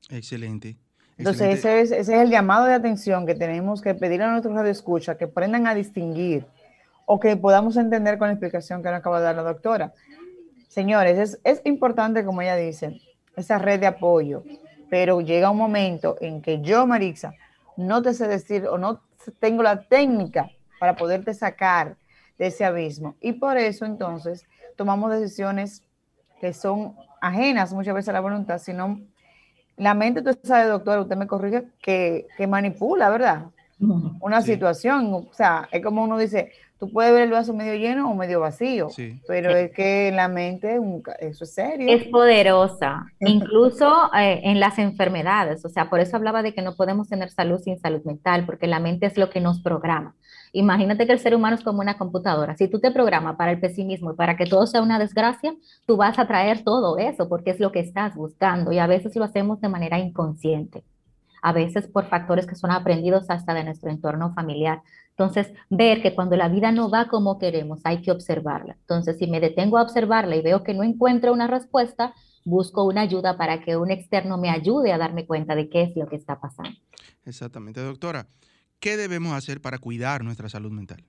Excelente. 0.08 0.76
Entonces, 1.18 1.58
ese 1.58 1.80
es, 1.80 1.90
ese 1.92 2.14
es, 2.14 2.20
el 2.20 2.30
llamado 2.30 2.64
de 2.64 2.74
atención 2.74 3.26
que 3.26 3.34
tenemos 3.34 3.82
que 3.82 3.94
pedir 3.94 4.22
a 4.22 4.30
nuestros 4.30 4.54
radioescuchas 4.54 5.16
que 5.16 5.24
aprendan 5.24 5.66
a 5.66 5.74
distinguir 5.74 6.46
o 7.06 7.20
que 7.20 7.36
podamos 7.36 7.76
entender 7.76 8.18
con 8.18 8.28
la 8.28 8.34
explicación 8.34 8.82
que 8.82 8.90
nos 8.90 8.98
acaba 8.98 9.18
de 9.18 9.24
dar 9.24 9.36
la 9.36 9.42
doctora. 9.42 9.92
Señores, 10.68 11.38
es, 11.44 11.60
importante, 11.64 12.24
como 12.24 12.42
ella 12.42 12.56
dice, 12.56 13.00
esa 13.36 13.58
red 13.58 13.80
de 13.80 13.86
apoyo, 13.86 14.42
pero 14.88 15.20
llega 15.20 15.50
un 15.50 15.58
momento 15.58 16.16
en 16.20 16.40
que 16.40 16.60
yo, 16.62 16.86
Marixa, 16.86 17.34
no 17.76 18.02
te 18.02 18.14
sé 18.14 18.28
decir 18.28 18.66
o 18.66 18.78
no 18.78 19.02
tengo 19.38 19.62
la 19.62 19.82
técnica 19.82 20.50
para 20.78 20.96
poderte 20.96 21.34
sacar 21.34 21.96
de 22.38 22.46
ese 22.46 22.64
abismo. 22.64 23.16
Y 23.20 23.34
por 23.34 23.56
eso 23.56 23.84
entonces 23.84 24.46
tomamos 24.76 25.12
decisiones 25.12 25.82
que 26.40 26.52
son 26.52 26.96
ajenas 27.20 27.72
muchas 27.72 27.94
veces 27.94 28.08
a 28.08 28.12
la 28.12 28.20
voluntad, 28.20 28.58
sino 28.58 29.00
la 29.76 29.94
mente, 29.94 30.20
usted 30.20 30.38
sabe, 30.42 30.66
doctora, 30.66 31.02
usted 31.02 31.16
me 31.16 31.26
corrige, 31.26 31.68
que, 31.82 32.26
que 32.36 32.46
manipula, 32.46 33.10
¿verdad? 33.10 33.46
Una 34.20 34.42
situación, 34.42 35.12
o 35.12 35.32
sea, 35.32 35.68
es 35.72 35.82
como 35.82 36.04
uno 36.04 36.18
dice, 36.18 36.52
tú 36.78 36.90
puedes 36.90 37.12
ver 37.12 37.22
el 37.22 37.30
vaso 37.30 37.54
medio 37.54 37.74
lleno 37.74 38.10
o 38.10 38.14
medio 38.14 38.40
vacío, 38.40 38.88
pero 39.26 39.50
es 39.50 39.70
que 39.70 40.10
la 40.12 40.28
mente, 40.28 40.80
eso 41.20 41.44
es 41.44 41.54
serio. 41.54 41.88
Es 41.88 42.08
poderosa, 42.08 43.06
incluso 43.20 44.10
eh, 44.18 44.40
en 44.44 44.60
las 44.60 44.78
enfermedades, 44.78 45.64
o 45.64 45.68
sea, 45.68 45.88
por 45.88 46.00
eso 46.00 46.16
hablaba 46.16 46.42
de 46.42 46.54
que 46.54 46.62
no 46.62 46.74
podemos 46.74 47.08
tener 47.08 47.30
salud 47.30 47.60
sin 47.60 47.78
salud 47.78 48.02
mental, 48.04 48.46
porque 48.46 48.66
la 48.66 48.80
mente 48.80 49.06
es 49.06 49.16
lo 49.16 49.30
que 49.30 49.40
nos 49.40 49.60
programa. 49.60 50.14
Imagínate 50.52 51.06
que 51.06 51.12
el 51.12 51.18
ser 51.18 51.34
humano 51.34 51.56
es 51.56 51.62
como 51.62 51.80
una 51.80 51.96
computadora. 51.96 52.56
Si 52.56 52.68
tú 52.68 52.78
te 52.78 52.90
programas 52.90 53.36
para 53.36 53.52
el 53.52 53.60
pesimismo 53.60 54.12
y 54.12 54.16
para 54.16 54.36
que 54.36 54.46
todo 54.46 54.66
sea 54.66 54.82
una 54.82 54.98
desgracia, 54.98 55.54
tú 55.86 55.96
vas 55.96 56.18
a 56.18 56.26
traer 56.26 56.62
todo 56.62 56.98
eso 56.98 57.28
porque 57.28 57.52
es 57.52 57.60
lo 57.60 57.72
que 57.72 57.80
estás 57.80 58.14
buscando 58.14 58.70
y 58.70 58.78
a 58.78 58.86
veces 58.86 59.16
lo 59.16 59.24
hacemos 59.24 59.60
de 59.60 59.68
manera 59.68 59.98
inconsciente 59.98 60.84
a 61.42 61.52
veces 61.52 61.88
por 61.88 62.08
factores 62.08 62.46
que 62.46 62.54
son 62.54 62.70
aprendidos 62.70 63.28
hasta 63.28 63.52
de 63.52 63.64
nuestro 63.64 63.90
entorno 63.90 64.32
familiar. 64.32 64.82
Entonces, 65.10 65.52
ver 65.68 66.00
que 66.00 66.14
cuando 66.14 66.36
la 66.36 66.48
vida 66.48 66.72
no 66.72 66.88
va 66.88 67.08
como 67.08 67.38
queremos, 67.38 67.80
hay 67.84 68.00
que 68.00 68.12
observarla. 68.12 68.76
Entonces, 68.80 69.18
si 69.18 69.26
me 69.26 69.40
detengo 69.40 69.76
a 69.76 69.82
observarla 69.82 70.36
y 70.36 70.42
veo 70.42 70.62
que 70.62 70.72
no 70.72 70.84
encuentro 70.84 71.32
una 71.32 71.48
respuesta, 71.48 72.14
busco 72.44 72.84
una 72.84 73.02
ayuda 73.02 73.36
para 73.36 73.60
que 73.60 73.76
un 73.76 73.90
externo 73.90 74.38
me 74.38 74.50
ayude 74.50 74.92
a 74.92 74.98
darme 74.98 75.26
cuenta 75.26 75.54
de 75.54 75.68
qué 75.68 75.82
es 75.82 75.96
lo 75.96 76.06
que 76.06 76.16
está 76.16 76.40
pasando. 76.40 76.78
Exactamente, 77.26 77.80
doctora. 77.80 78.26
¿Qué 78.78 78.96
debemos 78.96 79.32
hacer 79.34 79.60
para 79.60 79.78
cuidar 79.78 80.24
nuestra 80.24 80.48
salud 80.48 80.70
mental? 80.70 81.04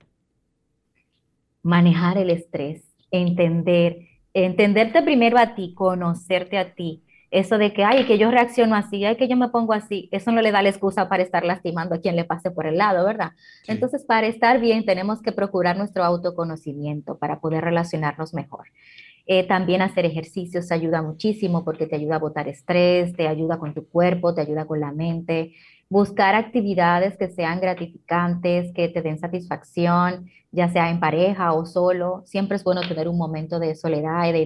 Manejar 1.62 2.18
el 2.18 2.30
estrés, 2.30 2.84
entender, 3.10 3.98
entenderte 4.32 5.02
primero 5.02 5.38
a 5.38 5.54
ti, 5.54 5.74
conocerte 5.74 6.58
a 6.58 6.74
ti, 6.74 7.03
eso 7.34 7.58
de 7.58 7.72
que, 7.72 7.82
ay, 7.82 8.06
que 8.06 8.16
yo 8.16 8.30
reacciono 8.30 8.76
así, 8.76 9.04
ay, 9.04 9.16
que 9.16 9.26
yo 9.26 9.36
me 9.36 9.48
pongo 9.48 9.72
así, 9.72 10.08
eso 10.12 10.30
no 10.30 10.40
le 10.40 10.52
da 10.52 10.62
la 10.62 10.68
excusa 10.68 11.08
para 11.08 11.22
estar 11.22 11.44
lastimando 11.44 11.96
a 11.96 12.00
quien 12.00 12.14
le 12.14 12.24
pase 12.24 12.52
por 12.52 12.64
el 12.64 12.78
lado, 12.78 13.04
¿verdad? 13.04 13.32
Entonces, 13.66 14.04
para 14.04 14.28
estar 14.28 14.60
bien, 14.60 14.84
tenemos 14.84 15.20
que 15.20 15.32
procurar 15.32 15.76
nuestro 15.76 16.04
autoconocimiento 16.04 17.18
para 17.18 17.40
poder 17.40 17.64
relacionarnos 17.64 18.34
mejor. 18.34 18.68
Eh, 19.26 19.42
también 19.48 19.82
hacer 19.82 20.04
ejercicios 20.04 20.70
ayuda 20.70 21.02
muchísimo 21.02 21.64
porque 21.64 21.86
te 21.86 21.96
ayuda 21.96 22.16
a 22.16 22.18
botar 22.20 22.46
estrés, 22.46 23.14
te 23.14 23.26
ayuda 23.26 23.58
con 23.58 23.74
tu 23.74 23.88
cuerpo, 23.88 24.34
te 24.34 24.42
ayuda 24.42 24.66
con 24.66 24.78
la 24.78 24.92
mente. 24.92 25.54
Buscar 25.88 26.34
actividades 26.34 27.16
que 27.16 27.30
sean 27.30 27.60
gratificantes, 27.60 28.72
que 28.72 28.88
te 28.88 29.02
den 29.02 29.18
satisfacción, 29.18 30.26
ya 30.50 30.68
sea 30.68 30.90
en 30.90 31.00
pareja 31.00 31.52
o 31.52 31.66
solo. 31.66 32.22
Siempre 32.26 32.56
es 32.56 32.64
bueno 32.64 32.80
tener 32.82 33.08
un 33.08 33.18
momento 33.18 33.58
de 33.58 33.74
soledad 33.74 34.26
y 34.28 34.32
de 34.32 34.42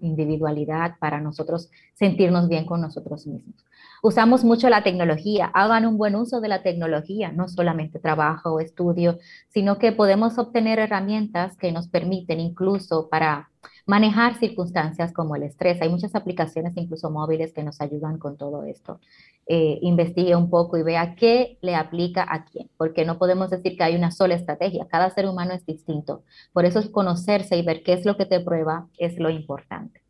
individualidad 0.00 0.96
para 0.98 1.20
nosotros 1.20 1.70
sentirnos 1.94 2.48
bien 2.48 2.66
con 2.66 2.80
nosotros 2.80 3.26
mismos. 3.26 3.64
Usamos 4.04 4.42
mucho 4.42 4.68
la 4.68 4.82
tecnología, 4.82 5.46
hagan 5.54 5.86
un 5.86 5.96
buen 5.96 6.16
uso 6.16 6.40
de 6.40 6.48
la 6.48 6.64
tecnología, 6.64 7.30
no 7.30 7.46
solamente 7.48 8.00
trabajo 8.00 8.54
o 8.54 8.58
estudio, 8.58 9.20
sino 9.48 9.78
que 9.78 9.92
podemos 9.92 10.38
obtener 10.38 10.80
herramientas 10.80 11.56
que 11.56 11.70
nos 11.70 11.86
permiten 11.86 12.40
incluso 12.40 13.08
para 13.08 13.50
manejar 13.86 14.40
circunstancias 14.40 15.12
como 15.12 15.36
el 15.36 15.44
estrés. 15.44 15.80
Hay 15.80 15.88
muchas 15.88 16.16
aplicaciones, 16.16 16.76
incluso 16.76 17.12
móviles, 17.12 17.52
que 17.52 17.62
nos 17.62 17.80
ayudan 17.80 18.18
con 18.18 18.36
todo 18.36 18.64
esto. 18.64 18.98
Eh, 19.46 19.78
investigue 19.82 20.34
un 20.34 20.50
poco 20.50 20.76
y 20.76 20.82
vea 20.82 21.14
qué 21.14 21.58
le 21.62 21.76
aplica 21.76 22.26
a 22.28 22.44
quién, 22.44 22.68
porque 22.76 23.04
no 23.04 23.18
podemos 23.18 23.50
decir 23.50 23.76
que 23.76 23.84
hay 23.84 23.94
una 23.94 24.10
sola 24.10 24.34
estrategia, 24.34 24.88
cada 24.90 25.10
ser 25.10 25.28
humano 25.28 25.52
es 25.54 25.64
distinto. 25.64 26.24
Por 26.52 26.64
eso 26.64 26.80
es 26.80 26.88
conocerse 26.88 27.56
y 27.56 27.62
ver 27.62 27.84
qué 27.84 27.92
es 27.92 28.04
lo 28.04 28.16
que 28.16 28.26
te 28.26 28.40
prueba 28.40 28.88
es 28.98 29.16
lo 29.20 29.30
importante. 29.30 30.01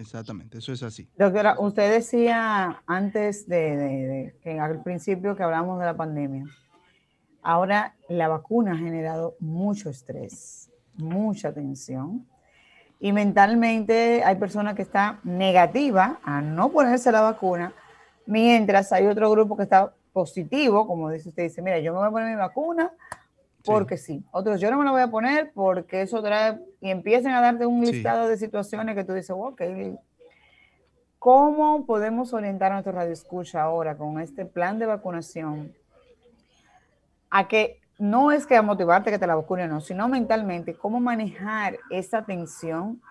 Exactamente, 0.00 0.58
eso 0.58 0.72
es 0.72 0.82
así. 0.82 1.06
Doctora, 1.18 1.56
usted 1.58 1.92
decía 1.92 2.82
antes 2.86 3.46
de, 3.46 4.34
que 4.42 4.58
al 4.58 4.82
principio 4.82 5.36
que 5.36 5.42
hablamos 5.42 5.78
de 5.78 5.84
la 5.84 5.94
pandemia, 5.94 6.46
ahora 7.42 7.94
la 8.08 8.26
vacuna 8.28 8.72
ha 8.72 8.76
generado 8.78 9.36
mucho 9.40 9.90
estrés, 9.90 10.70
mucha 10.96 11.52
tensión 11.52 12.26
y 12.98 13.12
mentalmente 13.12 14.24
hay 14.24 14.36
personas 14.36 14.74
que 14.74 14.82
están 14.82 15.20
negativas 15.22 16.12
a 16.24 16.40
no 16.40 16.70
ponerse 16.70 17.12
la 17.12 17.20
vacuna, 17.20 17.74
mientras 18.24 18.92
hay 18.92 19.06
otro 19.06 19.30
grupo 19.30 19.54
que 19.54 19.64
está 19.64 19.92
positivo, 20.14 20.86
como 20.86 21.10
dice 21.10 21.28
usted, 21.28 21.42
dice, 21.42 21.60
mira, 21.60 21.78
yo 21.78 21.92
me 21.92 21.98
voy 21.98 22.08
a 22.08 22.10
poner 22.10 22.30
mi 22.30 22.36
vacuna 22.36 22.90
porque 23.64 23.96
sí. 23.96 24.24
Otros, 24.30 24.60
yo 24.60 24.70
no 24.70 24.78
me 24.78 24.84
la 24.84 24.90
voy 24.90 25.02
a 25.02 25.10
poner 25.10 25.52
porque 25.54 26.02
eso 26.02 26.22
trae, 26.22 26.58
y 26.80 26.90
empiecen 26.90 27.32
a 27.32 27.40
darte 27.40 27.66
un 27.66 27.80
listado 27.80 28.28
de 28.28 28.36
situaciones 28.36 28.94
que 28.94 29.04
tú 29.04 29.12
dices, 29.12 29.34
ok, 29.36 29.62
¿cómo 31.18 31.84
podemos 31.86 32.32
orientar 32.32 32.72
a 32.72 32.76
nuestro 32.76 32.92
radio 32.92 33.12
escucha 33.12 33.62
ahora 33.62 33.96
con 33.96 34.20
este 34.20 34.46
plan 34.46 34.78
de 34.78 34.86
vacunación 34.86 35.74
a 37.28 37.46
que 37.46 37.80
no 37.98 38.32
es 38.32 38.46
que 38.46 38.56
a 38.56 38.62
motivarte 38.62 39.10
que 39.10 39.18
te 39.18 39.26
la 39.26 39.34
vacune 39.34 39.68
no, 39.68 39.80
sino 39.80 40.08
mentalmente, 40.08 40.74
cómo 40.74 41.00
manejar 41.00 41.78
esa 41.90 42.24
tensión, 42.24 43.02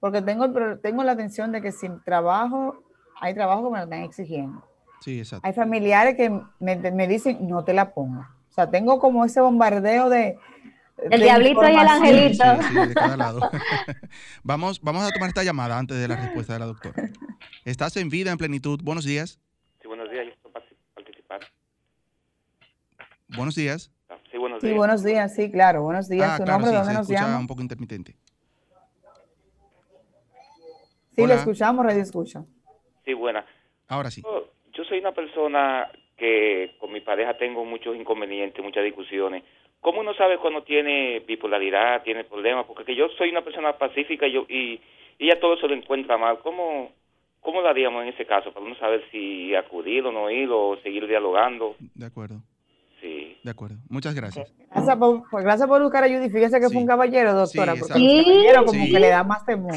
porque 0.00 0.20
tengo, 0.20 0.52
tengo 0.82 1.02
la 1.02 1.16
tensión 1.16 1.50
de 1.50 1.62
que 1.62 1.72
sin 1.72 2.02
trabajo, 2.02 2.82
hay 3.20 3.32
trabajo 3.34 3.64
que 3.64 3.70
me 3.70 3.78
lo 3.78 3.84
están 3.84 4.02
exigiendo. 4.02 4.62
Sí, 5.00 5.18
exacto. 5.18 5.46
Hay 5.46 5.54
familiares 5.54 6.16
que 6.16 6.30
me, 6.60 6.76
me 6.76 7.08
dicen, 7.08 7.48
no 7.48 7.64
te 7.64 7.72
la 7.72 7.94
pongas 7.94 8.33
o 8.54 8.60
sea, 8.62 8.70
tengo 8.70 9.00
como 9.00 9.24
ese 9.24 9.40
bombardeo 9.40 10.08
de... 10.08 10.38
El 11.10 11.22
diablito 11.22 11.60
y 11.64 11.72
el 11.72 11.76
angelito. 11.76 12.44
Sí, 12.62 12.74
de 12.86 12.94
cada 12.94 13.16
lado. 13.16 13.40
vamos, 14.44 14.80
vamos 14.80 15.02
a 15.02 15.10
tomar 15.10 15.28
esta 15.28 15.42
llamada 15.42 15.76
antes 15.76 15.98
de 15.98 16.06
la 16.06 16.14
respuesta 16.14 16.52
de 16.52 16.60
la 16.60 16.66
doctora. 16.66 17.10
Estás 17.64 17.96
en 17.96 18.10
vida, 18.10 18.30
en 18.30 18.38
plenitud. 18.38 18.80
Buenos 18.80 19.04
días. 19.04 19.40
Sí, 19.82 19.88
buenos 19.88 20.08
días. 20.08 20.26
Yo 20.26 20.34
puedo 20.40 20.52
participar. 20.94 21.40
Buenos 23.26 23.56
días. 23.56 23.90
Sí, 24.30 24.38
buenos 24.38 24.62
días. 24.62 24.70
Sí, 24.72 24.78
buenos 24.78 25.02
días. 25.02 25.34
Sí, 25.34 25.50
claro. 25.50 25.82
Buenos 25.82 26.08
días. 26.08 26.30
Ah, 26.30 26.36
¿Su 26.36 26.44
claro, 26.44 26.60
nombre? 26.60 26.70
sí, 26.70 26.76
¿Dónde 26.76 26.92
se 26.92 26.98
nos 26.98 27.10
escucha 27.10 27.26
llama? 27.26 27.40
un 27.40 27.46
poco 27.48 27.60
intermitente. 27.62 28.16
Sí, 31.16 31.22
Hola. 31.22 31.34
le 31.34 31.40
escuchamos, 31.40 31.84
radio 31.84 32.02
escucha. 32.02 32.44
Sí, 33.04 33.14
buena. 33.14 33.44
Ahora 33.88 34.12
sí. 34.12 34.22
Yo, 34.22 34.48
yo 34.72 34.84
soy 34.84 35.00
una 35.00 35.10
persona 35.10 35.90
que 36.16 36.74
con 36.78 36.92
mi 36.92 37.00
pareja 37.00 37.36
tengo 37.36 37.64
muchos 37.64 37.96
inconvenientes, 37.96 38.62
muchas 38.64 38.84
discusiones. 38.84 39.42
¿Cómo 39.80 40.00
uno 40.00 40.14
sabe 40.14 40.38
cuando 40.38 40.62
tiene 40.62 41.20
bipolaridad, 41.20 42.02
tiene 42.02 42.24
problemas? 42.24 42.64
Porque 42.66 42.84
que 42.84 42.96
yo 42.96 43.08
soy 43.18 43.30
una 43.30 43.42
persona 43.42 43.76
pacífica 43.76 44.26
y, 44.26 44.32
yo, 44.32 44.46
y, 44.48 44.80
y 45.18 45.26
ella 45.26 45.38
todo 45.40 45.56
se 45.58 45.68
lo 45.68 45.74
encuentra 45.74 46.16
mal. 46.16 46.38
¿Cómo, 46.38 46.90
¿Cómo 47.40 47.60
lo 47.60 47.68
haríamos 47.68 48.02
en 48.02 48.08
ese 48.08 48.24
caso? 48.24 48.52
Para 48.52 48.64
uno 48.64 48.74
saber 48.76 49.04
si 49.10 49.54
acudir 49.54 50.04
o 50.06 50.12
no 50.12 50.30
ir 50.30 50.48
o 50.50 50.76
seguir 50.82 51.06
dialogando. 51.06 51.76
De 51.94 52.06
acuerdo, 52.06 52.36
Sí. 53.02 53.36
de 53.42 53.50
acuerdo. 53.50 53.76
Muchas 53.90 54.14
gracias. 54.14 54.50
Gracias 54.70 54.96
por, 54.96 55.22
pues, 55.30 55.44
gracias 55.44 55.68
por 55.68 55.82
buscar 55.82 56.04
a 56.04 56.08
Judy. 56.08 56.30
Fíjese 56.30 56.58
que 56.58 56.68
Sí. 56.68 56.72
fue 56.72 56.80
un 56.82 56.88
caballero, 56.88 57.34
doctora. 57.34 57.74
Sí, 57.74 57.80
porque 57.80 57.94
el 58.02 58.24
caballero 58.24 58.64
como 58.64 58.84
Sí. 58.84 58.92
que 58.92 59.00
le 59.00 59.08
da 59.08 59.22
más 59.24 59.44
temor. 59.44 59.74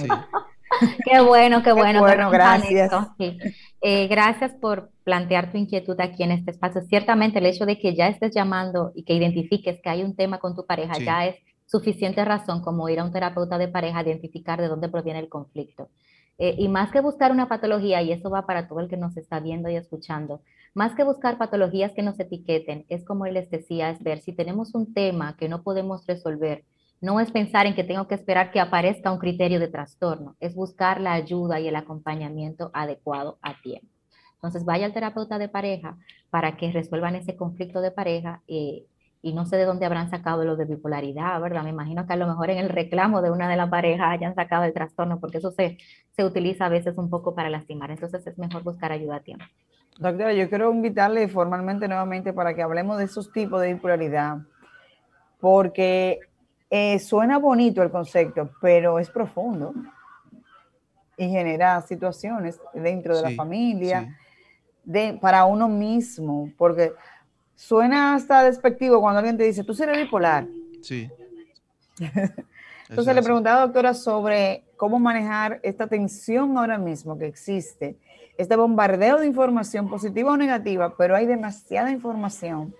Qué 1.05 1.19
bueno, 1.21 1.59
qué 1.59 1.65
Qué 1.65 1.73
bueno. 1.73 1.99
que 1.99 2.05
bueno, 2.05 2.29
gracias. 2.29 2.91
sí. 3.17 3.37
Eh, 3.81 4.07
gracias 4.07 4.53
por 4.55 4.89
plantear 5.03 5.51
tu 5.51 5.57
inquietud 5.57 5.99
aquí 5.99 6.23
en 6.23 6.31
este 6.31 6.51
espacio. 6.51 6.81
Ciertamente 6.81 7.39
el 7.39 7.45
hecho 7.45 7.65
de 7.65 7.77
que 7.79 7.95
ya 7.95 8.07
estés 8.07 8.33
llamando 8.33 8.91
y 8.95 9.03
que 9.03 9.13
identifiques 9.13 9.79
que 9.81 9.89
hay 9.89 10.03
un 10.03 10.15
tema 10.15 10.39
con 10.39 10.55
tu 10.55 10.65
pareja 10.65 10.95
Sí. 10.95 11.05
ya 11.05 11.25
es 11.27 11.35
suficiente 11.65 12.23
razón 12.25 12.61
como 12.61 12.89
ir 12.89 12.99
a 12.99 13.03
un 13.03 13.11
terapeuta 13.11 13.57
de 13.57 13.67
pareja 13.67 13.99
a 13.99 14.03
identificar 14.03 14.59
de 14.59 14.67
dónde 14.67 14.89
proviene 14.89 15.19
el 15.19 15.29
conflicto. 15.29 15.89
Eh, 16.39 16.55
y 16.57 16.67
más 16.69 16.91
que 16.91 17.01
buscar 17.01 17.31
una 17.31 17.49
patología, 17.49 18.01
y 18.03 18.11
eso 18.11 18.29
va 18.29 18.45
para 18.45 18.67
todo 18.67 18.79
el 18.79 18.87
que 18.89 18.97
nos 18.97 19.17
está 19.17 19.39
viendo 19.39 19.69
y 19.69 19.75
escuchando, 19.75 20.41
más 20.75 20.93
que 20.93 21.03
buscar 21.03 21.37
patologías 21.39 21.93
que 21.93 22.03
nos 22.03 22.19
etiqueten, 22.19 22.85
es 22.89 23.03
como 23.03 23.25
él 23.25 23.33
les 23.33 23.49
decía, 23.49 23.89
es 23.89 24.01
ver 24.03 24.19
si 24.19 24.33
tenemos 24.33 24.75
un 24.75 24.93
tema 24.93 25.35
que 25.35 25.49
no 25.49 25.63
podemos 25.63 26.05
resolver, 26.05 26.63
no 27.01 27.19
es 27.19 27.31
pensar 27.31 27.65
en 27.65 27.75
que 27.75 27.83
tengo 27.83 28.07
que 28.07 28.15
esperar 28.15 28.51
que 28.51 28.59
aparezca 28.59 29.11
un 29.11 29.19
criterio 29.19 29.59
de 29.59 29.67
trastorno, 29.67 30.35
es 30.39 30.55
buscar 30.55 30.99
la 30.99 31.13
ayuda 31.13 31.59
y 31.59 31.67
el 31.67 31.75
acompañamiento 31.75 32.71
adecuado 32.73 33.37
a 33.41 33.59
tiempo. 33.61 33.87
Entonces 34.35 34.65
vaya 34.65 34.85
al 34.85 34.93
terapeuta 34.93 35.39
de 35.39 35.49
pareja 35.49 35.97
para 36.29 36.57
que 36.57 36.71
resuelvan 36.71 37.15
ese 37.15 37.35
conflicto 37.35 37.81
de 37.81 37.91
pareja 37.91 38.41
eh, 38.47 38.85
y 39.21 39.33
no 39.33 39.45
sé 39.45 39.57
de 39.57 39.65
dónde 39.65 39.85
habrán 39.85 40.09
sacado 40.09 40.45
lo 40.45 40.55
de 40.55 40.65
bipolaridad, 40.65 41.41
¿verdad? 41.41 41.63
Me 41.63 41.71
imagino 41.71 42.05
que 42.05 42.13
a 42.13 42.17
lo 42.17 42.27
mejor 42.27 42.51
en 42.51 42.59
el 42.59 42.69
reclamo 42.69 43.21
de 43.21 43.31
una 43.31 43.49
de 43.49 43.57
las 43.57 43.69
parejas 43.69 44.09
hayan 44.09 44.35
sacado 44.35 44.63
el 44.63 44.73
trastorno 44.73 45.19
porque 45.19 45.39
eso 45.39 45.51
se, 45.51 45.77
se 46.15 46.23
utiliza 46.23 46.67
a 46.67 46.69
veces 46.69 46.97
un 46.97 47.09
poco 47.09 47.33
para 47.33 47.49
lastimar, 47.49 47.89
entonces 47.91 48.25
es 48.25 48.37
mejor 48.37 48.63
buscar 48.63 48.91
ayuda 48.91 49.17
a 49.17 49.19
tiempo. 49.21 49.45
Doctora, 49.97 50.33
yo 50.33 50.47
quiero 50.47 50.71
invitarle 50.71 51.27
formalmente 51.27 51.87
nuevamente 51.87 52.31
para 52.31 52.53
que 52.53 52.61
hablemos 52.61 52.99
de 52.99 53.05
esos 53.05 53.31
tipos 53.31 53.59
de 53.59 53.73
bipolaridad, 53.73 54.37
porque 55.39 56.19
eh, 56.69 56.99
suena 56.99 57.37
bonito 57.37 57.81
el 57.81 57.89
concepto, 57.91 58.49
pero 58.61 58.99
es 58.99 59.09
profundo 59.09 59.73
y 61.17 61.29
genera 61.29 61.81
situaciones 61.81 62.59
dentro 62.73 63.15
de 63.15 63.21
la 63.23 63.29
Sí, 63.29 63.35
familia, 63.35 64.01
sí. 64.01 64.09
de, 64.83 65.17
para 65.19 65.45
uno 65.45 65.67
mismo, 65.67 66.51
porque 66.57 66.93
suena 67.55 68.13
hasta 68.13 68.43
despectivo 68.43 69.01
cuando 69.01 69.19
alguien 69.19 69.37
te 69.37 69.43
dice, 69.45 69.63
tú 69.63 69.73
serás 69.73 69.97
bipolar. 69.97 70.45
Sí. 70.81 71.09
Entonces 72.89 73.15
le 73.15 73.23
preguntaba, 73.23 73.61
doctora, 73.61 73.93
sobre 73.93 74.63
cómo 74.77 74.99
manejar 74.99 75.59
esta 75.63 75.87
tensión 75.87 76.57
ahora 76.57 76.77
mismo 76.77 77.17
que 77.17 77.25
existe, 77.25 77.97
este 78.37 78.55
bombardeo 78.55 79.17
de 79.19 79.25
información 79.25 79.89
positiva 79.89 80.31
o 80.31 80.37
negativa, 80.37 80.95
pero 80.95 81.15
hay 81.15 81.25
demasiada 81.25 81.91
información 81.91 82.75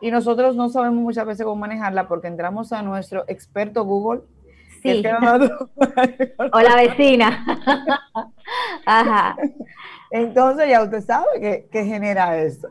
y 0.00 0.10
nosotros 0.10 0.56
no 0.56 0.68
sabemos 0.68 1.02
muchas 1.02 1.26
veces 1.26 1.44
cómo 1.44 1.56
manejarla 1.56 2.08
porque 2.08 2.28
entramos 2.28 2.72
a 2.72 2.82
nuestro 2.82 3.24
experto 3.28 3.84
Google. 3.84 4.22
Sí, 4.82 5.02
que 5.02 5.12
o 6.52 6.60
la 6.60 6.76
vecina. 6.76 7.44
Ajá. 8.86 9.36
Entonces 10.10 10.68
ya 10.68 10.82
usted 10.82 11.00
sabe 11.00 11.26
que, 11.40 11.68
que 11.70 11.84
genera 11.84 12.38
eso. 12.38 12.68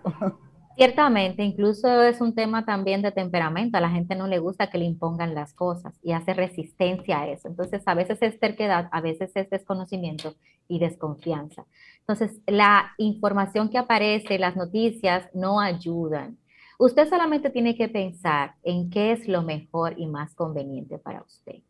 Ciertamente, 0.78 1.44
incluso 1.44 2.04
es 2.04 2.22
un 2.22 2.36
tema 2.36 2.64
también 2.64 3.02
de 3.02 3.12
temperamento. 3.12 3.78
A 3.78 3.82
la 3.82 3.90
gente 3.90 4.16
no 4.16 4.28
le 4.28 4.38
gusta 4.38 4.70
que 4.70 4.78
le 4.78 4.86
impongan 4.86 5.34
las 5.34 5.54
cosas 5.54 6.00
y 6.04 6.12
hace 6.12 6.36
resistencia 6.36 7.22
a 7.22 7.28
eso. 7.28 7.48
Entonces, 7.48 7.82
a 7.88 7.96
veces 7.96 8.20
es 8.22 8.40
terquedad, 8.40 8.88
a 8.92 9.02
veces 9.02 9.32
es 9.34 9.50
desconocimiento 9.50 10.36
y 10.68 10.78
desconfianza. 10.78 11.66
Entonces, 12.02 12.40
la 12.46 12.92
información 13.00 13.70
que 13.70 13.80
aparece, 13.80 14.38
las 14.38 14.56
noticias 14.56 15.28
no 15.34 15.60
ayudan. 15.60 16.38
Usted 16.80 17.10
solamente 17.10 17.50
tiene 17.50 17.76
que 17.76 17.90
pensar 17.90 18.54
en 18.62 18.92
qué 18.92 19.12
es 19.12 19.28
lo 19.28 19.42
mejor 19.42 19.96
y 19.98 20.06
más 20.06 20.36
conveniente 20.36 21.00
para 21.00 21.24
usted. 21.24 21.64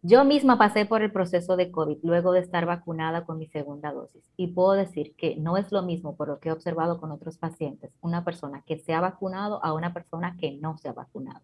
Yo 0.00 0.24
misma 0.24 0.56
pasé 0.56 0.86
por 0.86 1.02
el 1.02 1.12
proceso 1.12 1.56
de 1.56 1.70
COVID 1.70 1.98
luego 2.02 2.32
de 2.32 2.40
estar 2.40 2.64
vacunada 2.64 3.26
con 3.26 3.36
mi 3.36 3.48
segunda 3.48 3.92
dosis 3.92 4.24
y 4.36 4.46
puedo 4.46 4.72
decir 4.72 5.14
que 5.16 5.36
no 5.36 5.58
es 5.58 5.72
lo 5.72 5.82
mismo 5.82 6.16
por 6.16 6.28
lo 6.28 6.38
que 6.38 6.48
he 6.48 6.52
observado 6.52 7.00
con 7.00 7.10
otros 7.10 7.36
pacientes, 7.36 7.90
una 8.00 8.24
persona 8.24 8.62
que 8.64 8.78
se 8.78 8.94
ha 8.94 9.00
vacunado 9.00 9.62
a 9.62 9.74
una 9.74 9.92
persona 9.92 10.36
que 10.38 10.52
no 10.52 10.78
se 10.78 10.88
ha 10.88 10.92
vacunado. 10.94 11.40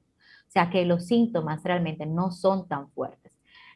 O 0.49 0.51
sea 0.51 0.71
que 0.71 0.87
los 0.87 1.05
síntomas 1.05 1.63
realmente 1.65 2.07
no 2.07 2.31
son 2.31 2.67
tan 2.67 2.89
fuertes. 2.93 3.24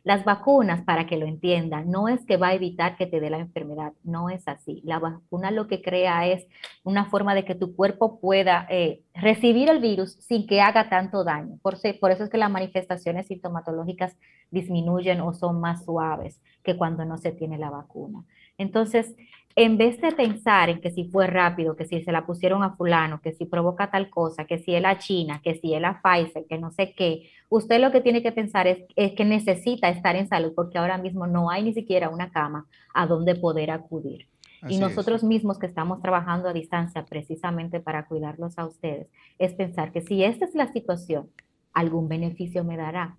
Las 0.08 0.24
vacunas, 0.24 0.80
para 0.84 1.04
que 1.04 1.18
lo 1.18 1.26
entiendan, 1.26 1.90
no 1.90 2.08
es 2.08 2.24
que 2.24 2.38
va 2.38 2.48
a 2.48 2.54
evitar 2.54 2.96
que 2.96 3.06
te 3.06 3.20
dé 3.20 3.28
la 3.28 3.40
enfermedad, 3.40 3.92
no 4.04 4.30
es 4.30 4.48
así. 4.48 4.80
La 4.82 4.98
vacuna 4.98 5.50
lo 5.50 5.68
que 5.68 5.82
crea 5.82 6.26
es 6.26 6.46
una 6.82 7.10
forma 7.10 7.34
de 7.34 7.44
que 7.44 7.54
tu 7.54 7.76
cuerpo 7.76 8.18
pueda 8.18 8.66
eh, 8.70 9.02
recibir 9.12 9.68
el 9.68 9.80
virus 9.80 10.14
sin 10.14 10.46
que 10.46 10.62
haga 10.62 10.88
tanto 10.88 11.24
daño. 11.24 11.58
Por, 11.60 11.76
por 12.00 12.10
eso 12.10 12.24
es 12.24 12.30
que 12.30 12.38
las 12.38 12.50
manifestaciones 12.50 13.26
sintomatológicas 13.26 14.16
disminuyen 14.50 15.20
o 15.20 15.34
son 15.34 15.60
más 15.60 15.84
suaves 15.84 16.40
que 16.62 16.78
cuando 16.78 17.04
no 17.04 17.18
se 17.18 17.32
tiene 17.32 17.58
la 17.58 17.68
vacuna. 17.68 18.24
Entonces, 18.58 19.14
en 19.60 19.76
vez 19.76 20.00
de 20.00 20.12
pensar 20.12 20.68
en 20.68 20.80
que 20.80 20.92
si 20.92 21.04
fue 21.04 21.26
rápido, 21.26 21.74
que 21.74 21.84
si 21.84 22.00
se 22.04 22.12
la 22.12 22.26
pusieron 22.26 22.62
a 22.62 22.76
fulano, 22.76 23.20
que 23.20 23.32
si 23.32 23.44
provoca 23.44 23.90
tal 23.90 24.08
cosa, 24.08 24.44
que 24.44 24.58
si 24.58 24.72
es 24.72 24.80
la 24.80 24.98
China, 24.98 25.40
que 25.42 25.56
si 25.56 25.74
es 25.74 25.80
la 25.80 26.00
Pfizer, 26.00 26.46
que 26.48 26.58
no 26.58 26.70
sé 26.70 26.94
qué, 26.96 27.28
usted 27.48 27.80
lo 27.80 27.90
que 27.90 28.00
tiene 28.00 28.22
que 28.22 28.30
pensar 28.30 28.68
es, 28.68 28.84
que 28.94 29.24
necesita 29.24 29.88
estar 29.88 30.14
en 30.14 30.28
salud 30.28 30.52
porque 30.54 30.78
ahora 30.78 30.96
mismo 30.96 31.26
no 31.26 31.50
hay 31.50 31.64
ni 31.64 31.72
siquiera 31.72 32.08
una 32.08 32.30
cama 32.30 32.66
a 32.94 33.06
donde 33.06 33.34
poder 33.34 33.72
acudir. 33.72 34.28
y 34.68 34.78
nosotros 34.78 35.24
mismos 35.24 35.58
que 35.58 35.66
estamos 35.66 36.02
trabajando 36.02 36.48
a 36.48 36.52
distancia 36.52 37.04
precisamente 37.04 37.80
para 37.80 38.06
cuidarlos 38.06 38.58
a 38.58 38.66
ustedes, 38.66 39.08
es 39.38 39.54
pensar 39.54 39.90
que 39.90 40.02
si 40.02 40.22
esta 40.22 40.44
es 40.44 40.54
la 40.54 40.72
situación, 40.72 41.30
algún 41.72 42.08
beneficio 42.08 42.62
me 42.62 42.76
dará. 42.76 43.16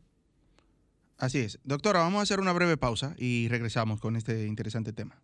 Así 1.17 1.39
es. 1.39 1.59
Doctora, 1.65 1.99
vamos 1.99 2.19
a 2.19 2.23
hacer 2.23 2.39
una 2.39 2.53
breve 2.53 2.77
pausa 2.77 3.13
y 3.17 3.49
regresamos 3.49 3.99
con 3.99 4.15
este 4.15 4.47
interesante 4.47 4.93
tema. 4.93 5.21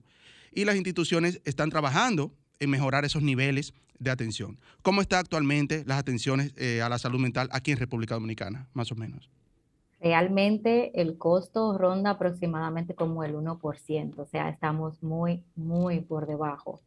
y 0.53 0.65
las 0.65 0.75
instituciones 0.75 1.41
están 1.43 1.69
trabajando 1.69 2.33
en 2.59 2.69
mejorar 2.69 3.03
esos 3.03 3.21
niveles 3.21 3.73
de 3.99 4.11
atención. 4.11 4.59
¿Cómo 4.81 5.01
está 5.01 5.19
actualmente 5.19 5.83
las 5.85 5.99
atenciones 5.99 6.53
eh, 6.57 6.81
a 6.81 6.89
la 6.89 6.99
salud 6.99 7.19
mental 7.19 7.49
aquí 7.51 7.71
en 7.71 7.77
República 7.77 8.15
Dominicana, 8.15 8.67
más 8.73 8.91
o 8.91 8.95
menos? 8.95 9.29
Realmente 9.99 10.99
el 10.99 11.17
costo 11.17 11.77
ronda 11.77 12.11
aproximadamente 12.11 12.95
como 12.95 13.23
el 13.23 13.35
1%, 13.35 14.17
o 14.17 14.25
sea, 14.25 14.49
estamos 14.49 15.03
muy, 15.03 15.43
muy 15.55 15.99
por 15.99 16.25
debajo. 16.25 16.81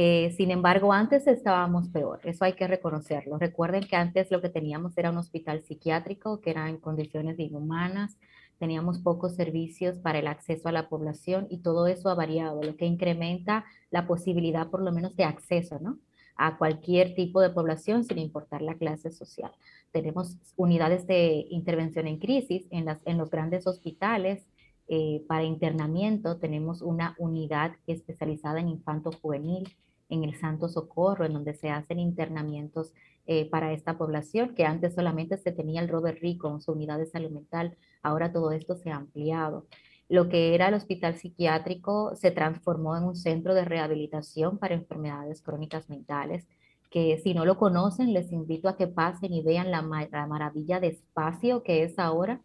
Eh, 0.00 0.32
sin 0.36 0.52
embargo, 0.52 0.92
antes 0.92 1.26
estábamos 1.26 1.88
peor, 1.88 2.20
eso 2.22 2.44
hay 2.44 2.52
que 2.52 2.68
reconocerlo. 2.68 3.36
Recuerden 3.36 3.82
que 3.82 3.96
antes 3.96 4.30
lo 4.30 4.40
que 4.40 4.48
teníamos 4.48 4.96
era 4.96 5.10
un 5.10 5.18
hospital 5.18 5.64
psiquiátrico 5.64 6.40
que 6.40 6.50
era 6.50 6.68
en 6.68 6.76
condiciones 6.76 7.36
inhumanas, 7.40 8.16
teníamos 8.60 9.00
pocos 9.00 9.34
servicios 9.34 9.98
para 9.98 10.20
el 10.20 10.28
acceso 10.28 10.68
a 10.68 10.72
la 10.72 10.88
población 10.88 11.48
y 11.50 11.62
todo 11.62 11.88
eso 11.88 12.10
ha 12.10 12.14
variado, 12.14 12.62
lo 12.62 12.76
que 12.76 12.86
incrementa 12.86 13.64
la 13.90 14.06
posibilidad 14.06 14.68
por 14.70 14.82
lo 14.82 14.92
menos 14.92 15.16
de 15.16 15.24
acceso 15.24 15.80
¿no? 15.80 15.98
a 16.36 16.58
cualquier 16.58 17.16
tipo 17.16 17.40
de 17.40 17.50
población 17.50 18.04
sin 18.04 18.18
importar 18.18 18.62
la 18.62 18.76
clase 18.76 19.10
social. 19.10 19.50
Tenemos 19.90 20.36
unidades 20.54 21.08
de 21.08 21.44
intervención 21.50 22.06
en 22.06 22.20
crisis 22.20 22.68
en, 22.70 22.84
las, 22.84 23.00
en 23.04 23.18
los 23.18 23.30
grandes 23.30 23.66
hospitales, 23.66 24.46
eh, 24.86 25.24
para 25.26 25.42
internamiento 25.42 26.38
tenemos 26.38 26.82
una 26.82 27.16
unidad 27.18 27.72
especializada 27.88 28.60
en 28.60 28.68
infanto 28.68 29.10
juvenil 29.10 29.68
en 30.08 30.24
el 30.24 30.34
Santo 30.36 30.68
Socorro, 30.68 31.24
en 31.24 31.32
donde 31.32 31.54
se 31.54 31.70
hacen 31.70 31.98
internamientos 31.98 32.92
eh, 33.26 33.48
para 33.50 33.72
esta 33.72 33.98
población, 33.98 34.54
que 34.54 34.64
antes 34.64 34.94
solamente 34.94 35.36
se 35.36 35.52
tenía 35.52 35.80
el 35.80 35.88
Robert 35.88 36.18
Rico 36.20 36.50
con 36.50 36.60
su 36.62 36.72
unidad 36.72 36.98
de 36.98 37.06
salud 37.06 37.30
mental, 37.30 37.76
ahora 38.02 38.32
todo 38.32 38.52
esto 38.52 38.76
se 38.76 38.90
ha 38.90 38.96
ampliado. 38.96 39.66
Lo 40.08 40.28
que 40.28 40.54
era 40.54 40.68
el 40.68 40.74
hospital 40.74 41.16
psiquiátrico 41.16 42.16
se 42.16 42.30
transformó 42.30 42.96
en 42.96 43.04
un 43.04 43.16
centro 43.16 43.54
de 43.54 43.64
rehabilitación 43.66 44.58
para 44.58 44.74
enfermedades 44.74 45.42
crónicas 45.42 45.90
mentales, 45.90 46.48
que 46.90 47.18
si 47.18 47.34
no 47.34 47.44
lo 47.44 47.58
conocen, 47.58 48.14
les 48.14 48.32
invito 48.32 48.68
a 48.68 48.76
que 48.76 48.86
pasen 48.86 49.34
y 49.34 49.42
vean 49.42 49.70
la 49.70 49.82
maravilla 49.82 50.80
de 50.80 50.88
espacio 50.88 51.62
que 51.62 51.82
es 51.82 51.98
ahora, 51.98 52.40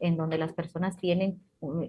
en 0.00 0.16
donde 0.16 0.38
las 0.38 0.54
personas 0.54 0.96
tienen 0.96 1.42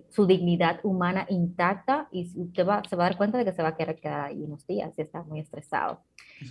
su 0.10 0.28
dignidad 0.28 0.80
humana 0.84 1.26
intacta 1.30 2.08
y 2.12 2.30
usted 2.40 2.68
va, 2.68 2.84
se 2.88 2.96
va 2.96 3.06
a 3.06 3.10
dar 3.10 3.18
cuenta 3.18 3.40
de 3.40 3.46
que 3.46 3.54
se 3.54 3.64
va 3.64 3.70
a 3.70 3.76
querer 3.76 4.00
quedar 4.00 4.22
ahí 4.22 4.44
unos 4.44 4.66
días 4.68 4.92
si 4.96 5.02
está 5.02 5.24
muy 5.24 5.40
estresado. 5.40 6.02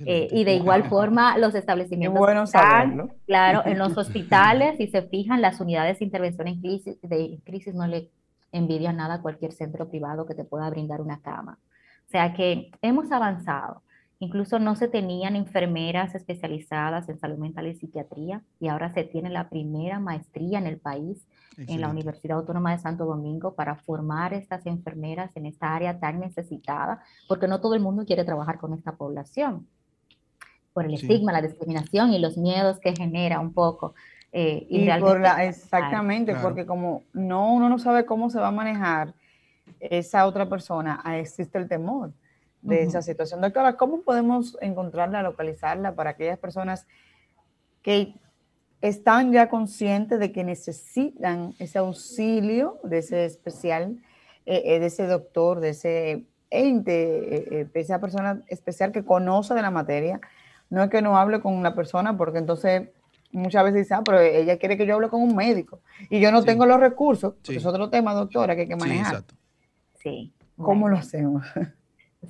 Eh, 0.07 0.29
y 0.33 0.45
de 0.45 0.55
igual 0.55 0.85
forma, 0.85 1.39
los 1.39 1.55
establecimientos 1.55 2.19
bueno 2.19 2.45
están, 2.45 3.13
claro, 3.27 3.63
en 3.67 3.79
los 3.79 3.97
hospitales, 3.97 4.77
si 4.79 4.89
se 4.89 5.03
fijan, 5.03 5.41
las 5.41 5.61
unidades 5.61 6.01
de 6.01 6.05
intervención 6.05 6.49
en 6.49 6.61
crisis, 6.61 7.01
de 7.03 7.39
crisis 7.45 7.75
no 7.75 7.87
le 7.87 8.11
envidia 8.51 8.93
nada 8.93 9.15
a 9.15 9.23
cualquier 9.23 9.53
centro 9.53 9.89
privado 9.89 10.27
que 10.27 10.35
te 10.35 10.45
pueda 10.45 10.69
brindar 10.71 11.01
una 11.01 11.21
cama. 11.21 11.59
O 12.07 12.11
sea 12.11 12.35
que 12.35 12.71
hemos 12.83 13.11
avanzado. 13.13 13.83
Incluso 14.19 14.61
no 14.61 14.77
se 14.77 14.87
tenían 14.87 15.35
enfermeras 15.35 16.15
especializadas 16.15 17.09
en 17.09 17.19
salud 17.19 17.39
mental 17.39 17.67
y 17.67 17.75
psiquiatría 17.75 18.41
y 18.61 18.69
ahora 18.69 18.95
se 18.95 19.03
tiene 19.03 19.31
la 19.31 19.49
primera 19.49 19.99
maestría 19.99 20.61
en 20.61 20.69
el 20.69 20.79
país 20.79 21.27
en 21.57 21.81
la 21.81 21.89
Universidad 21.89 22.39
Autónoma 22.39 22.73
de 22.73 22.79
Santo 22.79 23.05
Domingo 23.05 23.55
para 23.55 23.77
formar 23.77 24.33
estas 24.33 24.67
enfermeras 24.67 25.31
en 25.37 25.47
esta 25.47 25.75
área 25.75 25.99
tan 25.99 26.21
necesitada, 26.21 27.03
porque 27.29 27.49
no 27.49 27.61
todo 27.61 27.75
el 27.75 27.81
mundo 27.81 28.05
quiere 28.05 28.25
trabajar 28.25 28.59
con 28.59 28.73
esta 28.73 28.93
población 28.93 29.67
por 30.73 30.87
el 30.87 30.95
estigma, 30.95 31.33
la 31.33 31.43
discriminación 31.43 32.13
y 32.13 32.19
los 32.19 32.37
miedos 32.37 32.79
que 32.81 32.95
genera 32.95 33.41
un 33.41 33.53
poco. 33.53 33.95
Eh, 34.33 34.67
y, 34.71 34.89
exactamente, 34.89 36.35
porque 36.37 36.65
como 36.65 37.03
no 37.13 37.53
uno 37.53 37.69
no 37.69 37.79
sabe 37.79 38.07
cómo 38.07 38.31
se 38.31 38.41
va 38.41 38.49
a 38.49 38.53
manejar 38.53 39.13
esa 39.79 40.27
otra 40.27 40.49
persona, 40.49 41.03
existe 41.19 41.59
el 41.59 41.69
temor 41.69 42.13
de 42.63 42.83
esa 42.83 43.03
situación. 43.03 43.41
Doctora, 43.41 43.77
¿cómo 43.77 44.03
podemos 44.03 44.57
encontrarla, 44.61 45.23
localizarla 45.23 45.95
para 45.95 46.11
aquellas 46.11 46.39
personas 46.39 46.87
que 47.83 48.15
están 48.83 49.33
ya 49.33 49.49
conscientes 49.49 50.19
de 50.19 50.33
que 50.33 50.45
necesitan 50.45 51.55
ese 51.59 51.79
auxilio 51.79 52.81
de 52.83 52.99
ese 52.99 53.25
especial, 53.25 53.97
eh, 54.45 54.63
eh, 54.67 54.81
de 54.81 54.87
ese 54.87 55.07
doctor, 55.07 55.61
de 55.61 55.71
ese 55.71 56.27
ente, 56.51 57.61
eh, 57.61 57.65
de 57.73 57.81
esa 57.81 58.01
persona 58.01 58.43
especial 58.49 58.93
que 58.93 59.05
conoce 59.05 59.55
de 59.55 59.63
la 59.63 59.71
materia? 59.71 60.21
No 60.69 60.83
es 60.83 60.91
que 60.91 61.01
no 61.01 61.17
hable 61.17 61.41
con 61.41 61.55
una 61.55 61.75
persona, 61.75 62.17
porque 62.17 62.39
entonces 62.39 62.89
muchas 63.31 63.65
veces 63.65 63.83
dice, 63.83 63.95
ah, 63.95 64.03
pero 64.05 64.21
ella 64.21 64.59
quiere 64.59 64.77
que 64.77 64.85
yo 64.85 64.97
hable 64.97 65.09
con 65.09 65.23
un 65.23 65.37
médico 65.37 65.81
y 66.11 66.21
yo 66.21 66.33
no 66.33 66.43
tengo 66.43 66.67
los 66.67 66.81
recursos, 66.81 67.35
es 67.49 67.65
otro 67.65 67.89
tema, 67.89 68.15
doctora, 68.15 68.55
que 68.57 68.63
hay 68.63 68.69
que 68.69 68.77
manejar. 68.77 69.23
Sí. 69.95 70.35
¿Cómo 70.57 70.89
lo 70.89 70.97
hacemos? 70.97 71.47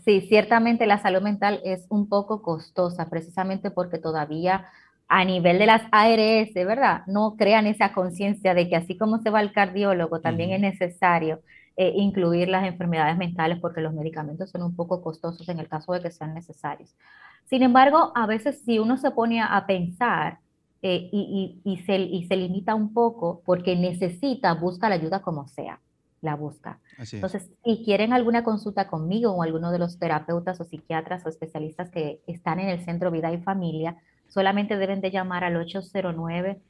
Sí, 0.05 0.23
ciertamente 0.23 0.87
la 0.87 0.99
salud 0.99 1.21
mental 1.21 1.61
es 1.65 1.87
un 1.91 2.09
poco 2.09 2.41
costosa, 2.41 3.11
precisamente 3.11 3.71
porque 3.71 3.99
todavía 3.99 4.67
a 5.15 5.27
nivel 5.27 5.59
de 5.59 5.67
las 5.67 5.83
ARS, 5.93 6.55
¿verdad? 6.55 7.03
No 7.07 7.37
crean 7.37 7.67
esa 7.67 7.93
conciencia 7.93 8.55
de 8.55 8.71
que 8.71 8.77
así 8.77 8.97
como 8.97 9.19
se 9.19 9.29
va 9.29 9.41
al 9.41 9.53
cardiólogo, 9.53 10.23
también 10.23 10.53
es 10.53 10.61
necesario 10.61 11.43
eh, 11.77 11.93
incluir 11.97 12.49
las 12.49 12.65
enfermedades 12.67 13.19
mentales 13.19 13.59
porque 13.61 13.83
los 13.83 13.93
medicamentos 13.93 14.49
son 14.49 14.63
un 14.63 14.75
poco 14.75 15.03
costosos 15.03 15.47
en 15.51 15.59
el 15.59 15.69
caso 15.69 15.93
de 15.93 16.01
que 16.01 16.11
sean 16.11 16.33
necesarios. 16.33 16.97
Sin 17.45 17.63
embargo, 17.63 18.13
a 18.15 18.27
veces 18.27 18.63
si 18.65 18.79
uno 18.79 18.97
se 18.97 19.11
pone 19.11 19.43
a 19.43 19.67
pensar 19.67 20.39
eh, 20.81 21.11
y, 21.13 21.83
se, 21.85 21.99
y 21.99 22.25
se 22.27 22.37
limita 22.37 22.75
un 22.75 22.95
poco 22.95 23.43
porque 23.45 23.77
necesita, 23.77 24.55
busca 24.55 24.89
la 24.89 24.95
ayuda 24.95 25.21
como 25.21 25.47
sea 25.47 25.79
la 26.23 26.37
busca. 26.37 26.79
Entonces, 27.13 27.51
si 27.65 27.83
quieren 27.85 28.13
alguna 28.13 28.45
consulta 28.45 28.87
conmigo 28.87 29.33
o 29.33 29.43
alguno 29.43 29.73
de 29.73 29.81
los 29.81 29.99
terapeutas 29.99 30.61
o 30.61 30.65
psiquiatras 30.65 31.27
o 31.27 31.29
especialistas 31.29 31.91
que 31.91 32.21
están 32.29 32.61
en 32.61 32.69
el 32.69 32.85
Centro 32.85 33.11
Vida 33.11 33.33
y 33.33 33.39
Familia, 33.39 33.97
solamente 34.33 34.77
deben 34.77 35.01
de 35.01 35.11
llamar 35.11 35.45
al 35.45 35.57
809 35.57 36.61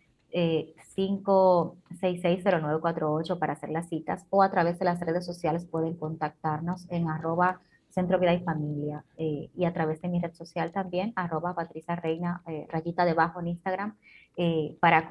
5660948 0.96 3.38
para 3.38 3.52
hacer 3.52 3.68
las 3.68 3.88
citas 3.88 4.24
o 4.30 4.42
a 4.42 4.50
través 4.50 4.78
de 4.78 4.86
las 4.86 4.98
redes 5.00 5.26
sociales 5.26 5.66
pueden 5.66 5.94
contactarnos 5.94 6.86
en 6.90 7.08
arroba 7.08 7.60
Centro 7.90 8.18
Vida 8.18 8.34
y 8.34 8.40
Familia 8.40 9.04
eh, 9.18 9.50
y 9.54 9.64
a 9.66 9.72
través 9.72 10.00
de 10.00 10.08
mi 10.08 10.20
red 10.20 10.32
social 10.32 10.72
también, 10.72 11.12
arroba 11.14 11.54
Patricia 11.54 11.94
Reina, 11.96 12.42
eh, 12.46 12.66
rayita 12.70 13.04
debajo 13.04 13.40
en 13.40 13.48
Instagram 13.48 13.96
eh, 14.36 14.78
para, 14.80 15.06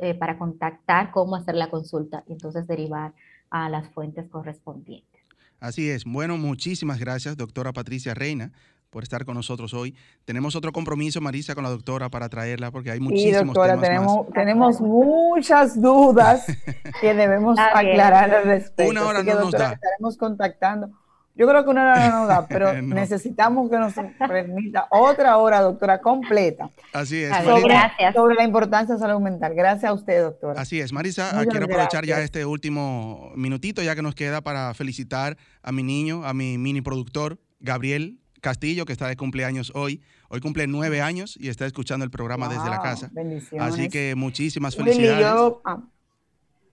eh, 0.00 0.14
para 0.14 0.36
contactar 0.36 1.12
cómo 1.12 1.36
hacer 1.36 1.54
la 1.54 1.70
consulta 1.70 2.24
y 2.26 2.32
entonces 2.32 2.66
derivar 2.66 3.14
a 3.50 3.68
las 3.68 3.88
fuentes 3.90 4.28
correspondientes. 4.28 5.22
Así 5.60 5.88
es. 5.88 6.04
Bueno, 6.04 6.36
muchísimas 6.36 6.98
gracias, 6.98 7.36
doctora 7.36 7.72
Patricia 7.72 8.14
Reina, 8.14 8.50
por 8.94 9.02
estar 9.02 9.24
con 9.24 9.34
nosotros 9.34 9.74
hoy. 9.74 9.94
Tenemos 10.24 10.54
otro 10.54 10.72
compromiso, 10.72 11.20
Marisa, 11.20 11.54
con 11.56 11.64
la 11.64 11.70
doctora 11.70 12.08
para 12.08 12.28
traerla, 12.28 12.70
porque 12.70 12.92
hay 12.92 13.00
muchísimos 13.00 13.40
sí, 13.40 13.46
doctora, 13.46 13.78
tenemos, 13.80 14.30
tenemos 14.32 14.80
muchas 14.80 15.82
dudas 15.82 16.46
que 17.00 17.12
debemos 17.12 17.58
aclarar 17.58 18.32
al 18.32 18.44
respecto. 18.44 18.90
Una 18.90 19.04
hora 19.04 19.22
no 19.24 19.40
nos 19.40 19.50
da. 19.50 19.72
Estaremos 19.72 20.16
contactando 20.16 20.90
yo 21.36 21.48
creo 21.48 21.64
que 21.64 21.70
una 21.70 21.92
hora 21.92 22.10
no 22.10 22.26
da, 22.26 22.46
pero 22.46 22.72
necesitamos 22.82 23.68
que 23.68 23.76
nos 23.76 23.92
permita 24.16 24.86
otra 24.90 25.36
hora, 25.38 25.60
doctora, 25.60 26.00
completa. 26.00 26.70
Así 26.92 27.24
es. 27.24 27.36
Sobre, 27.44 27.74
sobre 28.14 28.36
la 28.36 28.44
importancia 28.44 28.94
de 28.94 29.00
salud 29.00 29.20
mental. 29.20 29.52
Gracias 29.54 29.90
a 29.90 29.92
usted, 29.92 30.22
doctora. 30.22 30.60
Así 30.60 30.80
es. 30.80 30.92
Marisa, 30.92 31.44
quiero 31.50 31.64
aprovechar 31.64 32.06
ya 32.06 32.20
este 32.20 32.46
último 32.46 33.32
minutito, 33.34 33.82
ya 33.82 33.96
que 33.96 34.02
nos 34.02 34.14
queda 34.14 34.42
para 34.42 34.72
felicitar 34.74 35.36
a 35.62 35.72
mi 35.72 35.82
niño, 35.82 36.24
a 36.24 36.34
mi 36.34 36.56
mini 36.56 36.82
productor, 36.82 37.38
Gabriel 37.58 38.20
Castillo, 38.44 38.84
que 38.84 38.92
está 38.92 39.08
de 39.08 39.16
cumpleaños 39.16 39.72
hoy. 39.74 40.02
Hoy 40.28 40.40
cumple 40.40 40.66
nueve 40.66 41.00
años 41.00 41.36
y 41.40 41.48
está 41.48 41.64
escuchando 41.64 42.04
el 42.04 42.10
programa 42.10 42.46
desde 42.48 42.68
la 42.68 42.80
casa. 42.82 43.10
Así 43.58 43.88
que 43.88 44.14
muchísimas 44.14 44.76
felicidades. 44.76 45.54
Ah, 45.64 45.82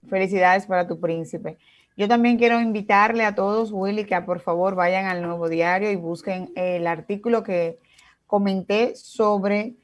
felicidades 0.08 0.66
para 0.66 0.86
tu 0.86 1.00
príncipe. 1.00 1.56
Yo 1.96 2.08
también 2.08 2.36
quiero 2.36 2.60
invitarle 2.60 3.24
a 3.24 3.34
todos, 3.34 3.70
Willy, 3.72 4.04
que 4.04 4.20
por 4.20 4.40
favor 4.40 4.74
vayan 4.74 5.06
al 5.06 5.22
nuevo 5.22 5.48
diario 5.48 5.90
y 5.90 5.96
busquen 5.96 6.52
el 6.56 6.86
artículo 6.86 7.42
que 7.42 7.78
comenté 8.26 8.94
sobre 8.94 9.74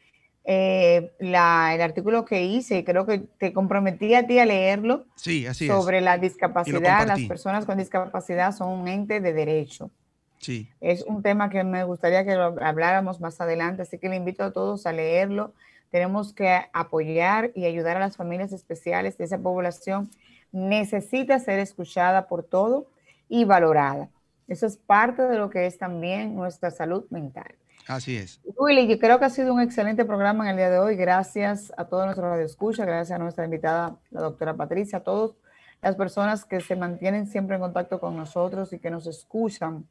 eh, 0.44 1.12
la, 1.20 1.74
el 1.74 1.80
artículo 1.80 2.26
que 2.26 2.44
hice. 2.44 2.84
Creo 2.84 3.06
que 3.06 3.20
te 3.38 3.54
comprometí 3.54 4.14
a 4.14 4.26
ti 4.26 4.38
a 4.38 4.44
leerlo. 4.44 5.06
Sí, 5.16 5.46
así 5.46 5.66
sobre 5.66 6.02
la 6.02 6.18
discapacidad. 6.18 7.06
Las 7.06 7.20
personas 7.22 7.64
con 7.64 7.78
discapacidad 7.78 8.54
son 8.54 8.78
un 8.78 8.88
ente 8.88 9.20
de 9.20 9.32
derecho. 9.32 9.90
Sí. 10.38 10.70
Es 10.80 11.02
un 11.02 11.22
tema 11.22 11.50
que 11.50 11.64
me 11.64 11.84
gustaría 11.84 12.24
que 12.24 12.34
lo 12.34 12.56
habláramos 12.60 13.20
más 13.20 13.40
adelante, 13.40 13.82
así 13.82 13.98
que 13.98 14.08
le 14.08 14.16
invito 14.16 14.44
a 14.44 14.52
todos 14.52 14.86
a 14.86 14.92
leerlo. 14.92 15.52
Tenemos 15.90 16.32
que 16.32 16.66
apoyar 16.72 17.50
y 17.54 17.64
ayudar 17.64 17.96
a 17.96 18.00
las 18.00 18.16
familias 18.16 18.52
especiales 18.52 19.16
de 19.18 19.24
esa 19.24 19.38
población 19.38 20.10
necesita 20.52 21.38
ser 21.38 21.58
escuchada 21.58 22.28
por 22.28 22.42
todo 22.42 22.86
y 23.28 23.44
valorada. 23.44 24.08
Eso 24.46 24.66
es 24.66 24.76
parte 24.76 25.22
de 25.22 25.36
lo 25.36 25.50
que 25.50 25.66
es 25.66 25.78
también 25.78 26.34
nuestra 26.34 26.70
salud 26.70 27.04
mental. 27.10 27.54
Así 27.86 28.16
es. 28.16 28.40
Willy, 28.56 28.86
yo 28.86 28.98
creo 28.98 29.18
que 29.18 29.24
ha 29.26 29.30
sido 29.30 29.52
un 29.52 29.60
excelente 29.60 30.04
programa 30.04 30.44
en 30.44 30.50
el 30.50 30.56
día 30.56 30.70
de 30.70 30.78
hoy. 30.78 30.96
Gracias 30.96 31.72
a 31.76 31.86
todos 31.86 32.04
nuestros 32.04 32.30
radioescuchas, 32.30 32.86
gracias 32.86 33.16
a 33.16 33.22
nuestra 33.22 33.44
invitada, 33.44 33.96
la 34.10 34.20
doctora 34.20 34.54
Patricia, 34.54 34.98
a 34.98 35.02
todas 35.02 35.36
las 35.80 35.96
personas 35.96 36.44
que 36.44 36.60
se 36.60 36.76
mantienen 36.76 37.26
siempre 37.26 37.56
en 37.56 37.62
contacto 37.62 38.00
con 38.00 38.16
nosotros 38.16 38.72
y 38.72 38.78
que 38.78 38.90
nos 38.90 39.06
escuchan 39.06 39.86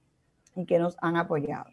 y 0.57 0.65
que 0.65 0.79
nos 0.79 0.97
han 1.01 1.15
apoyado. 1.17 1.65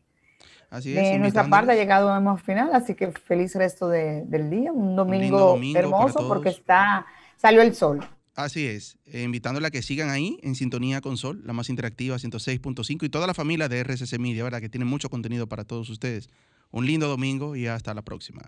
Así 0.71 0.97
es. 0.97 0.97
De 0.97 1.19
nuestra 1.19 1.49
parte 1.49 1.73
ha 1.73 1.75
llegado 1.75 2.11
a 2.11 2.37
final, 2.37 2.71
así 2.73 2.95
que 2.95 3.13
feliz 3.13 3.55
resto 3.55 3.89
del 3.89 4.51
día, 4.51 4.73
un 4.73 4.97
domingo, 4.97 5.59
hermoso 5.75 6.27
porque 6.29 6.49
está 6.49 7.07
salió 7.37 7.63
el 7.63 7.75
sol. 7.75 8.01
Así 8.35 8.67
es, 8.67 8.99
eh, 9.07 9.23
invitándola 9.23 9.69
a 9.69 9.71
que 9.71 9.81
sigan 9.81 10.11
ahí 10.11 10.39
en 10.43 10.57
sintonía 10.57 11.01
con 11.01 11.17
Sol, 11.17 11.43
la 11.45 11.53
más 11.53 11.69
interactiva 11.69 12.17
106.5 12.17 13.05
y 13.05 13.09
toda 13.09 13.29
la 13.29 13.35
familia 13.35 13.69
de 13.69 13.85
RSC 13.85 14.19
Media, 14.19 14.43
¿verdad? 14.43 14.61
Que 14.61 14.69
tiene 14.69 14.85
mucho 14.85 15.09
contenido 15.09 15.47
para 15.47 15.63
todos 15.63 15.89
ustedes. 15.89 16.29
Un 16.73 16.85
lindo 16.85 17.07
domingo 17.07 17.55
y 17.55 17.69
hasta 17.69 17.95
la 17.95 18.03
próxima. 18.03 18.43